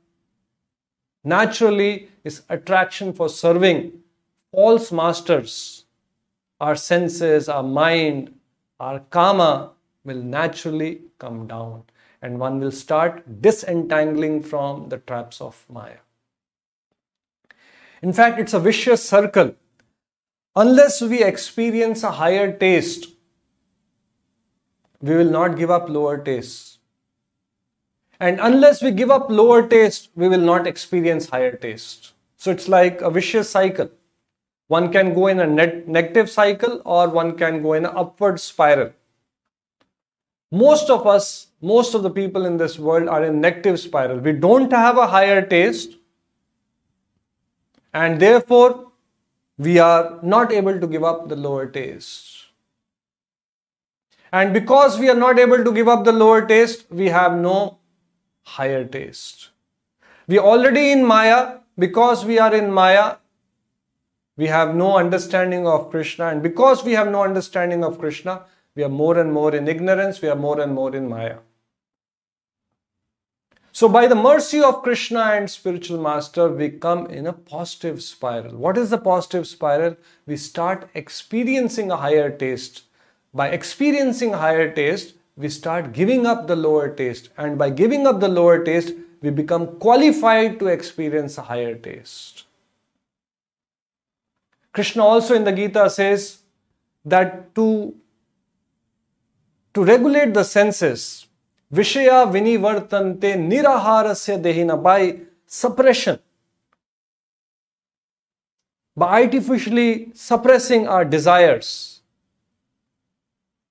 naturally 1.24 2.08
is 2.22 2.42
attraction 2.48 3.12
for 3.12 3.28
serving 3.28 3.92
false 4.52 4.92
masters. 4.92 5.84
Our 6.60 6.76
senses, 6.76 7.48
our 7.48 7.62
mind, 7.62 8.34
our 8.78 9.00
karma 9.00 9.72
will 10.04 10.22
naturally 10.22 11.00
come 11.18 11.46
down 11.46 11.84
and 12.22 12.38
one 12.38 12.60
will 12.60 12.70
start 12.70 13.42
disentangling 13.42 14.42
from 14.42 14.88
the 14.88 14.98
traps 14.98 15.40
of 15.40 15.66
Maya. 15.68 15.98
In 18.02 18.12
fact, 18.12 18.38
it's 18.38 18.54
a 18.54 18.60
vicious 18.60 19.06
circle. 19.06 19.54
Unless 20.56 21.02
we 21.02 21.22
experience 21.22 22.02
a 22.02 22.12
higher 22.12 22.52
taste, 22.56 23.13
we 25.04 25.14
will 25.16 25.30
not 25.30 25.58
give 25.58 25.70
up 25.70 25.88
lower 25.90 26.16
tastes. 26.16 26.78
And 28.18 28.40
unless 28.40 28.80
we 28.80 28.90
give 28.90 29.10
up 29.10 29.28
lower 29.28 29.66
taste, 29.68 30.08
we 30.14 30.28
will 30.28 30.40
not 30.40 30.66
experience 30.66 31.28
higher 31.28 31.54
taste. 31.56 32.12
So 32.38 32.50
it's 32.50 32.68
like 32.68 33.02
a 33.02 33.10
vicious 33.10 33.50
cycle. 33.50 33.90
One 34.68 34.90
can 34.90 35.12
go 35.12 35.26
in 35.26 35.40
a 35.40 35.46
net 35.46 35.86
negative 35.86 36.30
cycle 36.30 36.80
or 36.86 37.08
one 37.10 37.36
can 37.36 37.60
go 37.62 37.74
in 37.74 37.84
an 37.84 37.92
upward 37.94 38.40
spiral. 38.40 38.92
Most 40.50 40.88
of 40.88 41.06
us, 41.06 41.48
most 41.60 41.94
of 41.94 42.02
the 42.02 42.10
people 42.10 42.46
in 42.46 42.56
this 42.56 42.78
world 42.78 43.08
are 43.08 43.24
in 43.24 43.42
negative 43.42 43.78
spiral. 43.80 44.20
We 44.20 44.32
don't 44.32 44.72
have 44.72 44.96
a 44.96 45.06
higher 45.06 45.44
taste 45.44 45.98
and 47.92 48.18
therefore 48.18 48.92
we 49.58 49.78
are 49.78 50.18
not 50.22 50.50
able 50.50 50.80
to 50.80 50.86
give 50.86 51.04
up 51.04 51.28
the 51.28 51.36
lower 51.36 51.66
taste. 51.66 52.33
And 54.38 54.52
because 54.52 54.98
we 54.98 55.08
are 55.08 55.20
not 55.22 55.38
able 55.38 55.62
to 55.62 55.72
give 55.72 55.86
up 55.86 56.04
the 56.04 56.12
lower 56.12 56.44
taste, 56.44 56.86
we 56.90 57.06
have 57.06 57.36
no 57.38 57.78
higher 58.42 58.84
taste. 58.84 59.50
We 60.26 60.38
are 60.38 60.44
already 60.44 60.90
in 60.90 61.04
Maya. 61.04 61.58
Because 61.78 62.24
we 62.24 62.38
are 62.38 62.54
in 62.54 62.70
Maya, 62.70 63.16
we 64.36 64.46
have 64.46 64.74
no 64.76 64.96
understanding 64.96 65.66
of 65.66 65.90
Krishna. 65.90 66.26
And 66.28 66.42
because 66.42 66.84
we 66.84 66.92
have 66.92 67.10
no 67.10 67.24
understanding 67.24 67.84
of 67.84 67.98
Krishna, 67.98 68.42
we 68.76 68.84
are 68.84 68.88
more 68.88 69.18
and 69.18 69.32
more 69.32 69.54
in 69.54 69.66
ignorance, 69.66 70.22
we 70.22 70.28
are 70.28 70.36
more 70.36 70.60
and 70.60 70.72
more 70.72 70.94
in 70.94 71.08
Maya. 71.08 71.38
So, 73.72 73.88
by 73.88 74.06
the 74.06 74.14
mercy 74.14 74.62
of 74.62 74.82
Krishna 74.84 75.20
and 75.34 75.50
spiritual 75.50 76.00
master, 76.00 76.48
we 76.48 76.70
come 76.70 77.06
in 77.06 77.26
a 77.26 77.32
positive 77.32 78.00
spiral. 78.02 78.56
What 78.56 78.78
is 78.78 78.90
the 78.90 78.98
positive 78.98 79.48
spiral? 79.48 79.96
We 80.26 80.36
start 80.36 80.88
experiencing 80.94 81.90
a 81.90 81.96
higher 81.96 82.30
taste. 82.30 82.82
By 83.34 83.48
experiencing 83.48 84.32
higher 84.32 84.72
taste, 84.72 85.14
we 85.36 85.48
start 85.48 85.92
giving 85.92 86.24
up 86.24 86.46
the 86.46 86.54
lower 86.54 86.88
taste. 86.88 87.30
And 87.36 87.58
by 87.58 87.70
giving 87.70 88.06
up 88.06 88.20
the 88.20 88.28
lower 88.28 88.62
taste, 88.62 88.92
we 89.20 89.30
become 89.30 89.78
qualified 89.78 90.60
to 90.60 90.68
experience 90.68 91.36
a 91.38 91.42
higher 91.42 91.74
taste. 91.74 92.44
Krishna 94.72 95.04
also 95.04 95.34
in 95.34 95.44
the 95.44 95.52
Gita 95.52 95.90
says 95.90 96.38
that 97.04 97.54
to, 97.56 97.94
to 99.72 99.84
regulate 99.84 100.32
the 100.32 100.44
senses, 100.44 101.26
Vishaya 101.72 102.30
vinivartante 102.30 103.34
niraharasya 103.34 104.40
dehina 104.40 104.80
by 104.80 105.18
suppression. 105.46 106.20
By 108.96 109.22
artificially 109.22 110.12
suppressing 110.14 110.86
our 110.86 111.04
desires, 111.04 111.93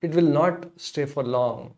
it 0.04 0.14
will 0.14 0.30
not 0.40 0.66
stay 0.76 1.04
for 1.04 1.22
long. 1.22 1.74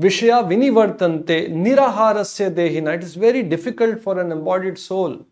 Vishaya 0.00 0.42
vinivartante 0.50 1.36
niraharasya 1.50 2.50
dehina. 2.54 2.94
It 2.94 3.04
is 3.04 3.14
very 3.14 3.42
difficult 3.42 4.00
for 4.00 4.18
an 4.20 4.32
embodied 4.32 4.78
soul. 4.78 5.24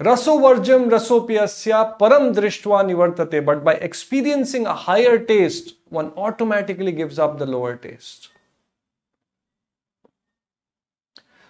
Rasovarjam 0.00 0.90
rasopiyasya 0.90 1.98
param 1.98 2.34
drishtva 2.34 2.84
nivartate. 2.90 3.44
But 3.44 3.62
by 3.62 3.74
experiencing 3.74 4.66
a 4.66 4.74
higher 4.74 5.18
taste, 5.18 5.74
one 5.88 6.12
automatically 6.16 6.90
gives 6.92 7.18
up 7.18 7.38
the 7.38 7.46
lower 7.46 7.76
taste. 7.76 8.30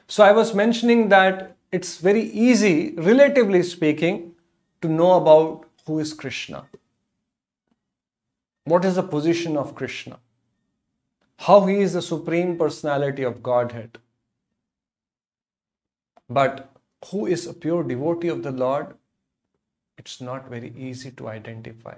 So 0.07 0.23
I 0.23 0.33
was 0.33 0.55
mentioning 0.55 1.09
that 1.09 1.57
it's 1.73 1.97
very 1.97 2.23
easy, 2.23 2.95
relatively 2.99 3.63
speaking, 3.63 4.33
to 4.83 4.89
know 4.89 5.13
about 5.15 5.65
who 5.87 5.99
is 5.99 6.13
Krishna. 6.13 6.67
What 8.65 8.85
is 8.85 8.97
the 8.97 9.03
position 9.03 9.57
of 9.57 9.75
Krishna? 9.75 10.19
how 11.39 11.67
he 11.67 11.81
is 11.81 11.93
the 11.93 12.03
supreme 12.03 12.57
personality 12.57 13.23
of 13.23 13.43
Godhead. 13.43 13.99
But 16.29 16.71
who 17.11 17.27
is 17.27 17.47
a 17.47 17.53
pure 17.53 17.83
devotee 17.83 18.29
of 18.29 18.43
the 18.43 18.51
Lord? 18.51 18.95
It's 19.99 20.21
not 20.21 20.49
very 20.49 20.73
easy 20.77 21.11
to 21.13 21.29
identify. 21.29 21.97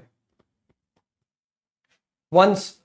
Once, 2.31 2.79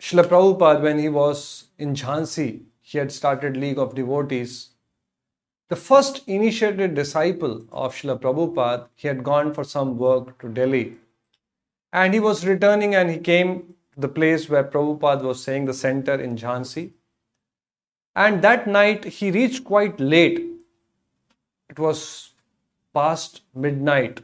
Srila 0.00 0.24
Prabhupada, 0.24 0.82
when 0.82 0.98
he 0.98 1.08
was 1.08 1.66
in 1.78 1.94
Jhansi, 1.94 2.62
he 2.82 2.98
had 2.98 3.12
started 3.12 3.56
League 3.56 3.78
of 3.78 3.94
Devotees. 3.94 4.70
The 5.68 5.76
first 5.76 6.26
initiated 6.26 6.94
disciple 6.94 7.66
of 7.70 7.94
Srila 7.94 8.20
Prabhupada, 8.20 8.88
he 8.96 9.06
had 9.06 9.22
gone 9.22 9.54
for 9.54 9.62
some 9.62 9.96
work 9.96 10.40
to 10.40 10.48
Delhi. 10.48 10.96
And 11.92 12.14
he 12.14 12.20
was 12.20 12.46
returning 12.46 12.94
and 12.94 13.10
he 13.10 13.18
came 13.18 13.74
to 13.94 14.00
the 14.00 14.08
place 14.08 14.48
where 14.48 14.64
Prabhupada 14.64 15.22
was 15.22 15.42
saying, 15.42 15.64
the 15.64 15.74
center 15.74 16.14
in 16.14 16.36
Jhansi. 16.36 16.92
And 18.14 18.42
that 18.42 18.66
night 18.66 19.04
he 19.04 19.30
reached 19.30 19.64
quite 19.64 19.98
late. 19.98 20.46
It 21.68 21.78
was 21.78 22.30
past 22.92 23.42
midnight. 23.54 24.20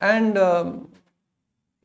And 0.00 0.36
um, 0.36 0.92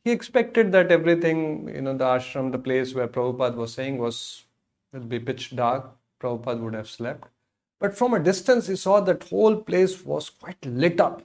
he 0.03 0.11
expected 0.11 0.71
that 0.71 0.91
everything, 0.91 1.69
you 1.73 1.81
know, 1.81 1.95
the 1.95 2.05
ashram, 2.05 2.51
the 2.51 2.59
place 2.59 2.93
where 2.93 3.07
Prabhupada 3.07 3.55
was 3.55 3.73
saying 3.73 3.97
was, 3.97 4.43
will 4.91 5.01
be 5.01 5.19
pitch 5.19 5.55
dark. 5.55 5.91
Prabhupada 6.19 6.59
would 6.59 6.73
have 6.73 6.89
slept. 6.89 7.27
But 7.79 7.97
from 7.97 8.13
a 8.13 8.19
distance, 8.19 8.67
he 8.67 8.75
saw 8.75 8.99
that 9.01 9.23
whole 9.23 9.55
place 9.55 10.03
was 10.03 10.29
quite 10.29 10.63
lit 10.65 10.99
up. 10.99 11.23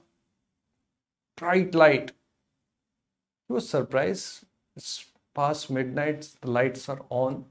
Bright 1.37 1.75
light. 1.75 2.11
He 3.47 3.53
was 3.53 3.69
surprised. 3.69 4.43
It's 4.75 5.05
past 5.35 5.69
midnight, 5.69 6.27
the 6.41 6.49
lights 6.49 6.89
are 6.89 7.05
on. 7.09 7.45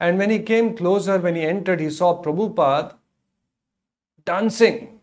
And 0.00 0.18
when 0.18 0.30
he 0.30 0.40
came 0.40 0.76
closer, 0.76 1.18
when 1.18 1.36
he 1.36 1.42
entered, 1.42 1.78
he 1.78 1.90
saw 1.90 2.20
Prabhupada 2.20 2.96
dancing 4.24 5.00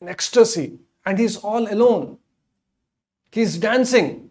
in 0.00 0.08
ecstasy, 0.08 0.80
and 1.06 1.18
he's 1.18 1.36
all 1.36 1.72
alone. 1.72 2.18
He's 3.30 3.56
dancing 3.56 4.30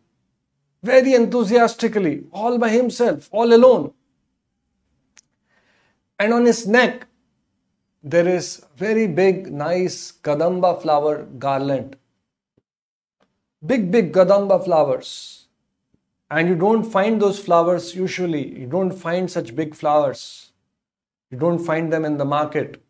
very 0.84 1.14
enthusiastically, 1.14 2.26
all 2.34 2.58
by 2.58 2.70
himself, 2.70 3.30
all 3.32 3.54
alone. 3.54 3.94
And 6.20 6.34
on 6.34 6.46
his 6.46 6.68
neck, 6.68 7.08
there 8.04 8.28
is 8.28 8.66
very 8.76 9.08
big, 9.08 9.52
nice 9.52 10.12
Kadamba 10.12 10.82
flower 10.82 11.24
garland 11.24 11.96
big, 13.66 13.92
big 13.92 14.12
Kadamba 14.12 14.64
flowers. 14.64 15.48
And 16.30 16.48
you 16.48 16.56
don't 16.56 16.84
find 16.84 17.22
those 17.22 17.40
flowers 17.40 17.96
usually. 17.96 18.60
You 18.60 18.68
don't 18.68 18.92
find 18.92 19.30
such 19.30 19.56
big 19.56 19.76
flowers. 19.76 20.52
You 21.30 21.38
don't 21.38 21.60
find 21.60 21.94
them 21.94 22.06
in 22.06 22.18
the 22.18 22.26
market. 22.26 22.84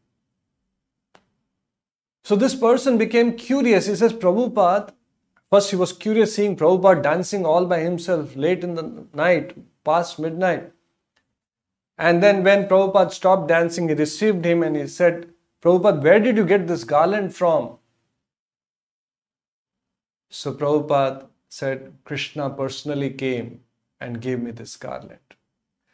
So 2.23 2.35
this 2.37 2.55
person 2.55 2.97
became 2.97 3.35
curious. 3.35 3.87
He 3.87 3.95
says, 3.95 4.13
Prabhupada, 4.13 4.93
first 5.49 5.71
he 5.71 5.75
was 5.75 5.91
curious 5.91 6.35
seeing 6.35 6.55
Prabhupada 6.55 7.03
dancing 7.03 7.45
all 7.45 7.65
by 7.65 7.79
himself 7.79 8.35
late 8.35 8.63
in 8.63 8.75
the 8.75 9.05
night, 9.13 9.57
past 9.83 10.19
midnight. 10.19 10.71
And 11.97 12.23
then 12.23 12.43
when 12.43 12.67
Prabhupada 12.67 13.11
stopped 13.11 13.49
dancing, 13.49 13.89
he 13.89 13.95
received 13.95 14.45
him 14.45 14.63
and 14.63 14.75
he 14.75 14.87
said, 14.87 15.29
Prabhupada, 15.61 16.01
where 16.01 16.19
did 16.19 16.37
you 16.37 16.45
get 16.45 16.67
this 16.67 16.85
garland 16.85 17.35
from? 17.35 17.77
So 20.35 20.51
Prabhupada 20.51 21.27
said, 21.47 21.93
Krishna 22.05 22.49
personally 22.49 23.11
came 23.11 23.59
and 24.01 24.19
gave 24.19 24.39
me 24.39 24.49
this 24.49 24.75
garland. 24.75 25.19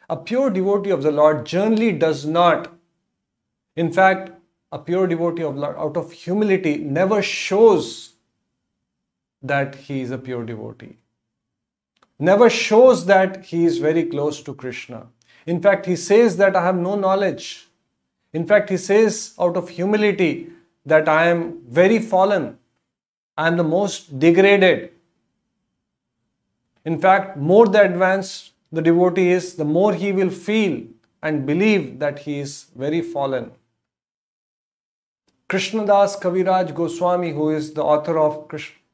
A 0.08 0.16
pure 0.16 0.48
devotee 0.48 0.88
of 0.88 1.02
the 1.02 1.12
Lord 1.12 1.44
generally 1.44 1.92
does 1.92 2.24
not, 2.24 2.72
in 3.76 3.92
fact, 3.92 4.30
a 4.72 4.78
pure 4.78 5.06
devotee 5.06 5.42
of 5.42 5.56
Lord 5.56 5.76
out 5.76 5.98
of 5.98 6.10
humility 6.12 6.78
never 6.78 7.20
shows 7.20 8.14
that 9.42 9.74
he 9.74 10.00
is 10.00 10.10
a 10.10 10.16
pure 10.16 10.46
devotee. 10.46 10.96
Never 12.18 12.48
shows 12.48 13.04
that 13.06 13.44
he 13.44 13.66
is 13.66 13.76
very 13.76 14.04
close 14.04 14.42
to 14.44 14.54
Krishna. 14.54 15.06
In 15.44 15.60
fact, 15.60 15.84
he 15.84 15.96
says 15.96 16.38
that 16.38 16.56
I 16.56 16.64
have 16.64 16.76
no 16.76 16.94
knowledge. 16.94 17.68
In 18.32 18.46
fact, 18.46 18.70
he 18.70 18.78
says 18.78 19.34
out 19.38 19.58
of 19.58 19.68
humility 19.68 20.48
that 20.86 21.10
I 21.10 21.26
am 21.26 21.60
very 21.68 21.98
fallen. 21.98 22.56
I 23.40 23.46
am 23.46 23.56
the 23.56 23.64
most 23.64 24.18
degraded. 24.18 24.90
In 26.84 27.00
fact, 27.00 27.38
more 27.38 27.66
the 27.66 27.80
advanced 27.82 28.52
the 28.70 28.82
devotee 28.82 29.30
is, 29.30 29.54
the 29.54 29.64
more 29.64 29.94
he 29.94 30.12
will 30.12 30.28
feel 30.28 30.82
and 31.22 31.46
believe 31.46 31.98
that 32.00 32.18
he 32.18 32.38
is 32.40 32.66
very 32.76 33.00
fallen. 33.00 33.50
Krishnadas 35.48 36.20
Kaviraj 36.20 36.74
Goswami, 36.74 37.30
who 37.30 37.48
is 37.48 37.72
the 37.72 37.82
author 37.82 38.18
of 38.18 38.34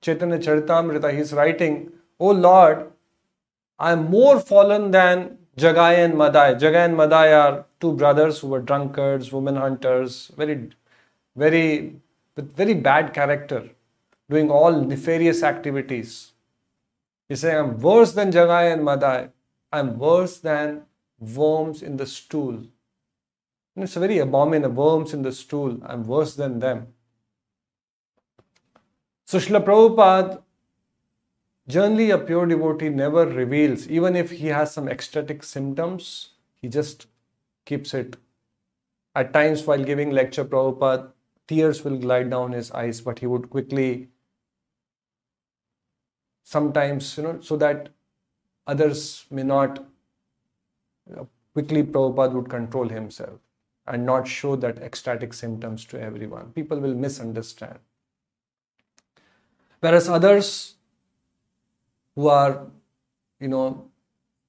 Chaitanya 0.01 0.38
Charitamrita, 0.38 1.12
he 1.12 1.18
is 1.18 1.32
writing, 1.32 1.90
O 2.20 2.30
Lord, 2.30 2.88
I 3.80 3.92
am 3.92 4.09
more 4.11 4.38
fallen 4.38 4.92
than 4.92 5.38
Jagai 5.59 6.05
and 6.05 6.16
Madai. 6.16 6.55
Jagai 6.55 6.84
and 6.84 6.97
Madai 6.97 7.32
are 7.32 7.64
two 7.80 7.94
brothers 7.94 8.38
who 8.38 8.47
were 8.47 8.61
drunkards, 8.61 9.32
women 9.32 9.57
hunters, 9.57 10.30
very, 10.36 10.70
very, 11.34 11.97
with 12.36 12.55
very 12.55 12.74
bad 12.74 13.12
character 13.12 13.70
doing 14.29 14.51
all 14.51 14.81
nefarious 14.81 15.43
activities. 15.43 16.33
He's 17.29 17.41
saying, 17.41 17.57
I'm 17.57 17.81
worse 17.81 18.12
than 18.12 18.31
Jagai 18.33 18.72
and 18.72 18.85
Madai. 18.85 19.31
I'm 19.72 19.99
worse 19.99 20.39
than 20.39 20.83
worms 21.18 21.83
in 21.83 21.97
the 21.97 22.07
stool. 22.07 22.55
And 23.74 23.85
it's 23.85 23.97
a 23.97 24.01
very 24.01 24.18
abominable 24.18 24.99
worms 24.99 25.12
in 25.12 25.22
the 25.22 25.33
stool. 25.33 25.79
I'm 25.85 26.05
worse 26.05 26.35
than 26.35 26.61
them. 26.61 26.89
So 29.24 29.39
Srila 29.39 29.64
Prabhupada, 29.64 30.43
generally 31.66 32.11
a 32.11 32.18
pure 32.18 32.47
devotee 32.47 32.89
never 32.89 33.27
reveals, 33.27 33.89
even 33.89 34.14
if 34.14 34.31
he 34.31 34.47
has 34.49 34.72
some 34.72 34.89
ecstatic 34.89 35.43
symptoms, 35.43 36.31
he 36.62 36.68
just 36.68 37.07
keeps 37.64 37.93
it. 37.93 38.16
At 39.14 39.33
times 39.33 39.66
while 39.66 39.83
giving 39.83 40.11
lecture, 40.11 40.45
Prabhupada, 40.45 41.11
tears 41.49 41.83
will 41.85 41.97
glide 41.97 42.31
down 42.31 42.53
his 42.53 42.70
eyes, 42.70 43.01
but 43.01 43.18
he 43.18 43.27
would 43.27 43.51
quickly 43.51 44.09
sometimes, 46.47 47.16
you 47.16 47.24
know, 47.24 47.40
so 47.40 47.57
that 47.57 47.88
others 48.68 49.26
may 49.30 49.42
not 49.42 49.78
you 51.09 51.16
know, 51.16 51.28
quickly 51.53 51.82
Prabhupada 51.82 52.34
would 52.34 52.49
control 52.49 52.88
himself 52.88 53.40
and 53.88 54.07
not 54.07 54.28
show 54.28 54.55
that 54.55 54.78
ecstatic 54.78 55.34
symptoms 55.34 55.84
to 55.86 56.01
everyone. 56.01 56.53
People 56.53 56.78
will 56.78 56.94
misunderstand. 56.94 57.80
Whereas 59.80 60.09
others 60.09 60.74
who 62.14 62.28
are, 62.28 62.66
you 63.40 63.49
know, 63.49 63.88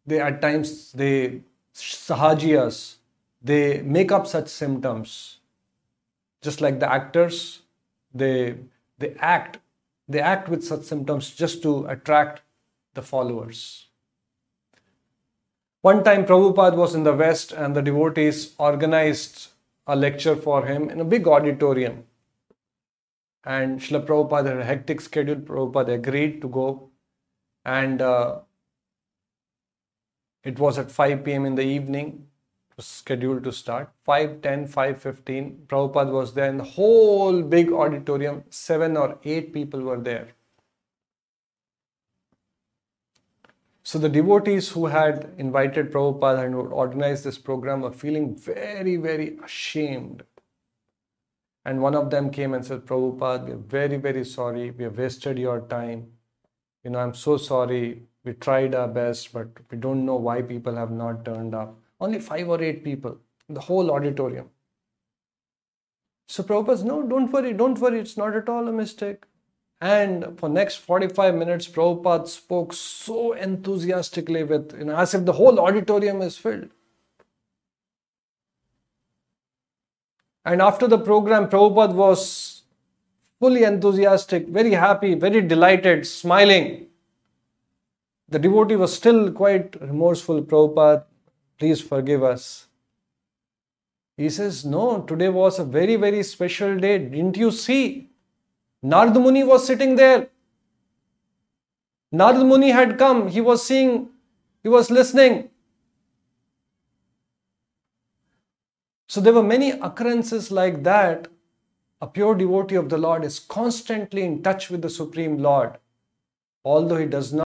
they 0.05 0.19
at 0.19 0.39
times 0.39 0.91
they 0.91 1.41
sahajiyas, 1.73 2.97
they 3.41 3.81
make 3.81 4.11
up 4.11 4.27
such 4.27 4.49
symptoms. 4.49 5.39
Just 6.41 6.61
like 6.61 6.79
the 6.79 6.91
actors, 6.91 7.63
they 8.13 8.57
they 8.99 9.15
act 9.19 9.59
they 10.07 10.19
act 10.19 10.49
with 10.49 10.63
such 10.63 10.83
symptoms 10.83 11.31
just 11.31 11.61
to 11.63 11.85
attract 11.87 12.41
the 12.93 13.01
followers. 13.01 13.87
One 15.81 16.03
time, 16.03 16.25
Prabhupada 16.25 16.75
was 16.75 16.95
in 16.95 17.03
the 17.03 17.13
West 17.13 17.51
and 17.51 17.75
the 17.75 17.81
devotees 17.81 18.55
organized 18.57 19.49
a 19.85 19.95
lecture 19.95 20.35
for 20.35 20.65
him 20.65 20.89
in 20.89 20.99
a 20.99 21.05
big 21.05 21.27
auditorium. 21.27 22.03
And 23.43 23.79
Srila 23.79 24.05
Prabhupada 24.05 24.47
had 24.47 24.57
a 24.57 24.65
hectic 24.65 24.99
schedule. 25.01 25.35
Prabhupada 25.37 25.93
agreed 25.93 26.41
to 26.41 26.49
go. 26.49 26.89
and 27.67 28.01
uh, 28.01 28.39
it 30.43 30.57
was 30.57 30.77
at 30.79 30.89
5 30.89 31.25
p.m. 31.25 31.45
in 31.45 31.55
the 31.55 31.63
evening. 31.63 32.26
Scheduled 32.79 33.43
to 33.43 33.51
start 33.51 33.89
5 34.05 34.41
10, 34.41 34.67
5 34.67 35.01
15. 35.01 35.65
Prabhupada 35.67 36.11
was 36.11 36.33
there 36.33 36.49
in 36.49 36.57
the 36.57 36.63
whole 36.63 37.41
big 37.41 37.71
auditorium. 37.71 38.43
Seven 38.49 38.95
or 38.95 39.17
eight 39.23 39.51
people 39.51 39.81
were 39.81 39.99
there. 39.99 40.27
So 43.81 43.97
the 43.97 44.09
devotees 44.09 44.69
who 44.69 44.87
had 44.87 45.33
invited 45.37 45.93
Prabhupada 45.93 46.45
and 46.45 46.57
would 46.57 46.73
organize 46.73 47.23
this 47.23 47.37
program 47.37 47.81
were 47.81 47.91
feeling 47.93 48.35
very, 48.35 48.97
very 48.97 49.39
ashamed. 49.43 50.23
And 51.63 51.81
one 51.81 51.95
of 51.95 52.09
them 52.09 52.29
came 52.29 52.53
and 52.53 52.65
said, 52.65 52.85
Prabhupada, 52.85 53.47
we're 53.47 53.55
very, 53.55 53.95
very 53.95 54.25
sorry. 54.25 54.71
We 54.71 54.83
have 54.83 54.97
wasted 54.97 55.37
your 55.37 55.61
time. 55.61 56.07
You 56.83 56.91
know, 56.91 56.99
I'm 56.99 57.13
so 57.13 57.37
sorry. 57.37 58.03
We 58.23 58.33
tried 58.33 58.75
our 58.75 58.89
best, 58.89 59.31
but 59.31 59.47
we 59.71 59.77
don't 59.77 60.05
know 60.05 60.17
why 60.17 60.41
people 60.41 60.75
have 60.75 60.91
not 60.91 61.23
turned 61.23 61.55
up. 61.55 61.79
Only 61.99 62.19
five 62.19 62.47
or 62.47 62.61
eight 62.61 62.83
people 62.83 63.17
in 63.49 63.55
the 63.55 63.61
whole 63.61 63.91
auditorium. 63.91 64.49
So 66.27 66.43
Prabhupada 66.43 66.83
no, 66.83 67.01
don't 67.03 67.31
worry, 67.31 67.53
don't 67.53 67.79
worry. 67.79 67.99
It's 67.99 68.17
not 68.17 68.35
at 68.35 68.49
all 68.49 68.67
a 68.67 68.71
mistake. 68.71 69.23
And 69.79 70.37
for 70.39 70.49
next 70.49 70.77
45 70.77 71.35
minutes, 71.35 71.67
Prabhupada 71.67 72.27
spoke 72.27 72.73
so 72.73 73.33
enthusiastically 73.33 74.43
with, 74.43 74.75
you 74.77 74.85
know, 74.85 74.95
as 74.95 75.13
if 75.13 75.25
the 75.25 75.33
whole 75.33 75.59
auditorium 75.59 76.21
is 76.21 76.37
filled. 76.37 76.69
And 80.43 80.61
after 80.61 80.87
the 80.87 80.97
program, 80.97 81.49
Prabhupada 81.49 81.93
was 81.93 82.63
fully 83.39 83.63
enthusiastic, 83.63 84.47
very 84.47 84.71
happy, 84.71 85.13
very 85.13 85.41
delighted, 85.41 86.07
smiling. 86.07 86.87
The 88.29 88.39
devotee 88.39 88.75
was 88.75 88.95
still 88.95 89.31
quite 89.31 89.79
remorseful. 89.79 90.41
Prabhupada, 90.41 91.03
please 91.57 91.81
forgive 91.81 92.23
us. 92.23 92.67
He 94.17 94.29
says, 94.29 94.65
No, 94.65 95.01
today 95.01 95.29
was 95.29 95.59
a 95.59 95.63
very, 95.63 95.95
very 95.95 96.23
special 96.23 96.77
day. 96.77 96.97
Didn't 96.97 97.37
you 97.37 97.51
see? 97.51 98.09
Narad 98.83 99.13
Muni 99.21 99.43
was 99.43 99.65
sitting 99.65 99.95
there. 99.95 100.29
Narad 102.13 102.45
Muni 102.45 102.71
had 102.71 102.97
come. 102.97 103.27
He 103.27 103.41
was 103.41 103.65
seeing, 103.65 104.09
he 104.63 104.69
was 104.69 104.89
listening. 104.89 105.49
So 109.07 109.21
there 109.21 109.33
were 109.33 109.43
many 109.43 109.71
occurrences 109.71 110.51
like 110.51 110.83
that. 110.83 111.27
A 112.01 112.07
pure 112.07 112.35
devotee 112.35 112.75
of 112.75 112.89
the 112.89 112.97
Lord 112.97 113.23
is 113.23 113.39
constantly 113.39 114.23
in 114.23 114.43
touch 114.43 114.69
with 114.69 114.83
the 114.83 114.89
Supreme 114.89 115.39
Lord, 115.39 115.77
although 116.63 116.97
he 116.97 117.07
does 117.07 117.33
not 117.33 117.47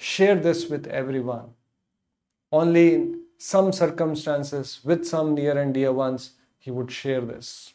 share 0.00 0.34
this 0.34 0.68
with 0.68 0.86
everyone. 0.88 1.55
Only 2.52 2.94
in 2.94 3.20
some 3.38 3.72
circumstances, 3.72 4.80
with 4.84 5.06
some 5.06 5.34
near 5.34 5.58
and 5.58 5.74
dear 5.74 5.92
ones, 5.92 6.32
he 6.58 6.70
would 6.70 6.90
share 6.90 7.20
this. 7.20 7.74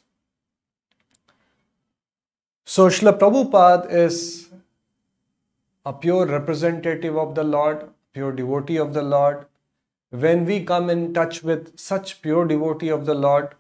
So 2.65 2.87
Srila 2.87 3.19
Prabhupada 3.19 3.91
is 3.91 4.49
a 5.85 5.93
pure 5.93 6.25
representative 6.25 7.17
of 7.17 7.35
the 7.35 7.43
Lord, 7.43 7.89
pure 8.13 8.31
devotee 8.31 8.77
of 8.77 8.93
the 8.93 9.01
Lord. 9.01 9.45
When 10.09 10.45
we 10.45 10.63
come 10.63 10.89
in 10.89 11.13
touch 11.13 11.43
with 11.43 11.77
such 11.79 12.21
pure 12.21 12.45
devotee 12.45 12.89
of 12.89 13.05
the 13.05 13.15
Lord 13.15 13.55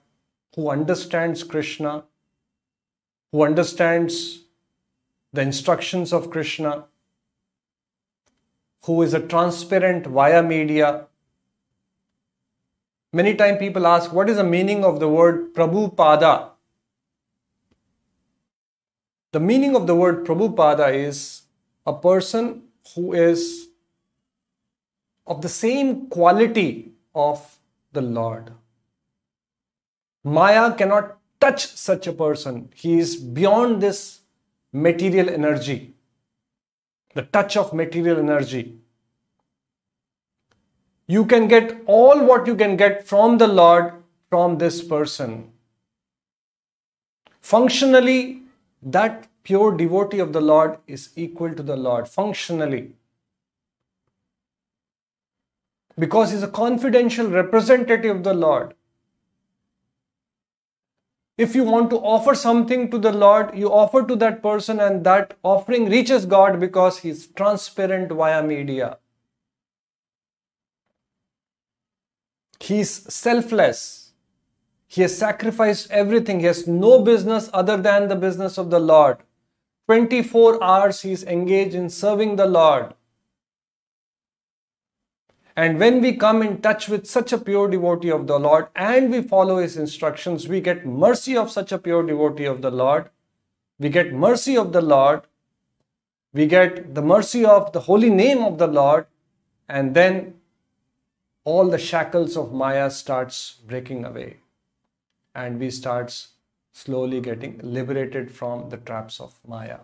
who 0.55 0.69
understands 0.69 1.43
Krishna, 1.43 2.03
who 3.31 3.43
understands 3.43 4.43
the 5.33 5.41
instructions 5.41 6.11
of 6.11 6.29
Krishna, 6.29 6.85
who 8.85 9.01
is 9.01 9.13
a 9.13 9.19
transparent 9.19 10.07
via 10.07 10.41
media. 10.41 11.07
Many 13.13 13.35
times 13.35 13.59
people 13.59 13.85
ask, 13.85 14.11
what 14.11 14.29
is 14.29 14.37
the 14.37 14.43
meaning 14.43 14.83
of 14.83 14.99
the 14.99 15.09
word 15.09 15.53
Prabhupada? 15.53 16.49
The 19.31 19.39
meaning 19.39 19.75
of 19.75 19.87
the 19.87 19.95
word 19.95 20.25
Prabhupada 20.25 20.93
is 20.93 21.43
a 21.85 21.93
person 21.93 22.63
who 22.95 23.13
is 23.13 23.67
of 25.27 25.41
the 25.41 25.49
same 25.49 26.07
quality 26.07 26.93
of 27.13 27.59
the 27.91 28.01
Lord. 28.01 28.51
Maya 30.23 30.73
cannot 30.73 31.17
touch 31.39 31.67
such 31.67 32.07
a 32.07 32.13
person. 32.13 32.69
He 32.75 32.99
is 32.99 33.15
beyond 33.15 33.81
this 33.81 34.21
material 34.73 35.29
energy, 35.29 35.95
the 37.13 37.23
touch 37.23 37.57
of 37.57 37.73
material 37.73 38.19
energy. 38.19 38.77
You 41.07 41.25
can 41.25 41.47
get 41.47 41.81
all 41.85 42.23
what 42.23 42.47
you 42.47 42.55
can 42.55 42.77
get 42.77 43.05
from 43.07 43.37
the 43.37 43.47
Lord 43.47 43.93
from 44.29 44.57
this 44.57 44.81
person. 44.81 45.51
Functionally, 47.41 48.43
that 48.81 49.27
pure 49.43 49.75
devotee 49.75 50.19
of 50.19 50.31
the 50.31 50.41
Lord 50.41 50.77
is 50.87 51.09
equal 51.15 51.53
to 51.53 51.63
the 51.63 51.75
Lord 51.75 52.07
functionally. 52.07 52.93
Because 55.97 56.31
he's 56.31 56.43
a 56.43 56.47
confidential 56.47 57.27
representative 57.27 58.17
of 58.17 58.23
the 58.23 58.33
Lord. 58.33 58.73
If 61.41 61.55
you 61.55 61.63
want 61.63 61.89
to 61.89 61.97
offer 61.97 62.35
something 62.35 62.91
to 62.91 62.99
the 62.99 63.11
Lord, 63.11 63.57
you 63.57 63.73
offer 63.73 64.03
to 64.05 64.15
that 64.17 64.43
person, 64.43 64.79
and 64.79 65.03
that 65.05 65.33
offering 65.41 65.89
reaches 65.89 66.27
God 66.27 66.59
because 66.59 66.99
he's 66.99 67.25
transparent 67.39 68.11
via 68.11 68.43
media. 68.43 68.99
He's 72.59 72.91
selfless. 73.11 74.11
He 74.87 75.01
has 75.01 75.17
sacrificed 75.17 75.89
everything. 75.89 76.41
He 76.41 76.45
has 76.45 76.67
no 76.67 76.99
business 76.99 77.49
other 77.51 77.77
than 77.77 78.07
the 78.07 78.15
business 78.15 78.59
of 78.59 78.69
the 78.69 78.79
Lord. 78.79 79.17
24 79.87 80.63
hours 80.63 81.01
he 81.01 81.11
is 81.11 81.23
engaged 81.23 81.73
in 81.73 81.89
serving 81.89 82.35
the 82.35 82.45
Lord. 82.45 82.93
And 85.55 85.79
when 85.79 86.01
we 86.01 86.15
come 86.15 86.41
in 86.41 86.61
touch 86.61 86.87
with 86.87 87.05
such 87.05 87.33
a 87.33 87.37
pure 87.37 87.67
devotee 87.67 88.11
of 88.11 88.27
the 88.27 88.39
Lord 88.39 88.67
and 88.75 89.11
we 89.11 89.21
follow 89.21 89.57
his 89.57 89.77
instructions, 89.77 90.47
we 90.47 90.61
get 90.61 90.85
mercy 90.85 91.35
of 91.35 91.51
such 91.51 91.71
a 91.71 91.77
pure 91.77 92.03
devotee 92.03 92.45
of 92.45 92.61
the 92.61 92.71
Lord. 92.71 93.09
We 93.79 93.89
get 93.89 94.13
mercy 94.13 94.55
of 94.55 94.71
the 94.71 94.81
Lord. 94.81 95.21
We 96.33 96.45
get 96.45 96.95
the 96.95 97.01
mercy 97.01 97.43
of 97.43 97.73
the 97.73 97.81
holy 97.81 98.09
name 98.09 98.43
of 98.43 98.57
the 98.57 98.67
Lord. 98.67 99.07
And 99.67 99.93
then 99.93 100.35
all 101.43 101.67
the 101.69 101.77
shackles 101.77 102.37
of 102.37 102.53
Maya 102.53 102.89
starts 102.89 103.55
breaking 103.67 104.05
away 104.05 104.37
and 105.33 105.59
we 105.59 105.69
starts 105.69 106.29
slowly 106.71 107.19
getting 107.19 107.59
liberated 107.63 108.31
from 108.31 108.69
the 108.69 108.77
traps 108.77 109.19
of 109.19 109.39
Maya. 109.47 109.79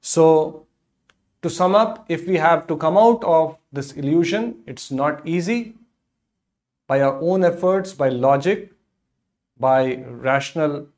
So, 0.00 0.66
to 1.42 1.50
sum 1.50 1.74
up, 1.74 2.04
if 2.08 2.26
we 2.26 2.36
have 2.36 2.66
to 2.66 2.76
come 2.76 2.96
out 2.98 3.24
of 3.24 3.56
this 3.72 3.92
illusion, 3.92 4.62
it's 4.66 4.90
not 4.90 5.26
easy. 5.26 5.74
By 6.86 7.00
our 7.00 7.20
own 7.20 7.44
efforts, 7.44 7.92
by 7.92 8.08
logic, 8.08 8.72
by 9.58 10.02
rational 10.08 10.88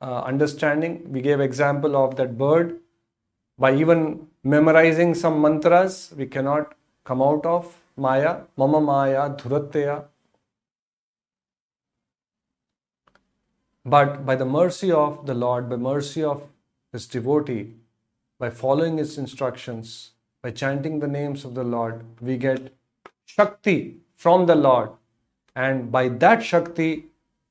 uh, 0.00 0.22
understanding, 0.22 1.10
we 1.12 1.20
gave 1.20 1.40
example 1.40 1.96
of 1.96 2.16
that 2.16 2.38
bird. 2.38 2.78
By 3.58 3.74
even 3.74 4.28
memorizing 4.42 5.14
some 5.14 5.40
mantras, 5.40 6.12
we 6.16 6.26
cannot 6.26 6.74
come 7.04 7.20
out 7.20 7.44
of 7.44 7.76
Maya. 7.96 8.42
Mama 8.56 8.80
Maya 8.80 9.30
Dhuratya 9.30 10.04
But 13.84 14.24
by 14.24 14.36
the 14.36 14.44
mercy 14.44 14.92
of 14.92 15.26
the 15.26 15.34
Lord, 15.34 15.68
by 15.68 15.76
mercy 15.76 16.22
of 16.22 16.48
his 16.92 17.06
devotee, 17.06 17.74
by 18.42 18.50
following 18.50 18.98
his 18.98 19.18
instructions, 19.18 19.88
by 20.42 20.50
chanting 20.50 20.98
the 20.98 21.06
names 21.06 21.44
of 21.44 21.54
the 21.54 21.62
Lord, 21.62 22.04
we 22.20 22.36
get 22.36 22.74
Shakti 23.24 23.98
from 24.16 24.46
the 24.46 24.56
Lord. 24.56 24.90
And 25.54 25.92
by 25.92 26.08
that 26.08 26.42
Shakti, 26.42 27.06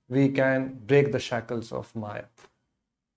we 0.09 0.27
can 0.29 0.79
break 0.85 1.13
the 1.13 1.19
shackles 1.19 1.71
of 1.71 1.95
Maya. 1.95 2.25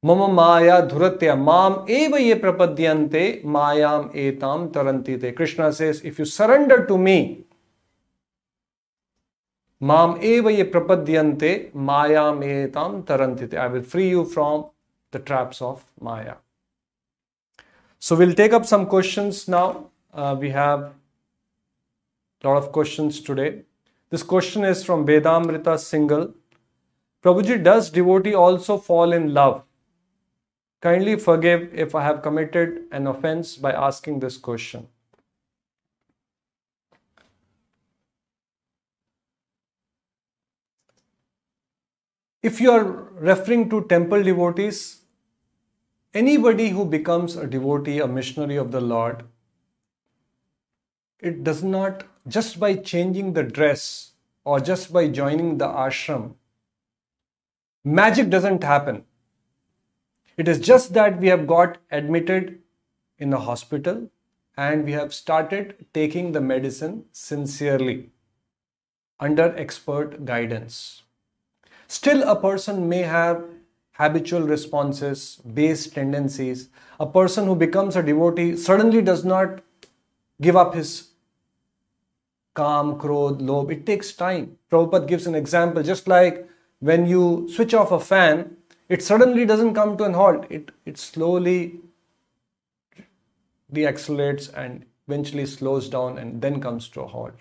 Mama 0.05 0.29
Maya 0.29 0.87
Dhuratya 0.87 1.35
Mam 1.37 1.89
Eva 1.89 2.21
Ye 2.21 2.35
Prapadyante 2.35 3.45
Mayam 3.45 4.15
Etam 4.15 4.71
Tarantite. 4.71 5.35
Krishna 5.35 5.73
says, 5.73 6.01
if 6.05 6.21
you 6.21 6.27
surrender 6.27 6.87
to 6.87 6.97
me, 6.97 7.45
Mam 9.81 10.23
eva 10.23 10.51
ye 10.53 10.65
prapadyante 10.65 11.75
maya 11.75 12.33
metam 12.33 13.03
tarantite. 13.05 13.55
I 13.55 13.67
will 13.67 13.83
free 13.83 14.09
you 14.09 14.25
from 14.25 14.67
the 15.11 15.19
traps 15.19 15.61
of 15.61 15.85
Maya. 16.01 16.37
So 18.05 18.15
we'll 18.15 18.35
take 18.35 18.53
up 18.53 18.67
some 18.67 18.85
questions 18.85 19.49
now. 19.49 19.91
Uh, 20.13 20.37
we 20.39 20.51
have 20.51 20.81
a 22.43 22.47
lot 22.47 22.59
of 22.59 22.71
questions 22.71 23.19
today. 23.19 23.63
This 24.11 24.23
question 24.23 24.63
is 24.63 24.85
from 24.85 25.07
Vedamrita 25.07 25.79
Single. 25.79 26.35
Prabhuji, 27.23 27.65
does 27.65 27.89
devotee 27.89 28.35
also 28.35 28.77
fall 28.77 29.15
in 29.15 29.33
love? 29.33 29.63
Kindly 30.83 31.17
forgive 31.17 31.71
if 31.73 31.95
I 31.95 32.03
have 32.05 32.21
committed 32.21 32.83
an 32.93 33.07
offense 33.07 33.57
by 33.57 33.73
asking 33.73 34.21
this 34.21 34.37
question. 34.37 34.87
If 42.43 42.61
you 42.61 42.71
are 42.71 42.85
referring 43.31 43.71
to 43.71 43.87
temple 43.87 44.23
devotees, 44.23 45.04
anybody 46.15 46.69
who 46.69 46.85
becomes 46.85 47.37
a 47.37 47.47
devotee, 47.47 47.99
a 47.99 48.07
missionary 48.07 48.57
of 48.57 48.71
the 48.71 48.81
Lord, 48.81 49.25
it 51.21 51.43
does 51.43 51.63
not, 51.63 52.05
just 52.29 52.61
by 52.61 52.75
changing 52.77 53.33
the 53.33 53.43
dress 53.43 54.13
or 54.45 54.61
just 54.61 54.93
by 54.93 55.09
joining 55.09 55.59
the 55.59 55.67
ashram, 55.67 56.35
magic 57.85 58.31
doesn't 58.31 58.63
happen. 58.63 59.05
It 60.37 60.49
is 60.49 60.59
just 60.59 60.95
that 60.95 61.19
we 61.21 61.29
have 61.29 61.47
got 61.47 61.79
admitted 61.91 62.61
in 63.19 63.33
a 63.33 63.39
hospital 63.39 64.11
and 64.57 64.85
we 64.85 64.93
have 64.93 65.15
started 65.15 65.87
taking 65.93 66.33
the 66.33 66.41
medicine 66.41 67.05
sincerely 67.13 68.11
under 69.21 69.57
expert 69.57 70.25
guidance. 70.25 71.03
Still, 71.87 72.23
a 72.29 72.41
person 72.41 72.89
may 72.89 73.03
have 73.03 73.45
habitual 73.95 74.43
responses, 74.43 75.41
base 75.55 75.89
tendencies. 75.89 76.69
A 77.01 77.07
person 77.07 77.47
who 77.47 77.57
becomes 77.57 77.97
a 77.97 78.03
devotee 78.03 78.57
suddenly 78.57 79.03
does 79.03 79.25
not 79.25 79.61
give 80.41 80.57
up 80.57 80.75
his 80.75 81.11
kaam, 82.55 82.99
krodh, 82.99 83.41
lobh. 83.41 83.71
It 83.71 83.87
takes 83.87 84.13
time. 84.13 84.59
Prabhupada 84.71 85.07
gives 85.07 85.27
an 85.27 85.35
example 85.35 85.83
just 85.83 86.09
like 86.09 86.49
when 86.81 87.07
you 87.07 87.49
switch 87.53 87.75
off 87.75 87.93
a 87.93 88.01
fan, 88.01 88.57
it 88.89 89.03
suddenly 89.03 89.47
doesn't 89.47 89.75
come 89.75 89.97
to 89.97 90.05
an 90.05 90.15
halt. 90.15 90.47
It, 90.51 90.71
it 90.85 90.99
slowly 90.99 91.81
deaccelerates 93.73 94.53
and 94.55 94.85
eventually 95.09 95.47
slows 95.47 95.89
down 95.89 96.19
and 96.19 96.41
then 96.43 96.61
comes 96.61 96.89
to 96.91 97.03
a 97.03 97.07
halt. 97.07 97.35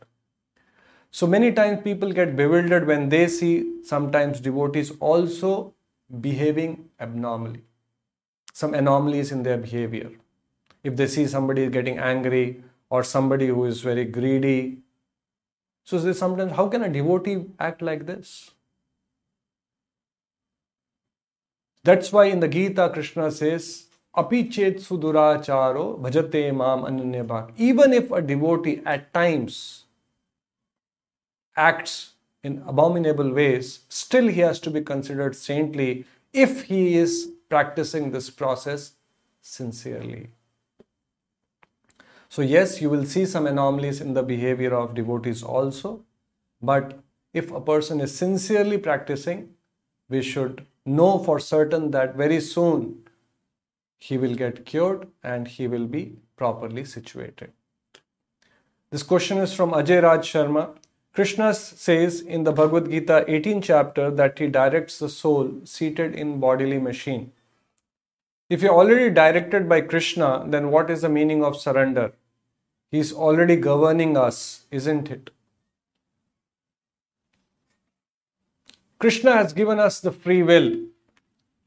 So 1.11 1.27
many 1.27 1.51
times 1.51 1.81
people 1.84 2.11
get 2.11 2.35
bewildered 2.35 2.88
when 2.88 3.09
they 3.09 3.27
see 3.27 3.84
sometimes 3.84 4.39
devotees 4.39 4.91
also 4.99 5.73
behaving 6.21 6.89
abnormally, 6.99 7.61
some 8.53 8.73
anomalies 8.73 9.31
in 9.31 9.43
their 9.43 9.57
behavior. 9.57 10.11
If 10.84 10.95
they 10.95 11.07
see 11.07 11.27
somebody 11.27 11.69
getting 11.69 11.97
angry 11.97 12.63
or 12.89 13.03
somebody 13.03 13.47
who 13.47 13.65
is 13.65 13.81
very 13.81 14.05
greedy, 14.05 14.80
so 15.85 15.99
they 15.99 16.13
sometimes, 16.13 16.53
how 16.53 16.67
can 16.67 16.84
a 16.84 16.89
devotee 16.89 17.45
act 17.59 17.81
like 17.81 18.05
this? 18.05 18.51
That's 21.84 22.11
why 22.13 22.25
in 22.25 22.39
the 22.39 22.47
Gita, 22.47 22.89
Krishna 22.93 23.30
says, 23.31 23.88
Api 24.15 24.49
chet 24.49 24.77
suduracharo 24.77 25.99
bhajate 25.99 26.55
mam 26.55 26.84
ananya 26.84 27.51
Even 27.57 27.93
if 27.93 28.11
a 28.11 28.21
devotee 28.21 28.81
at 28.85 29.13
times 29.13 29.85
acts 31.55 32.12
in 32.44 32.61
abominable 32.68 33.32
ways, 33.32 33.80
still 33.90 34.28
he 34.28 34.41
has 34.41 34.60
to 34.60 34.70
be 34.70 34.82
considered 34.82 35.36
saintly 35.36 36.06
if 36.34 36.64
he 36.64 36.95
is 36.95 37.32
practicing 37.49 38.11
this 38.11 38.30
process 38.30 38.94
sincerely. 39.41 40.30
So, 42.30 42.41
yes, 42.41 42.82
you 42.82 42.90
will 42.90 43.06
see 43.06 43.26
some 43.26 43.45
anomalies 43.45 44.02
in 44.02 44.14
the 44.14 44.24
behavior 44.24 44.74
of 44.74 44.95
devotees 44.95 45.44
also, 45.44 46.03
but 46.61 46.99
if 47.34 47.52
a 47.52 47.61
person 47.61 48.02
is 48.02 48.18
sincerely 48.18 48.78
practicing, 48.78 49.49
we 50.10 50.22
should 50.22 50.65
know 50.86 51.20
for 51.20 51.40
certain 51.40 51.91
that 51.91 52.15
very 52.15 52.41
soon 52.41 53.03
he 53.98 54.18
will 54.18 54.36
get 54.36 54.65
cured 54.65 55.07
and 55.24 55.48
he 55.48 55.68
will 55.68 55.86
be 55.86 56.18
properly 56.36 56.84
situated. 56.84 57.52
This 58.90 59.03
question 59.03 59.38
is 59.38 59.53
from 59.53 59.72
Ajay 59.72 60.03
Raj 60.03 60.32
Sharma. 60.32 60.76
Krishna 61.14 61.53
says 61.53 62.22
in 62.22 62.44
the 62.44 62.52
Bhagavad 62.52 62.90
Gita 62.90 63.23
18 63.27 63.61
chapter 63.61 64.10
that 64.10 64.40
he 64.40 64.48
directs 64.48 64.98
the 64.98 65.07
soul 65.07 65.61
seated 65.64 66.15
in 66.15 66.40
bodily 66.40 66.80
machine. 66.80 67.31
If 68.49 68.64
you're 68.64 68.73
already 68.73 69.11
directed 69.14 69.69
by 69.69 69.81
Krishna, 69.81 70.44
then 70.48 70.72
what 70.72 70.90
is 70.90 71.02
the 71.02 71.10
meaning 71.10 71.44
of 71.44 71.56
surrender? 71.56 72.14
He's 72.90 73.14
already 73.14 73.56
governing 73.57 74.18
us, 74.18 74.65
isn't 74.72 75.11
it? 75.11 75.30
Krishna 78.98 79.34
has 79.34 79.53
given 79.53 79.80
us 79.80 79.99
the 79.99 80.11
free 80.11 80.41
will. 80.41 80.77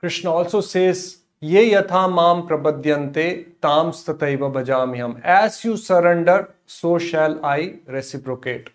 Krishna 0.01 0.33
also 0.33 0.61
says, 0.61 1.19
Ye 1.39 1.71
yatha 1.73 2.13
mam 2.13 2.49
prapadyante 2.49 3.61
tam 3.61 3.93
stataiva 3.93 4.51
bhajamiham. 4.51 5.21
As 5.23 5.65
you 5.65 5.77
surrender, 5.77 6.53
so 6.67 6.99
shall 6.99 7.45
I 7.45 7.79
reciprocate. 7.87 8.71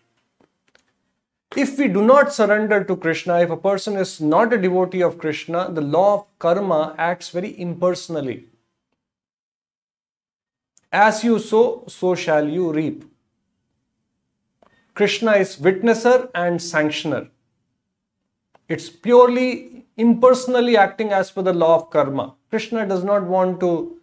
If 1.55 1.77
we 1.77 1.89
do 1.89 2.01
not 2.01 2.33
surrender 2.33 2.83
to 2.85 2.95
Krishna, 2.95 3.41
if 3.41 3.49
a 3.49 3.57
person 3.57 3.97
is 3.97 4.21
not 4.21 4.53
a 4.53 4.57
devotee 4.57 5.03
of 5.03 5.17
Krishna, 5.17 5.69
the 5.69 5.81
law 5.81 6.13
of 6.13 6.39
karma 6.39 6.95
acts 6.97 7.29
very 7.29 7.59
impersonally. 7.59 8.45
As 10.93 11.25
you 11.25 11.39
sow, 11.39 11.83
so 11.87 12.15
shall 12.15 12.47
you 12.47 12.71
reap. 12.71 13.03
Krishna 14.93 15.33
is 15.33 15.57
witnesser 15.57 16.29
and 16.33 16.59
sanctioner. 16.59 17.29
It's 18.69 18.89
purely 18.89 19.85
impersonally 19.97 20.77
acting 20.77 21.11
as 21.11 21.31
per 21.31 21.41
the 21.41 21.53
law 21.53 21.75
of 21.75 21.89
karma. 21.89 22.35
Krishna 22.49 22.87
does 22.87 23.03
not 23.03 23.23
want 23.23 23.59
to 23.59 23.97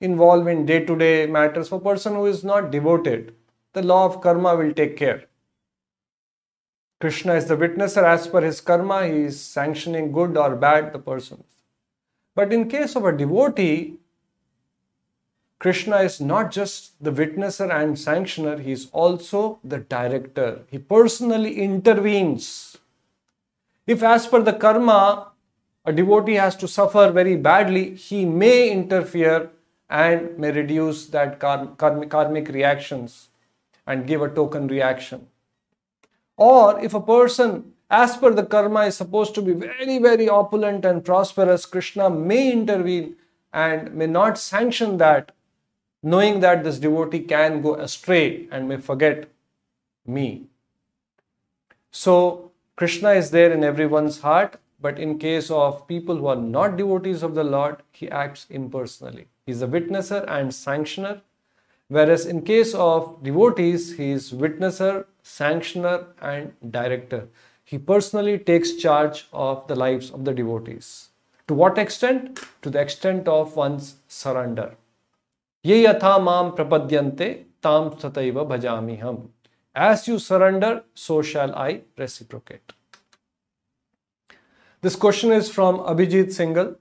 involve 0.00 0.46
in 0.46 0.66
day 0.66 0.84
to 0.84 0.96
day 0.96 1.26
matters. 1.26 1.68
For 1.68 1.76
a 1.76 1.80
person 1.80 2.14
who 2.14 2.26
is 2.26 2.44
not 2.44 2.70
devoted, 2.70 3.34
the 3.72 3.82
law 3.82 4.04
of 4.04 4.20
karma 4.20 4.56
will 4.56 4.74
take 4.74 4.98
care. 4.98 5.24
Krishna 7.02 7.34
is 7.34 7.46
the 7.46 7.56
witnesser 7.56 8.04
as 8.04 8.28
per 8.28 8.42
his 8.42 8.60
karma, 8.60 9.04
he 9.08 9.22
is 9.22 9.40
sanctioning 9.40 10.12
good 10.12 10.36
or 10.36 10.54
bad 10.54 10.92
the 10.92 11.00
person. 11.00 11.42
But 12.36 12.52
in 12.52 12.68
case 12.68 12.94
of 12.94 13.04
a 13.04 13.10
devotee, 13.10 13.94
Krishna 15.58 15.96
is 15.96 16.20
not 16.20 16.52
just 16.52 16.92
the 17.02 17.10
witnesser 17.10 17.68
and 17.72 17.96
sanctioner, 17.96 18.60
he 18.60 18.70
is 18.70 18.88
also 18.92 19.58
the 19.64 19.78
director. 19.78 20.60
He 20.70 20.78
personally 20.78 21.58
intervenes. 21.58 22.78
If, 23.84 24.04
as 24.04 24.28
per 24.28 24.40
the 24.40 24.52
karma, 24.52 25.32
a 25.84 25.92
devotee 25.92 26.34
has 26.34 26.54
to 26.54 26.68
suffer 26.68 27.10
very 27.10 27.34
badly, 27.34 27.96
he 27.96 28.24
may 28.24 28.70
interfere 28.70 29.50
and 29.90 30.38
may 30.38 30.52
reduce 30.52 31.06
that 31.08 31.40
karmic 31.40 32.48
reactions 32.48 33.28
and 33.88 34.06
give 34.06 34.22
a 34.22 34.28
token 34.28 34.68
reaction. 34.68 35.26
Or 36.42 36.80
if 36.80 36.92
a 36.92 37.00
person, 37.00 37.72
as 37.88 38.16
per 38.16 38.32
the 38.34 38.44
karma, 38.44 38.80
is 38.86 38.96
supposed 38.96 39.34
to 39.36 39.42
be 39.42 39.52
very, 39.52 39.98
very 39.98 40.28
opulent 40.28 40.84
and 40.84 41.04
prosperous, 41.04 41.66
Krishna 41.66 42.10
may 42.10 42.50
intervene 42.52 43.14
and 43.52 43.94
may 43.94 44.08
not 44.08 44.38
sanction 44.38 44.96
that, 44.96 45.30
knowing 46.02 46.40
that 46.40 46.64
this 46.64 46.80
devotee 46.80 47.20
can 47.20 47.62
go 47.62 47.76
astray 47.76 48.48
and 48.50 48.68
may 48.68 48.78
forget 48.78 49.28
me. 50.04 50.46
So, 51.92 52.50
Krishna 52.74 53.10
is 53.12 53.30
there 53.30 53.52
in 53.52 53.62
everyone's 53.62 54.20
heart, 54.20 54.56
but 54.80 54.98
in 54.98 55.18
case 55.20 55.48
of 55.48 55.86
people 55.86 56.16
who 56.16 56.26
are 56.26 56.44
not 56.56 56.76
devotees 56.76 57.22
of 57.22 57.36
the 57.36 57.44
Lord, 57.44 57.76
he 57.92 58.10
acts 58.10 58.46
impersonally. 58.50 59.28
He 59.46 59.52
is 59.52 59.62
a 59.62 59.68
witnesser 59.68 60.24
and 60.26 60.50
sanctioner 60.50 61.20
Whereas 61.94 62.24
in 62.24 62.40
case 62.40 62.72
of 62.72 63.22
devotees, 63.22 63.96
he 63.98 64.12
is 64.12 64.32
witnesser, 64.32 65.04
sanctioner, 65.22 66.06
and 66.22 66.54
director. 66.70 67.28
He 67.64 67.76
personally 67.76 68.38
takes 68.38 68.72
charge 68.76 69.26
of 69.30 69.66
the 69.66 69.74
lives 69.74 70.10
of 70.10 70.24
the 70.24 70.32
devotees. 70.32 71.10
To 71.48 71.54
what 71.54 71.76
extent? 71.76 72.40
To 72.62 72.70
the 72.70 72.80
extent 72.80 73.28
of 73.28 73.56
one's 73.56 73.96
surrender. 74.08 74.74
Ye 75.62 75.84
yatha 75.84 76.14
mam 76.30 76.52
prapadyante 76.52 77.44
tam 77.60 77.90
sataiva 77.90 78.48
bhajamiham. 78.54 79.28
As 79.74 80.08
you 80.08 80.18
surrender, 80.18 80.84
so 80.94 81.20
shall 81.20 81.54
I 81.54 81.82
reciprocate. 81.98 82.72
This 84.80 84.96
question 84.96 85.30
is 85.30 85.50
from 85.50 85.80
Abhijit 85.80 86.28
Singhal. 86.40 86.76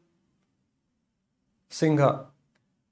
Singha. 1.70 2.31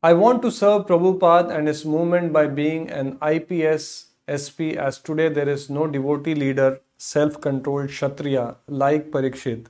I 0.01 0.13
want 0.13 0.41
to 0.43 0.49
serve 0.49 0.85
Prabhupada 0.87 1.53
and 1.53 1.67
his 1.67 1.83
movement 1.85 2.31
by 2.31 2.47
being 2.47 2.89
an 2.89 3.17
IPS 3.21 4.11
SP 4.31 4.79
as 4.79 4.97
today 4.97 5.27
there 5.27 5.49
is 5.49 5.69
no 5.69 5.87
devotee 5.87 6.35
leader, 6.35 6.79
self-controlled 6.97 7.89
Kshatriya 7.89 8.55
like 8.67 9.11
Parikshit 9.11 9.65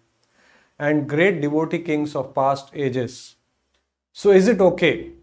and 0.78 1.10
great 1.10 1.42
devotee 1.42 1.80
kings 1.80 2.16
of 2.16 2.36
past 2.36 2.70
ages. 2.76 3.38
So 4.14 4.30
is 4.30 4.48
it 4.48 4.62
okay? 4.62 5.14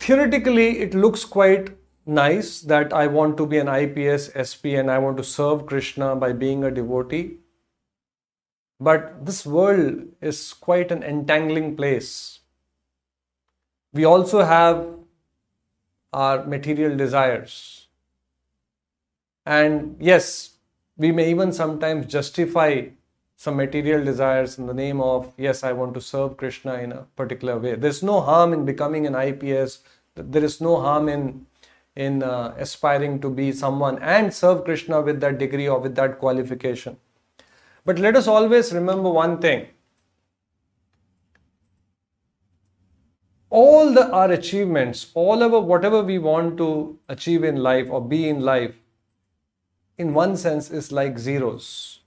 Theoretically, 0.00 0.80
it 0.80 0.94
looks 0.94 1.24
quite 1.24 1.76
nice 2.04 2.60
that 2.62 2.92
I 2.92 3.06
want 3.06 3.36
to 3.36 3.46
be 3.46 3.58
an 3.58 3.68
IPS 3.68 4.30
SP 4.34 4.74
and 4.74 4.90
I 4.90 4.98
want 4.98 5.16
to 5.18 5.24
serve 5.24 5.64
Krishna 5.66 6.16
by 6.16 6.32
being 6.32 6.64
a 6.64 6.72
devotee. 6.72 7.38
But 8.80 9.24
this 9.24 9.46
world 9.46 10.08
is 10.20 10.52
quite 10.52 10.90
an 10.90 11.02
entangling 11.02 11.76
place. 11.76 12.40
We 13.92 14.04
also 14.04 14.42
have 14.42 14.86
our 16.12 16.44
material 16.44 16.96
desires. 16.96 17.86
And 19.46 19.96
yes, 20.00 20.54
we 20.96 21.12
may 21.12 21.30
even 21.30 21.52
sometimes 21.52 22.06
justify 22.06 22.86
some 23.36 23.56
material 23.56 24.04
desires 24.04 24.58
in 24.58 24.66
the 24.66 24.74
name 24.74 25.00
of, 25.00 25.32
yes, 25.36 25.64
I 25.64 25.72
want 25.72 25.94
to 25.94 26.00
serve 26.00 26.36
Krishna 26.36 26.74
in 26.74 26.92
a 26.92 27.02
particular 27.16 27.58
way. 27.58 27.74
There's 27.74 28.02
no 28.02 28.20
harm 28.20 28.52
in 28.52 28.64
becoming 28.64 29.06
an 29.06 29.14
IPS, 29.14 29.80
there 30.14 30.44
is 30.44 30.60
no 30.60 30.80
harm 30.80 31.08
in 31.08 31.46
in 31.96 32.22
uh, 32.24 32.52
aspiring 32.58 33.20
to 33.20 33.30
be 33.30 33.52
someone 33.52 33.98
and 34.00 34.34
serve 34.34 34.64
Krishna 34.64 35.00
with 35.00 35.20
that 35.20 35.38
degree 35.38 35.68
or 35.68 35.78
with 35.78 35.94
that 35.94 36.18
qualification. 36.18 36.96
But 37.84 37.98
let 37.98 38.16
us 38.16 38.26
always 38.26 38.72
remember 38.72 39.10
one 39.10 39.40
thing. 39.40 39.66
All 43.50 43.92
the, 43.92 44.10
our 44.10 44.32
achievements, 44.32 45.10
all 45.14 45.42
of 45.42 45.64
whatever 45.64 46.02
we 46.02 46.18
want 46.18 46.56
to 46.58 46.98
achieve 47.08 47.44
in 47.44 47.56
life 47.56 47.88
or 47.90 48.00
be 48.00 48.28
in 48.28 48.40
life, 48.40 48.74
in 49.96 50.12
one 50.12 50.36
sense 50.36 50.70
is 50.70 50.90
like 50.90 51.18
zeros. 51.18 52.00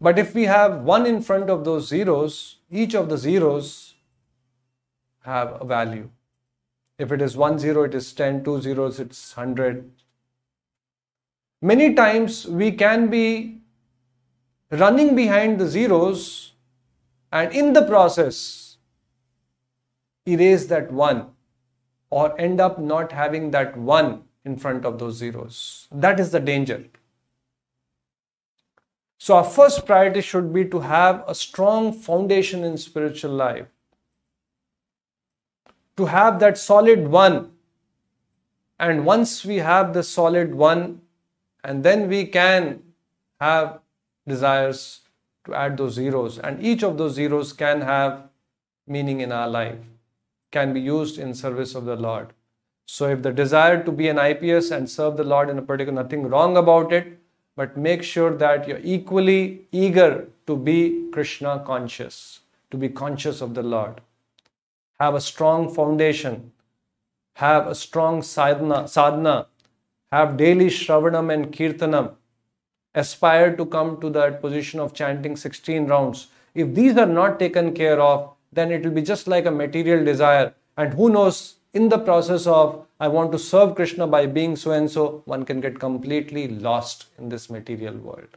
But 0.00 0.18
if 0.18 0.34
we 0.34 0.44
have 0.44 0.82
one 0.82 1.06
in 1.06 1.22
front 1.22 1.50
of 1.50 1.64
those 1.64 1.88
zeros, 1.88 2.56
each 2.70 2.94
of 2.94 3.08
the 3.08 3.16
zeros 3.16 3.94
have 5.22 5.56
a 5.60 5.64
value. 5.64 6.10
If 6.98 7.12
it 7.12 7.22
is 7.22 7.36
one 7.36 7.58
zero, 7.58 7.84
it 7.84 7.94
is 7.94 8.12
10, 8.12 8.44
two 8.44 8.60
zeros, 8.60 9.00
it's 9.00 9.36
100. 9.36 9.90
Many 11.60 11.94
times 11.94 12.46
we 12.46 12.70
can 12.72 13.08
be 13.08 13.60
running 14.70 15.16
behind 15.16 15.58
the 15.58 15.66
zeros 15.66 16.52
and 17.32 17.52
in 17.52 17.72
the 17.72 17.82
process 17.82 18.76
erase 20.26 20.66
that 20.66 20.92
one 20.92 21.30
or 22.10 22.38
end 22.40 22.60
up 22.60 22.78
not 22.78 23.12
having 23.12 23.50
that 23.50 23.76
one 23.76 24.22
in 24.44 24.56
front 24.56 24.84
of 24.84 24.98
those 24.98 25.16
zeros. 25.16 25.88
That 25.90 26.20
is 26.20 26.30
the 26.30 26.40
danger. 26.40 26.84
So, 29.18 29.36
our 29.36 29.44
first 29.44 29.84
priority 29.84 30.20
should 30.20 30.52
be 30.52 30.64
to 30.66 30.80
have 30.80 31.24
a 31.26 31.34
strong 31.34 31.92
foundation 31.92 32.62
in 32.62 32.78
spiritual 32.78 33.32
life, 33.32 33.66
to 35.96 36.06
have 36.06 36.38
that 36.38 36.56
solid 36.56 37.08
one. 37.08 37.50
And 38.78 39.04
once 39.04 39.44
we 39.44 39.56
have 39.56 39.92
the 39.92 40.04
solid 40.04 40.54
one, 40.54 41.00
and 41.68 41.84
then 41.84 42.08
we 42.08 42.24
can 42.24 42.82
have 43.40 43.80
desires 44.26 45.00
to 45.44 45.54
add 45.54 45.76
those 45.76 45.94
zeros, 45.94 46.38
and 46.38 46.64
each 46.64 46.82
of 46.82 46.96
those 46.96 47.14
zeros 47.14 47.52
can 47.52 47.82
have 47.82 48.22
meaning 48.86 49.20
in 49.20 49.32
our 49.32 49.48
life, 49.48 49.76
can 50.50 50.72
be 50.72 50.80
used 50.80 51.18
in 51.18 51.34
service 51.34 51.74
of 51.74 51.84
the 51.84 51.96
Lord. 51.96 52.32
So, 52.86 53.10
if 53.10 53.20
the 53.22 53.32
desire 53.32 53.82
to 53.84 53.92
be 53.92 54.08
an 54.08 54.18
IPS 54.18 54.70
and 54.70 54.88
serve 54.88 55.18
the 55.18 55.24
Lord 55.24 55.50
in 55.50 55.58
a 55.58 55.62
particular, 55.70 56.02
nothing 56.02 56.26
wrong 56.30 56.56
about 56.56 56.90
it, 56.90 57.18
but 57.54 57.76
make 57.76 58.02
sure 58.02 58.34
that 58.34 58.66
you're 58.66 58.80
equally 58.82 59.66
eager 59.70 60.26
to 60.46 60.56
be 60.56 61.10
Krishna 61.12 61.62
conscious, 61.66 62.40
to 62.70 62.78
be 62.78 62.88
conscious 62.88 63.42
of 63.42 63.52
the 63.52 63.62
Lord. 63.62 64.00
Have 64.98 65.14
a 65.14 65.20
strong 65.20 65.68
foundation, 65.74 66.50
have 67.34 67.66
a 67.66 67.74
strong 67.74 68.22
sadhana, 68.22 68.88
sadhana 68.88 69.48
have 70.12 70.36
daily 70.36 70.66
Shravanam 70.66 71.32
and 71.32 71.52
Kirtanam, 71.52 72.14
aspire 72.94 73.54
to 73.56 73.66
come 73.66 74.00
to 74.00 74.10
that 74.10 74.40
position 74.40 74.80
of 74.80 74.94
chanting 74.94 75.36
16 75.36 75.86
rounds. 75.86 76.28
If 76.54 76.74
these 76.74 76.96
are 76.96 77.06
not 77.06 77.38
taken 77.38 77.74
care 77.74 78.00
of, 78.00 78.34
then 78.52 78.72
it 78.72 78.82
will 78.82 78.90
be 78.90 79.02
just 79.02 79.28
like 79.28 79.46
a 79.46 79.50
material 79.50 80.04
desire. 80.04 80.54
And 80.76 80.94
who 80.94 81.10
knows, 81.10 81.56
in 81.74 81.88
the 81.88 81.98
process 81.98 82.46
of 82.46 82.86
I 82.98 83.08
want 83.08 83.30
to 83.32 83.38
serve 83.38 83.76
Krishna 83.76 84.06
by 84.06 84.26
being 84.26 84.56
so 84.56 84.72
and 84.72 84.90
so, 84.90 85.22
one 85.26 85.44
can 85.44 85.60
get 85.60 85.78
completely 85.78 86.48
lost 86.48 87.06
in 87.18 87.28
this 87.28 87.48
material 87.48 87.96
world. 87.96 88.36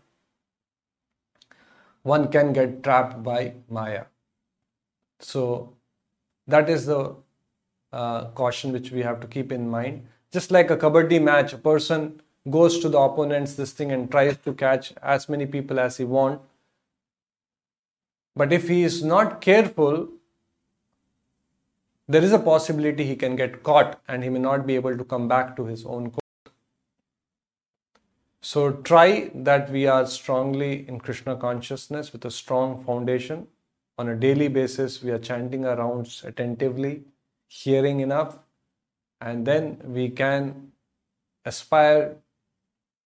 One 2.04 2.28
can 2.30 2.54
get 2.54 2.84
trapped 2.84 3.24
by 3.24 3.54
Maya. 3.70 4.06
So, 5.20 5.74
that 6.48 6.70
is 6.70 6.86
the 6.86 7.16
uh, 7.92 8.26
caution 8.32 8.72
which 8.72 8.92
we 8.92 9.02
have 9.02 9.20
to 9.22 9.28
keep 9.28 9.52
in 9.52 9.70
mind. 9.70 10.08
Just 10.32 10.50
like 10.50 10.72
a 10.72 10.78
kabaddi 10.78 11.22
match, 11.22 11.54
a 11.54 11.58
person 11.58 12.22
goes 12.50 12.80
to 12.80 12.90
the 12.90 12.98
opponent's 12.98 13.56
this 13.56 13.72
thing 13.74 13.92
and 13.92 14.10
tries 14.10 14.38
to 14.38 14.54
catch 14.54 14.94
as 15.04 15.28
many 15.28 15.46
people 15.46 15.80
as 15.80 15.98
he 15.98 16.06
wants. 16.06 16.44
But 18.36 18.54
if 18.54 18.70
he 18.70 18.84
is 18.84 19.04
not 19.04 19.42
careful, 19.42 20.08
there 22.08 22.24
is 22.24 22.32
a 22.32 22.40
possibility 22.40 23.06
he 23.06 23.16
can 23.16 23.36
get 23.36 23.62
caught 23.62 24.02
and 24.08 24.24
he 24.24 24.30
may 24.30 24.40
not 24.40 24.66
be 24.66 24.76
able 24.76 24.98
to 24.98 25.04
come 25.04 25.28
back 25.28 25.56
to 25.58 25.66
his 25.66 25.86
own 25.86 26.12
court. 26.12 26.22
So 28.42 28.72
try 28.72 29.32
that 29.36 29.70
we 29.70 29.86
are 29.86 30.06
strongly 30.08 30.88
in 30.88 31.00
Krishna 31.00 31.36
consciousness 31.36 32.12
with 32.12 32.26
a 32.26 32.32
strong 32.32 32.84
foundation. 32.84 33.48
On 33.98 34.10
a 34.10 34.16
daily 34.16 34.48
basis, 34.48 35.04
we 35.04 35.12
are 35.12 35.20
chanting 35.20 35.66
our 35.66 35.76
rounds 35.76 36.24
attentively, 36.26 37.04
hearing 37.48 38.00
enough, 38.00 38.40
and 39.22 39.46
then 39.46 39.78
we 39.84 40.10
can 40.10 40.72
aspire 41.46 42.16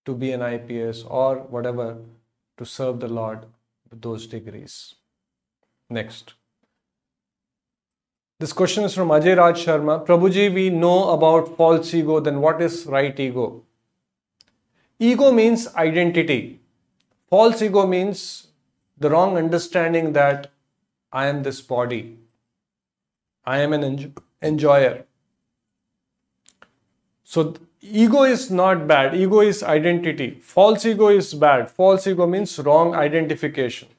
to 0.05 0.13
be 0.13 0.31
an 0.31 0.41
IPS 0.41 1.03
or 1.03 1.35
whatever 1.55 1.97
to 2.57 2.65
serve 2.65 2.99
the 2.99 3.07
Lord 3.07 3.45
with 3.89 4.01
those 4.01 4.25
degrees. 4.27 4.95
Next. 5.89 6.33
This 8.39 8.53
question 8.53 8.83
is 8.83 8.93
from 8.93 9.09
Ajay 9.09 9.37
Raj 9.37 9.65
Sharma. 9.65 10.05
Prabhuji, 10.05 10.53
we 10.53 10.69
know 10.69 11.09
about 11.09 11.55
false 11.55 11.93
ego, 11.93 12.19
then 12.19 12.41
what 12.41 12.61
is 12.61 12.85
right 12.85 13.17
ego? 13.19 13.63
Ego 14.99 15.31
means 15.31 15.73
identity. 15.75 16.59
False 17.29 17.61
ego 17.61 17.85
means 17.85 18.47
the 18.97 19.09
wrong 19.09 19.37
understanding 19.37 20.13
that 20.13 20.51
I 21.11 21.27
am 21.27 21.43
this 21.43 21.61
body. 21.61 22.17
I 23.45 23.59
am 23.59 23.73
an 23.73 24.13
enjoyer. 24.41 25.05
So, 27.25 27.55
ego 27.81 28.23
is 28.23 28.51
not 28.51 28.87
bad. 28.87 29.15
Ego 29.15 29.41
is 29.41 29.63
identity. 29.63 30.37
False 30.41 30.85
ego 30.85 31.09
is 31.09 31.33
bad. 31.33 31.69
False 31.71 32.05
ego 32.07 32.27
means 32.27 32.57
wrong 32.59 32.93
identification. 32.93 33.89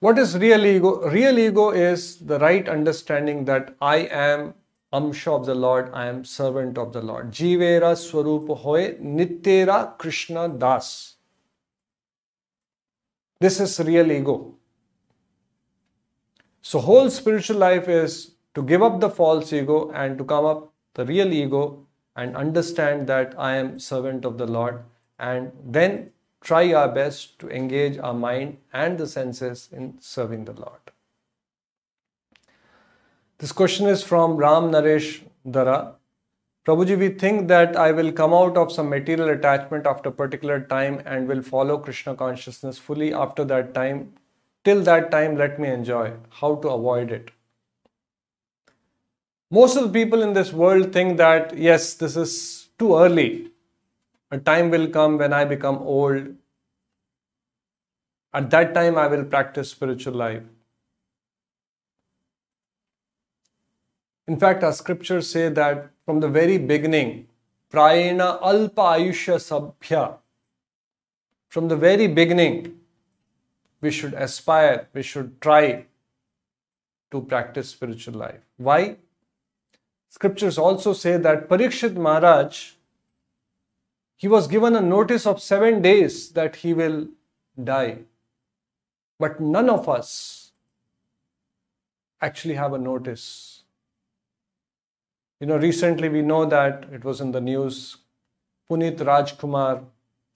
What 0.00 0.18
is 0.18 0.36
real 0.36 0.66
ego? 0.66 1.08
Real 1.08 1.38
ego 1.38 1.70
is 1.70 2.16
the 2.18 2.38
right 2.40 2.68
understanding 2.68 3.44
that 3.46 3.74
I 3.80 3.98
am 4.10 4.54
Amsha 4.92 5.38
of 5.38 5.46
the 5.46 5.54
Lord, 5.54 5.90
I 5.94 6.06
am 6.06 6.24
servant 6.24 6.76
of 6.76 6.92
the 6.92 7.02
Lord. 7.02 7.30
Jivera 7.30 7.94
Swarupa 7.94 8.56
Hoy 8.56 8.94
Nityera 9.00 9.96
Krishna 9.96 10.48
Das. 10.48 11.16
This 13.40 13.60
is 13.60 13.78
real 13.80 14.10
ego. 14.10 14.54
So, 16.62 16.80
whole 16.80 17.10
spiritual 17.10 17.58
life 17.58 17.88
is 17.88 18.35
to 18.56 18.62
give 18.62 18.82
up 18.82 19.00
the 19.00 19.10
false 19.10 19.52
ego 19.52 19.90
and 19.94 20.16
to 20.18 20.24
come 20.24 20.46
up 20.46 20.72
the 20.94 21.04
real 21.04 21.32
ego 21.32 21.86
and 22.16 22.34
understand 22.34 23.06
that 23.06 23.34
I 23.38 23.56
am 23.56 23.78
servant 23.78 24.24
of 24.24 24.38
the 24.38 24.46
Lord 24.46 24.82
and 25.18 25.52
then 25.62 26.10
try 26.40 26.72
our 26.72 26.88
best 26.88 27.38
to 27.40 27.50
engage 27.50 27.98
our 27.98 28.14
mind 28.14 28.56
and 28.72 28.96
the 28.96 29.06
senses 29.06 29.68
in 29.70 29.98
serving 30.00 30.46
the 30.46 30.54
Lord. 30.54 30.80
This 33.38 33.52
question 33.52 33.86
is 33.88 34.02
from 34.02 34.36
Ram 34.36 34.70
Naresh 34.70 35.20
Dara. 35.50 35.96
Prabhuji, 36.64 36.98
we 36.98 37.10
think 37.10 37.48
that 37.48 37.76
I 37.76 37.92
will 37.92 38.10
come 38.10 38.32
out 38.32 38.56
of 38.56 38.72
some 38.72 38.88
material 38.88 39.28
attachment 39.28 39.86
after 39.86 40.08
a 40.08 40.12
particular 40.12 40.60
time 40.60 41.02
and 41.04 41.28
will 41.28 41.42
follow 41.42 41.76
Krishna 41.76 42.14
consciousness 42.14 42.78
fully 42.78 43.12
after 43.12 43.44
that 43.44 43.74
time. 43.74 44.14
Till 44.64 44.82
that 44.84 45.10
time, 45.10 45.36
let 45.36 45.60
me 45.60 45.68
enjoy. 45.68 46.14
How 46.30 46.54
to 46.56 46.70
avoid 46.70 47.12
it? 47.12 47.35
Most 49.50 49.76
of 49.76 49.84
the 49.84 49.90
people 49.90 50.22
in 50.22 50.32
this 50.32 50.52
world 50.52 50.92
think 50.92 51.18
that, 51.18 51.56
yes, 51.56 51.94
this 51.94 52.16
is 52.16 52.68
too 52.78 52.96
early 52.96 53.50
a 54.30 54.38
time 54.38 54.70
will 54.70 54.88
come 54.88 55.18
when 55.18 55.32
I 55.32 55.44
become 55.44 55.78
old. 55.78 56.34
At 58.34 58.50
that 58.50 58.74
time, 58.74 58.98
I 58.98 59.06
will 59.06 59.24
practice 59.24 59.70
spiritual 59.70 60.14
life. 60.14 60.42
In 64.26 64.36
fact, 64.38 64.64
our 64.64 64.72
scriptures 64.72 65.30
say 65.30 65.48
that 65.48 65.90
from 66.04 66.18
the 66.20 66.28
very 66.28 66.58
beginning, 66.58 67.28
prayena 67.72 68.40
alpa 68.42 68.98
ayushya 68.98 69.36
sabhya, 69.36 70.16
from 71.48 71.68
the 71.68 71.76
very 71.76 72.08
beginning, 72.08 72.80
we 73.80 73.92
should 73.92 74.14
aspire, 74.14 74.88
we 74.92 75.02
should 75.02 75.40
try 75.40 75.86
to 77.12 77.20
practice 77.22 77.70
spiritual 77.70 78.14
life. 78.14 78.40
Why? 78.56 78.96
Scriptures 80.08 80.58
also 80.58 80.92
say 80.92 81.16
that 81.16 81.48
Parikshit 81.48 81.94
Maharaj 81.94 82.72
He 84.16 84.28
was 84.28 84.46
given 84.46 84.74
a 84.74 84.80
notice 84.80 85.26
of 85.26 85.42
seven 85.42 85.82
days 85.82 86.30
that 86.30 86.56
he 86.56 86.72
will 86.72 87.08
die. 87.62 87.98
But 89.18 89.40
none 89.40 89.68
of 89.68 89.88
us 89.88 90.52
actually 92.20 92.54
have 92.54 92.72
a 92.72 92.78
notice. 92.78 93.62
You 95.40 95.46
know, 95.46 95.58
recently 95.58 96.08
we 96.08 96.22
know 96.22 96.46
that 96.46 96.86
it 96.90 97.04
was 97.04 97.20
in 97.20 97.32
the 97.32 97.42
news 97.42 97.98
Puneeth 98.70 98.98
Rajkumar, 98.98 99.84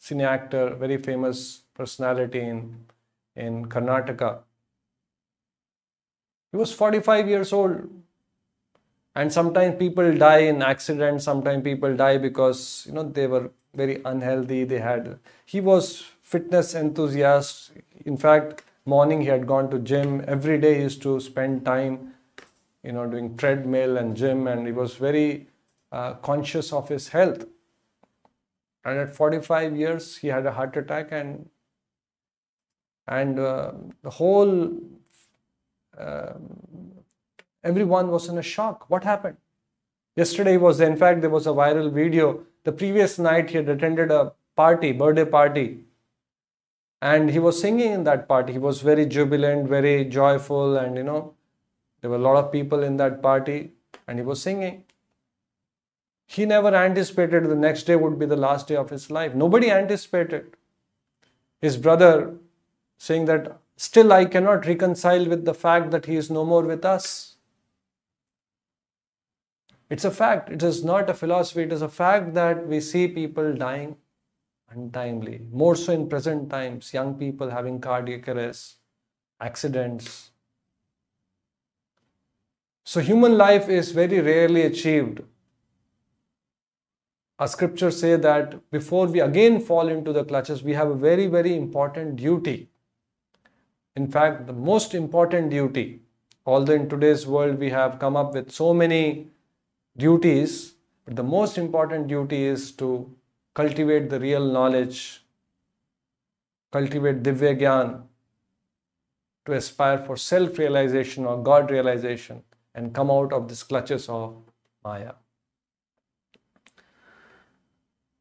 cine 0.00 0.22
actor, 0.22 0.74
very 0.74 0.98
famous 0.98 1.62
personality 1.74 2.40
in, 2.40 2.86
in 3.34 3.66
Karnataka. 3.66 4.40
He 6.52 6.58
was 6.58 6.72
45 6.72 7.28
years 7.28 7.52
old. 7.52 7.88
And 9.14 9.32
sometimes 9.32 9.76
people 9.78 10.16
die 10.16 10.38
in 10.38 10.62
accidents, 10.62 11.24
sometimes 11.24 11.64
people 11.64 11.96
die 11.96 12.18
because, 12.18 12.84
you 12.86 12.92
know, 12.92 13.02
they 13.02 13.26
were 13.26 13.50
very 13.74 14.00
unhealthy. 14.04 14.64
They 14.64 14.78
had, 14.78 15.18
he 15.44 15.60
was 15.60 16.00
fitness 16.22 16.74
enthusiast. 16.74 17.72
In 18.06 18.16
fact, 18.16 18.62
morning 18.84 19.20
he 19.20 19.26
had 19.26 19.46
gone 19.46 19.70
to 19.70 19.78
gym. 19.78 20.24
Every 20.26 20.58
day 20.58 20.76
he 20.76 20.82
used 20.82 21.02
to 21.02 21.18
spend 21.20 21.64
time, 21.64 22.14
you 22.84 22.92
know, 22.92 23.06
doing 23.06 23.36
treadmill 23.36 23.96
and 23.96 24.16
gym. 24.16 24.46
And 24.46 24.66
he 24.66 24.72
was 24.72 24.94
very 24.94 25.48
uh, 25.90 26.14
conscious 26.14 26.72
of 26.72 26.88
his 26.88 27.08
health. 27.08 27.44
And 28.84 28.98
at 28.98 29.14
45 29.14 29.76
years, 29.76 30.16
he 30.18 30.28
had 30.28 30.46
a 30.46 30.52
heart 30.52 30.76
attack 30.76 31.08
and 31.12 31.48
and 33.06 33.38
uh, 33.38 33.72
the 34.02 34.10
whole 34.10 34.78
um, 35.98 36.89
everyone 37.62 38.10
was 38.10 38.28
in 38.28 38.38
a 38.38 38.42
shock. 38.42 38.88
What 38.88 39.04
happened? 39.04 39.36
Yesterday 40.16 40.56
was, 40.56 40.80
in 40.80 40.96
fact, 40.96 41.20
there 41.20 41.30
was 41.30 41.46
a 41.46 41.50
viral 41.50 41.92
video. 41.92 42.44
The 42.64 42.72
previous 42.72 43.18
night, 43.18 43.50
he 43.50 43.56
had 43.56 43.68
attended 43.68 44.10
a 44.10 44.32
party, 44.56 44.92
birthday 44.92 45.24
party, 45.24 45.84
and 47.00 47.30
he 47.30 47.38
was 47.38 47.60
singing 47.60 47.92
in 47.92 48.04
that 48.04 48.28
party. 48.28 48.52
He 48.52 48.58
was 48.58 48.82
very 48.82 49.06
jubilant, 49.06 49.68
very 49.68 50.04
joyful, 50.04 50.76
and 50.76 50.96
you 50.96 51.02
know, 51.02 51.34
there 52.00 52.10
were 52.10 52.16
a 52.16 52.20
lot 52.20 52.36
of 52.36 52.52
people 52.52 52.82
in 52.82 52.96
that 52.98 53.22
party, 53.22 53.72
and 54.06 54.18
he 54.18 54.24
was 54.24 54.42
singing. 54.42 54.84
He 56.26 56.46
never 56.46 56.74
anticipated 56.74 57.48
the 57.48 57.56
next 57.56 57.84
day 57.84 57.96
would 57.96 58.18
be 58.18 58.26
the 58.26 58.36
last 58.36 58.68
day 58.68 58.76
of 58.76 58.90
his 58.90 59.10
life. 59.10 59.34
Nobody 59.34 59.70
anticipated. 59.70 60.54
His 61.60 61.76
brother 61.76 62.34
saying 62.98 63.24
that 63.24 63.58
still 63.76 64.12
I 64.12 64.26
cannot 64.26 64.66
reconcile 64.66 65.26
with 65.26 65.44
the 65.44 65.54
fact 65.54 65.90
that 65.90 66.06
he 66.06 66.16
is 66.16 66.30
no 66.30 66.44
more 66.44 66.62
with 66.62 66.84
us. 66.84 67.29
It's 69.90 70.04
a 70.04 70.10
fact. 70.10 70.50
It 70.50 70.62
is 70.62 70.84
not 70.84 71.10
a 71.10 71.14
philosophy. 71.14 71.62
It 71.62 71.72
is 71.72 71.82
a 71.82 71.88
fact 71.88 72.32
that 72.34 72.66
we 72.66 72.80
see 72.80 73.08
people 73.08 73.52
dying 73.54 73.96
untimely. 74.70 75.40
More 75.50 75.74
so 75.74 75.92
in 75.92 76.08
present 76.08 76.48
times, 76.48 76.94
young 76.94 77.14
people 77.14 77.50
having 77.50 77.80
cardiac 77.80 78.28
arrest, 78.28 78.76
accidents. 79.40 80.30
So, 82.84 83.00
human 83.00 83.36
life 83.36 83.68
is 83.68 83.90
very 83.90 84.20
rarely 84.20 84.62
achieved. 84.62 85.22
Our 87.40 87.48
scriptures 87.48 87.98
say 87.98 88.16
that 88.16 88.70
before 88.70 89.06
we 89.06 89.20
again 89.20 89.60
fall 89.60 89.88
into 89.88 90.12
the 90.12 90.24
clutches, 90.24 90.62
we 90.62 90.74
have 90.74 90.88
a 90.88 90.94
very, 90.94 91.26
very 91.26 91.56
important 91.56 92.16
duty. 92.16 92.68
In 93.96 94.08
fact, 94.08 94.46
the 94.46 94.52
most 94.52 94.94
important 94.94 95.50
duty, 95.50 96.00
although 96.46 96.74
in 96.74 96.88
today's 96.88 97.26
world 97.26 97.58
we 97.58 97.70
have 97.70 97.98
come 97.98 98.16
up 98.16 98.34
with 98.34 98.52
so 98.52 98.72
many 98.72 99.30
duties, 99.96 100.74
but 101.04 101.16
the 101.16 101.22
most 101.22 101.58
important 101.58 102.08
duty 102.08 102.44
is 102.44 102.72
to 102.72 103.14
cultivate 103.54 104.08
the 104.10 104.20
real 104.20 104.44
knowledge, 104.44 105.24
cultivate 106.72 107.22
Divya 107.22 107.58
Gyan, 107.58 108.02
to 109.46 109.52
aspire 109.52 109.98
for 109.98 110.16
self 110.16 110.58
realization 110.58 111.24
or 111.26 111.42
God 111.42 111.70
realization 111.70 112.42
and 112.74 112.94
come 112.94 113.10
out 113.10 113.32
of 113.32 113.48
these 113.48 113.62
clutches 113.62 114.08
of 114.08 114.36
Maya. 114.84 115.12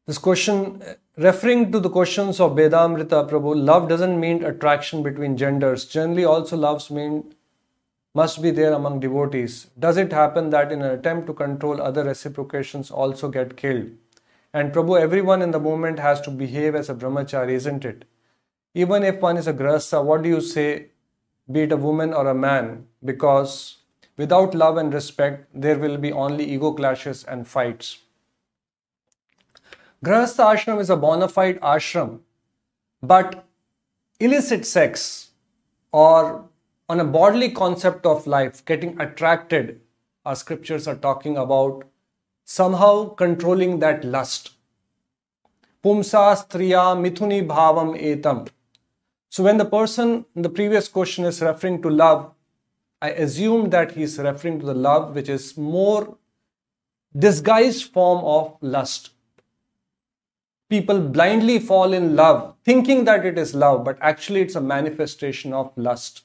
This 0.06 0.18
question, 0.18 0.82
referring 1.16 1.70
to 1.70 1.78
the 1.78 1.88
questions 1.88 2.40
of 2.40 2.56
Vedamrita 2.56 3.30
Prabhu, 3.30 3.54
love 3.64 3.88
doesn't 3.88 4.18
mean 4.18 4.44
attraction 4.44 5.04
between 5.04 5.36
genders. 5.36 5.84
Generally, 5.84 6.24
also 6.24 6.56
loves 6.56 6.90
mean 6.90 7.32
must 8.14 8.42
be 8.42 8.50
there 8.50 8.72
among 8.72 9.00
devotees. 9.00 9.68
Does 9.78 9.96
it 9.96 10.12
happen 10.12 10.50
that 10.50 10.72
in 10.72 10.82
an 10.82 10.90
attempt 10.90 11.26
to 11.28 11.32
control 11.32 11.80
other 11.80 12.04
reciprocations 12.04 12.90
also 12.90 13.28
get 13.28 13.56
killed? 13.56 13.90
And 14.52 14.72
Prabhu, 14.72 15.00
everyone 15.00 15.42
in 15.42 15.52
the 15.52 15.60
movement 15.60 16.00
has 16.00 16.20
to 16.22 16.30
behave 16.30 16.74
as 16.74 16.90
a 16.90 16.94
brahmachari, 16.94 17.52
isn't 17.52 17.84
it? 17.84 18.04
Even 18.74 19.04
if 19.04 19.20
one 19.20 19.36
is 19.36 19.46
a 19.46 19.52
grahastha, 19.52 20.04
what 20.04 20.22
do 20.22 20.28
you 20.28 20.40
say, 20.40 20.86
be 21.50 21.62
it 21.62 21.72
a 21.72 21.76
woman 21.76 22.12
or 22.12 22.26
a 22.28 22.34
man? 22.34 22.86
Because 23.04 23.78
without 24.16 24.54
love 24.54 24.76
and 24.76 24.92
respect, 24.92 25.46
there 25.54 25.78
will 25.78 25.96
be 25.96 26.12
only 26.12 26.44
ego 26.44 26.72
clashes 26.72 27.24
and 27.24 27.46
fights. 27.46 27.98
Grahastha 30.04 30.54
ashram 30.54 30.80
is 30.80 30.90
a 30.90 30.96
bona 30.96 31.28
fide 31.28 31.60
ashram, 31.60 32.20
but 33.02 33.44
illicit 34.18 34.66
sex 34.66 35.30
or 35.92 36.48
on 36.90 36.98
a 36.98 37.04
bodily 37.04 37.48
concept 37.52 38.04
of 38.04 38.26
life, 38.26 38.64
getting 38.64 39.00
attracted, 39.00 39.80
our 40.26 40.34
scriptures 40.34 40.88
are 40.88 40.96
talking 40.96 41.36
about 41.36 41.84
somehow 42.44 43.10
controlling 43.10 43.78
that 43.78 44.04
lust. 44.04 44.54
Pumsa 45.84 46.22
striya 46.36 46.86
mithuni 47.02 47.46
bhavam 47.46 47.92
etam. 47.96 48.48
So 49.28 49.44
when 49.44 49.56
the 49.56 49.64
person 49.64 50.24
in 50.34 50.42
the 50.42 50.48
previous 50.48 50.88
question 50.88 51.24
is 51.26 51.40
referring 51.40 51.80
to 51.82 51.90
love, 51.90 52.32
I 53.00 53.10
assume 53.10 53.70
that 53.70 53.92
he 53.92 54.02
is 54.02 54.18
referring 54.18 54.58
to 54.58 54.66
the 54.66 54.74
love 54.74 55.14
which 55.14 55.28
is 55.28 55.56
more 55.56 56.16
disguised 57.16 57.92
form 57.92 58.24
of 58.24 58.56
lust. 58.60 59.10
People 60.68 60.98
blindly 60.98 61.60
fall 61.60 61.92
in 61.92 62.16
love, 62.16 62.56
thinking 62.64 63.04
that 63.04 63.24
it 63.24 63.38
is 63.38 63.54
love, 63.54 63.84
but 63.84 63.96
actually 64.00 64.40
it's 64.40 64.56
a 64.56 64.60
manifestation 64.60 65.52
of 65.52 65.70
lust. 65.76 66.24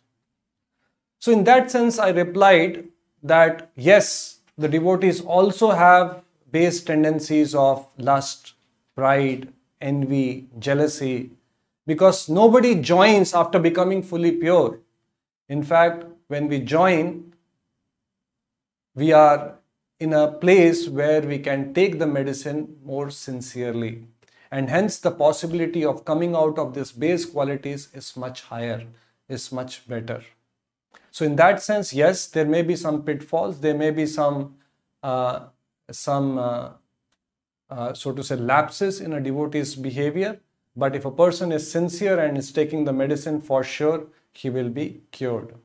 So, 1.26 1.32
in 1.32 1.44
that 1.46 1.72
sense, 1.72 1.98
I 1.98 2.10
replied 2.10 2.88
that 3.24 3.72
yes, 3.76 4.42
the 4.60 4.68
devotees 4.68 5.22
also 5.22 5.72
have 5.72 6.22
base 6.52 6.84
tendencies 6.84 7.56
of 7.56 7.88
lust, 7.98 8.54
pride, 8.96 9.52
envy, 9.82 10.46
jealousy, 10.60 11.32
because 11.88 12.30
nobody 12.30 12.76
joins 12.76 13.34
after 13.34 13.58
becoming 13.58 14.04
fully 14.04 14.34
pure. 14.34 14.78
In 15.50 15.64
fact, 15.64 16.06
when 16.28 16.48
we 16.48 16.60
join, 16.60 17.34
we 18.94 19.12
are 19.12 19.56
in 20.00 20.14
a 20.14 20.28
place 20.28 20.88
where 20.88 21.24
we 21.24 21.40
can 21.40 21.74
take 21.74 21.98
the 21.98 22.06
medicine 22.06 22.78
more 22.86 23.10
sincerely. 23.10 24.04
And 24.52 24.70
hence, 24.70 25.00
the 25.00 25.10
possibility 25.10 25.84
of 25.84 26.06
coming 26.06 26.36
out 26.36 26.60
of 26.60 26.76
these 26.76 26.92
base 26.92 27.26
qualities 27.26 27.90
is 27.96 28.16
much 28.16 28.44
higher, 28.44 28.86
is 29.28 29.52
much 29.52 29.88
better. 29.88 30.22
So 31.16 31.24
in 31.24 31.38
that 31.38 31.64
sense, 31.64 31.94
yes, 31.94 32.28
there 32.28 32.44
may 32.44 32.62
be 32.62 32.76
some 32.76 33.02
pitfalls, 33.04 33.62
there 33.62 33.74
may 33.74 33.90
be 33.90 34.06
some 34.06 34.56
uh, 35.02 35.46
some 35.90 36.38
uh, 36.38 36.72
uh, 37.70 37.94
so 37.94 38.12
to 38.12 38.22
say 38.22 38.36
lapses 38.36 39.00
in 39.00 39.14
a 39.14 39.22
devotee's 39.22 39.76
behavior. 39.76 40.42
But 40.76 40.94
if 40.94 41.06
a 41.06 41.12
person 41.12 41.54
is 41.54 41.72
sincere 41.72 42.20
and 42.20 42.38
is 42.38 42.52
taking 42.52 42.84
the 42.84 42.92
medicine, 42.92 43.40
for 43.40 43.64
sure 43.64 44.08
he 44.34 44.50
will 44.50 44.68
be 44.68 45.04
cured. 45.14 45.56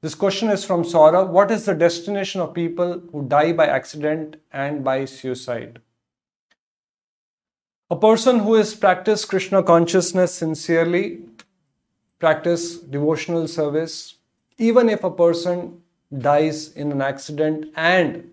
This 0.00 0.14
question 0.14 0.50
is 0.50 0.64
from 0.64 0.84
Saurabh. 0.84 1.30
What 1.30 1.50
is 1.50 1.64
the 1.64 1.74
destination 1.74 2.40
of 2.40 2.54
people 2.54 3.02
who 3.10 3.26
die 3.26 3.52
by 3.52 3.66
accident 3.66 4.36
and 4.52 4.84
by 4.84 5.06
suicide? 5.06 5.80
A 7.90 7.96
person 7.96 8.38
who 8.38 8.54
has 8.54 8.76
practiced 8.76 9.28
Krishna 9.28 9.64
consciousness 9.64 10.36
sincerely, 10.36 11.22
practice 12.20 12.76
devotional 12.76 13.48
service, 13.48 14.15
even 14.58 14.88
if 14.88 15.04
a 15.04 15.10
person 15.10 15.82
dies 16.16 16.72
in 16.72 16.92
an 16.92 17.02
accident 17.02 17.66
and 17.76 18.30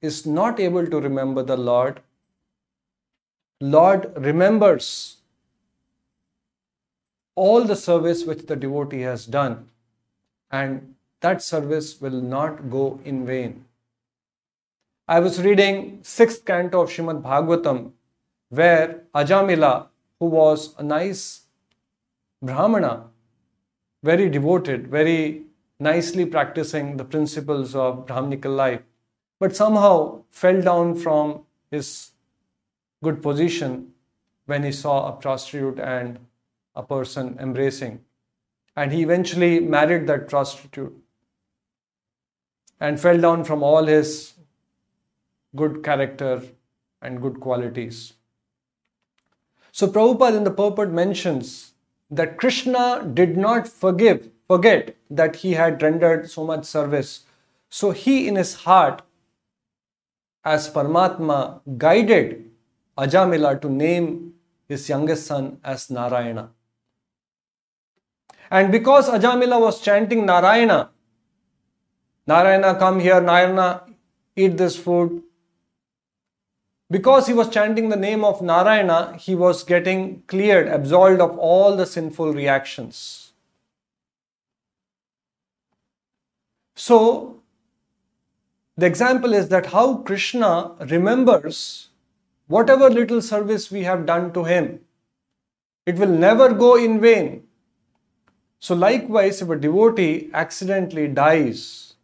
is 0.00 0.24
not 0.26 0.60
able 0.60 0.86
to 0.86 1.00
remember 1.00 1.42
the 1.42 1.56
Lord, 1.56 2.00
Lord 3.60 4.12
remembers 4.16 5.16
all 7.34 7.64
the 7.64 7.76
service 7.76 8.24
which 8.24 8.46
the 8.46 8.56
devotee 8.56 9.00
has 9.00 9.26
done, 9.26 9.68
and 10.50 10.94
that 11.20 11.42
service 11.42 12.00
will 12.00 12.20
not 12.20 12.70
go 12.70 13.00
in 13.04 13.26
vain. 13.26 13.64
I 15.08 15.20
was 15.20 15.42
reading 15.42 16.00
sixth 16.02 16.44
canto 16.44 16.80
of 16.82 16.90
Shrimad 16.90 17.22
Bhagavatam, 17.22 17.92
where 18.48 19.02
Ajamila, 19.14 19.86
who 20.18 20.26
was 20.26 20.74
a 20.78 20.82
nice 20.82 21.42
Brahmana, 22.42 23.04
very 24.02 24.28
devoted, 24.28 24.88
very 24.88 25.45
nicely 25.78 26.24
practicing 26.24 26.96
the 26.96 27.04
principles 27.04 27.74
of 27.74 28.06
Brahminical 28.06 28.52
life, 28.52 28.82
but 29.38 29.54
somehow 29.54 30.22
fell 30.30 30.62
down 30.62 30.94
from 30.94 31.42
his 31.70 32.12
good 33.02 33.22
position 33.22 33.92
when 34.46 34.62
he 34.62 34.72
saw 34.72 35.08
a 35.08 35.12
prostitute 35.12 35.78
and 35.78 36.18
a 36.74 36.82
person 36.82 37.36
embracing. 37.40 38.00
And 38.74 38.92
he 38.92 39.02
eventually 39.02 39.60
married 39.60 40.06
that 40.06 40.28
prostitute 40.28 40.96
and 42.78 43.00
fell 43.00 43.20
down 43.20 43.44
from 43.44 43.62
all 43.62 43.86
his 43.86 44.34
good 45.54 45.82
character 45.82 46.42
and 47.00 47.20
good 47.20 47.40
qualities. 47.40 48.14
So 49.72 49.86
Prabhupada 49.86 50.36
in 50.36 50.44
the 50.44 50.50
purport 50.50 50.90
mentions 50.90 51.72
that 52.10 52.38
Krishna 52.38 53.08
did 53.12 53.36
not 53.36 53.66
forgive, 53.66 54.30
forget 54.48 54.96
that 55.10 55.36
he 55.36 55.52
had 55.52 55.82
rendered 55.82 56.30
so 56.30 56.44
much 56.44 56.64
service. 56.64 57.24
So 57.68 57.90
he 57.90 58.28
in 58.28 58.36
his 58.36 58.54
heart, 58.54 59.02
as 60.44 60.70
Paramatma, 60.70 61.60
guided 61.76 62.50
Ajamila 62.96 63.60
to 63.60 63.68
name 63.68 64.34
his 64.68 64.88
youngest 64.88 65.26
son 65.26 65.58
as 65.64 65.90
Narayana. 65.90 66.50
And 68.50 68.70
because 68.70 69.08
Ajamila 69.08 69.60
was 69.60 69.80
chanting 69.80 70.24
Narayana, 70.24 70.90
Narayana, 72.26 72.76
come 72.76 73.00
here, 73.00 73.20
Narayana, 73.20 73.82
eat 74.36 74.56
this 74.56 74.76
food. 74.76 75.22
Because 76.88 77.26
he 77.26 77.32
was 77.32 77.48
chanting 77.48 77.88
the 77.88 77.96
name 77.96 78.24
of 78.24 78.40
Narayana, 78.40 79.16
he 79.16 79.34
was 79.34 79.64
getting 79.64 80.22
cleared, 80.28 80.68
absolved 80.68 81.20
of 81.20 81.36
all 81.38 81.76
the 81.76 81.86
sinful 81.86 82.32
reactions. 82.32 83.25
So, 86.76 87.40
the 88.76 88.84
example 88.84 89.32
is 89.32 89.48
that 89.48 89.66
how 89.66 89.96
Krishna 89.98 90.72
remembers 90.90 91.88
whatever 92.48 92.90
little 92.90 93.22
service 93.22 93.70
we 93.70 93.84
have 93.84 94.04
done 94.04 94.32
to 94.34 94.44
him. 94.44 94.80
It 95.86 95.96
will 95.96 96.10
never 96.10 96.52
go 96.52 96.76
in 96.76 97.00
vain. 97.00 97.44
So, 98.58 98.74
likewise, 98.74 99.40
if 99.40 99.48
a 99.48 99.56
devotee 99.56 100.30
accidentally 100.34 101.08
dies 101.08 101.94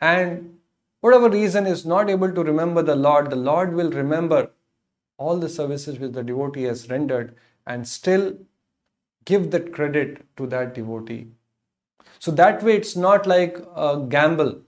and 0.00 0.58
whatever 1.00 1.30
reason 1.30 1.66
is 1.66 1.86
not 1.86 2.10
able 2.10 2.32
to 2.32 2.42
remember 2.42 2.82
the 2.82 2.96
Lord, 2.96 3.30
the 3.30 3.36
Lord 3.36 3.74
will 3.74 3.90
remember 3.90 4.50
all 5.18 5.36
the 5.36 5.48
services 5.48 6.00
which 6.00 6.12
the 6.12 6.24
devotee 6.24 6.64
has 6.64 6.90
rendered 6.90 7.36
and 7.64 7.86
still 7.86 8.36
give 9.24 9.52
that 9.52 9.72
credit 9.72 10.24
to 10.36 10.46
that 10.48 10.74
devotee. 10.74 11.28
So, 12.18 12.30
that 12.32 12.62
way, 12.62 12.76
it's 12.76 12.96
not 12.96 13.26
like 13.26 13.58
a 13.74 14.04
gamble. 14.08 14.62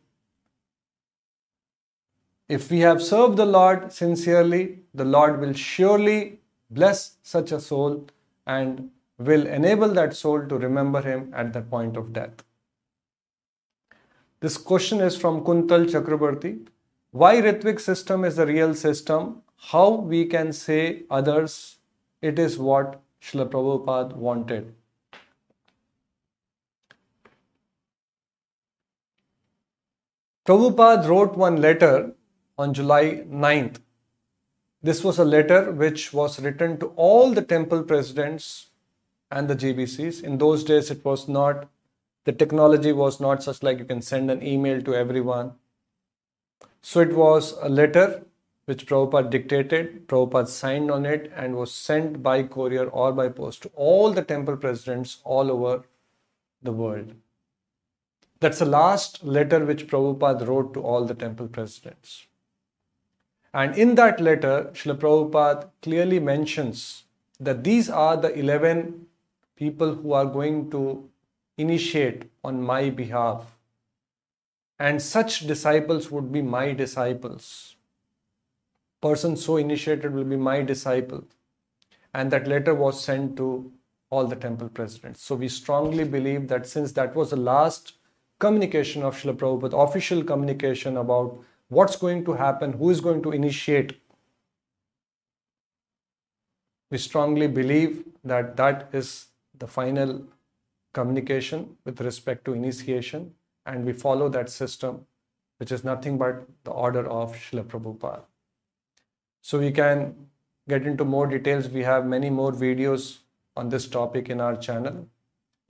If 2.48 2.70
we 2.70 2.80
have 2.80 3.02
served 3.02 3.36
the 3.36 3.46
Lord 3.46 3.92
sincerely, 3.92 4.80
the 4.92 5.04
Lord 5.04 5.40
will 5.40 5.52
surely 5.52 6.40
bless 6.70 7.16
such 7.22 7.52
a 7.52 7.60
soul 7.60 8.06
and 8.46 8.90
will 9.18 9.46
enable 9.46 9.88
that 9.94 10.16
soul 10.16 10.46
to 10.46 10.56
remember 10.56 11.02
him 11.02 11.32
at 11.34 11.52
the 11.52 11.60
point 11.60 11.96
of 11.96 12.12
death. 12.12 12.42
This 14.40 14.56
question 14.56 15.00
is 15.00 15.16
from 15.16 15.42
Kuntal 15.44 15.84
Chakrabarti. 15.84 16.66
Why 17.10 17.36
Ritvik 17.36 17.78
system 17.78 18.24
is 18.24 18.36
the 18.36 18.46
real 18.46 18.74
system? 18.74 19.42
How 19.56 19.90
we 19.90 20.24
can 20.24 20.52
say 20.52 21.02
others 21.10 21.76
it 22.22 22.38
is 22.38 22.58
what 22.58 23.00
Srila 23.22 23.50
Prabhupada 23.50 24.16
wanted. 24.16 24.74
Prabhupada 30.46 31.06
wrote 31.06 31.36
one 31.36 31.60
letter 31.60 32.14
on 32.56 32.72
July 32.72 33.24
9th. 33.28 33.76
This 34.82 35.04
was 35.04 35.18
a 35.18 35.24
letter 35.24 35.70
which 35.70 36.14
was 36.14 36.40
written 36.40 36.78
to 36.78 36.86
all 36.96 37.32
the 37.32 37.42
temple 37.42 37.82
presidents 37.82 38.70
and 39.30 39.48
the 39.48 39.54
GBCs. 39.54 40.24
In 40.24 40.38
those 40.38 40.64
days, 40.64 40.90
it 40.90 41.04
was 41.04 41.28
not, 41.28 41.68
the 42.24 42.32
technology 42.32 42.92
was 42.92 43.20
not 43.20 43.42
such 43.42 43.62
like 43.62 43.78
you 43.78 43.84
can 43.84 44.00
send 44.00 44.30
an 44.30 44.42
email 44.42 44.80
to 44.80 44.94
everyone. 44.94 45.52
So 46.80 47.00
it 47.00 47.14
was 47.14 47.54
a 47.60 47.68
letter 47.68 48.24
which 48.64 48.86
Prabhupada 48.86 49.28
dictated, 49.28 50.08
Prabhupada 50.08 50.48
signed 50.48 50.90
on 50.90 51.04
it, 51.04 51.30
and 51.36 51.54
was 51.54 51.74
sent 51.74 52.22
by 52.22 52.44
courier 52.44 52.86
or 52.86 53.12
by 53.12 53.28
post 53.28 53.62
to 53.62 53.70
all 53.74 54.10
the 54.10 54.22
temple 54.22 54.56
presidents 54.56 55.18
all 55.22 55.50
over 55.50 55.84
the 56.62 56.72
world. 56.72 57.12
That's 58.40 58.58
the 58.58 58.64
last 58.64 59.22
letter 59.22 59.64
which 59.64 59.86
Prabhupada 59.86 60.46
wrote 60.46 60.72
to 60.74 60.80
all 60.80 61.04
the 61.04 61.14
temple 61.14 61.46
presidents. 61.46 62.26
And 63.52 63.76
in 63.76 63.96
that 63.96 64.20
letter, 64.20 64.70
Srila 64.72 64.98
Prabhupada 64.98 65.70
clearly 65.82 66.20
mentions 66.20 67.04
that 67.38 67.64
these 67.64 67.90
are 67.90 68.16
the 68.16 68.32
11 68.32 69.06
people 69.56 69.94
who 69.94 70.12
are 70.12 70.24
going 70.24 70.70
to 70.70 71.10
initiate 71.58 72.30
on 72.42 72.62
my 72.62 72.88
behalf. 72.88 73.58
And 74.78 75.02
such 75.02 75.46
disciples 75.46 76.10
would 76.10 76.32
be 76.32 76.40
my 76.40 76.72
disciples. 76.72 77.76
Person 79.02 79.36
so 79.36 79.58
initiated 79.58 80.14
will 80.14 80.24
be 80.24 80.36
my 80.36 80.62
disciple. 80.62 81.24
And 82.14 82.30
that 82.30 82.46
letter 82.46 82.74
was 82.74 83.02
sent 83.04 83.36
to 83.36 83.70
all 84.08 84.26
the 84.26 84.36
temple 84.36 84.70
presidents. 84.70 85.22
So 85.22 85.34
we 85.34 85.48
strongly 85.48 86.04
believe 86.04 86.48
that 86.48 86.66
since 86.66 86.92
that 86.92 87.14
was 87.14 87.30
the 87.30 87.36
last 87.36 87.94
communication 88.40 89.04
of 89.04 89.16
Srila 89.16 89.36
Prabhupada, 89.36 89.88
official 89.88 90.24
communication 90.24 90.96
about 90.96 91.38
what's 91.68 91.96
going 91.96 92.24
to 92.24 92.32
happen, 92.32 92.72
who 92.72 92.90
is 92.90 93.00
going 93.00 93.22
to 93.22 93.30
initiate, 93.30 94.00
we 96.90 96.98
strongly 96.98 97.46
believe 97.46 98.04
that 98.24 98.56
that 98.56 98.88
is 98.92 99.26
the 99.58 99.66
final 99.66 100.24
communication 100.92 101.76
with 101.84 102.00
respect 102.00 102.44
to 102.46 102.52
initiation, 102.54 103.32
and 103.66 103.84
we 103.84 103.92
follow 103.92 104.28
that 104.28 104.50
system, 104.50 105.06
which 105.58 105.70
is 105.70 105.84
nothing 105.84 106.18
but 106.18 106.42
the 106.64 106.70
order 106.70 107.06
of 107.08 107.36
Srila 107.36 107.64
Prabhupada. 107.64 108.22
So 109.42 109.58
we 109.58 109.70
can 109.70 110.14
get 110.68 110.86
into 110.86 111.04
more 111.04 111.26
details. 111.26 111.68
We 111.68 111.82
have 111.82 112.06
many 112.06 112.30
more 112.30 112.52
videos 112.52 113.18
on 113.56 113.68
this 113.68 113.86
topic 113.86 114.28
in 114.30 114.40
our 114.40 114.56
channel. 114.56 115.08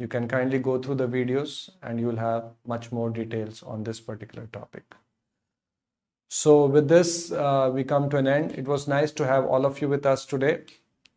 You 0.01 0.09
can 0.09 0.27
kindly 0.28 0.59
go 0.59 0.78
through 0.78 0.94
the 0.94 1.06
videos 1.06 1.68
and 1.82 2.01
you 2.01 2.06
will 2.06 2.16
have 2.16 2.44
much 2.66 2.90
more 2.90 3.10
details 3.10 3.62
on 3.62 3.85
this 3.85 4.01
particular 4.01 4.47
topic. 4.47 4.94
So 6.31 6.64
with 6.64 6.89
this, 6.89 7.31
uh, 7.32 7.70
we 7.74 7.85
come 7.85 8.09
to 8.09 8.16
an 8.16 8.27
end. 8.27 8.52
It 8.52 8.66
was 8.66 8.89
nice 8.89 9.12
to 9.12 9.27
have 9.27 9.44
all 9.44 9.66
of 9.66 9.82
you 9.82 9.90
with 9.90 10.06
us 10.06 10.24
today. 10.24 10.62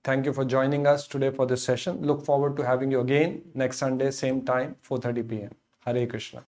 Thank 0.03 0.25
you 0.25 0.33
for 0.33 0.43
joining 0.43 0.85
us 0.85 1.07
today 1.07 1.29
for 1.31 1.45
this 1.45 1.63
session. 1.63 2.01
Look 2.01 2.25
forward 2.25 2.57
to 2.57 2.65
having 2.65 2.91
you 2.91 2.99
again 2.99 3.43
next 3.53 3.77
Sunday, 3.77 4.11
same 4.11 4.43
time, 4.43 4.75
4:30 4.85 5.29
p.m. 5.29 5.51
Hare 5.85 6.05
Krishna. 6.05 6.45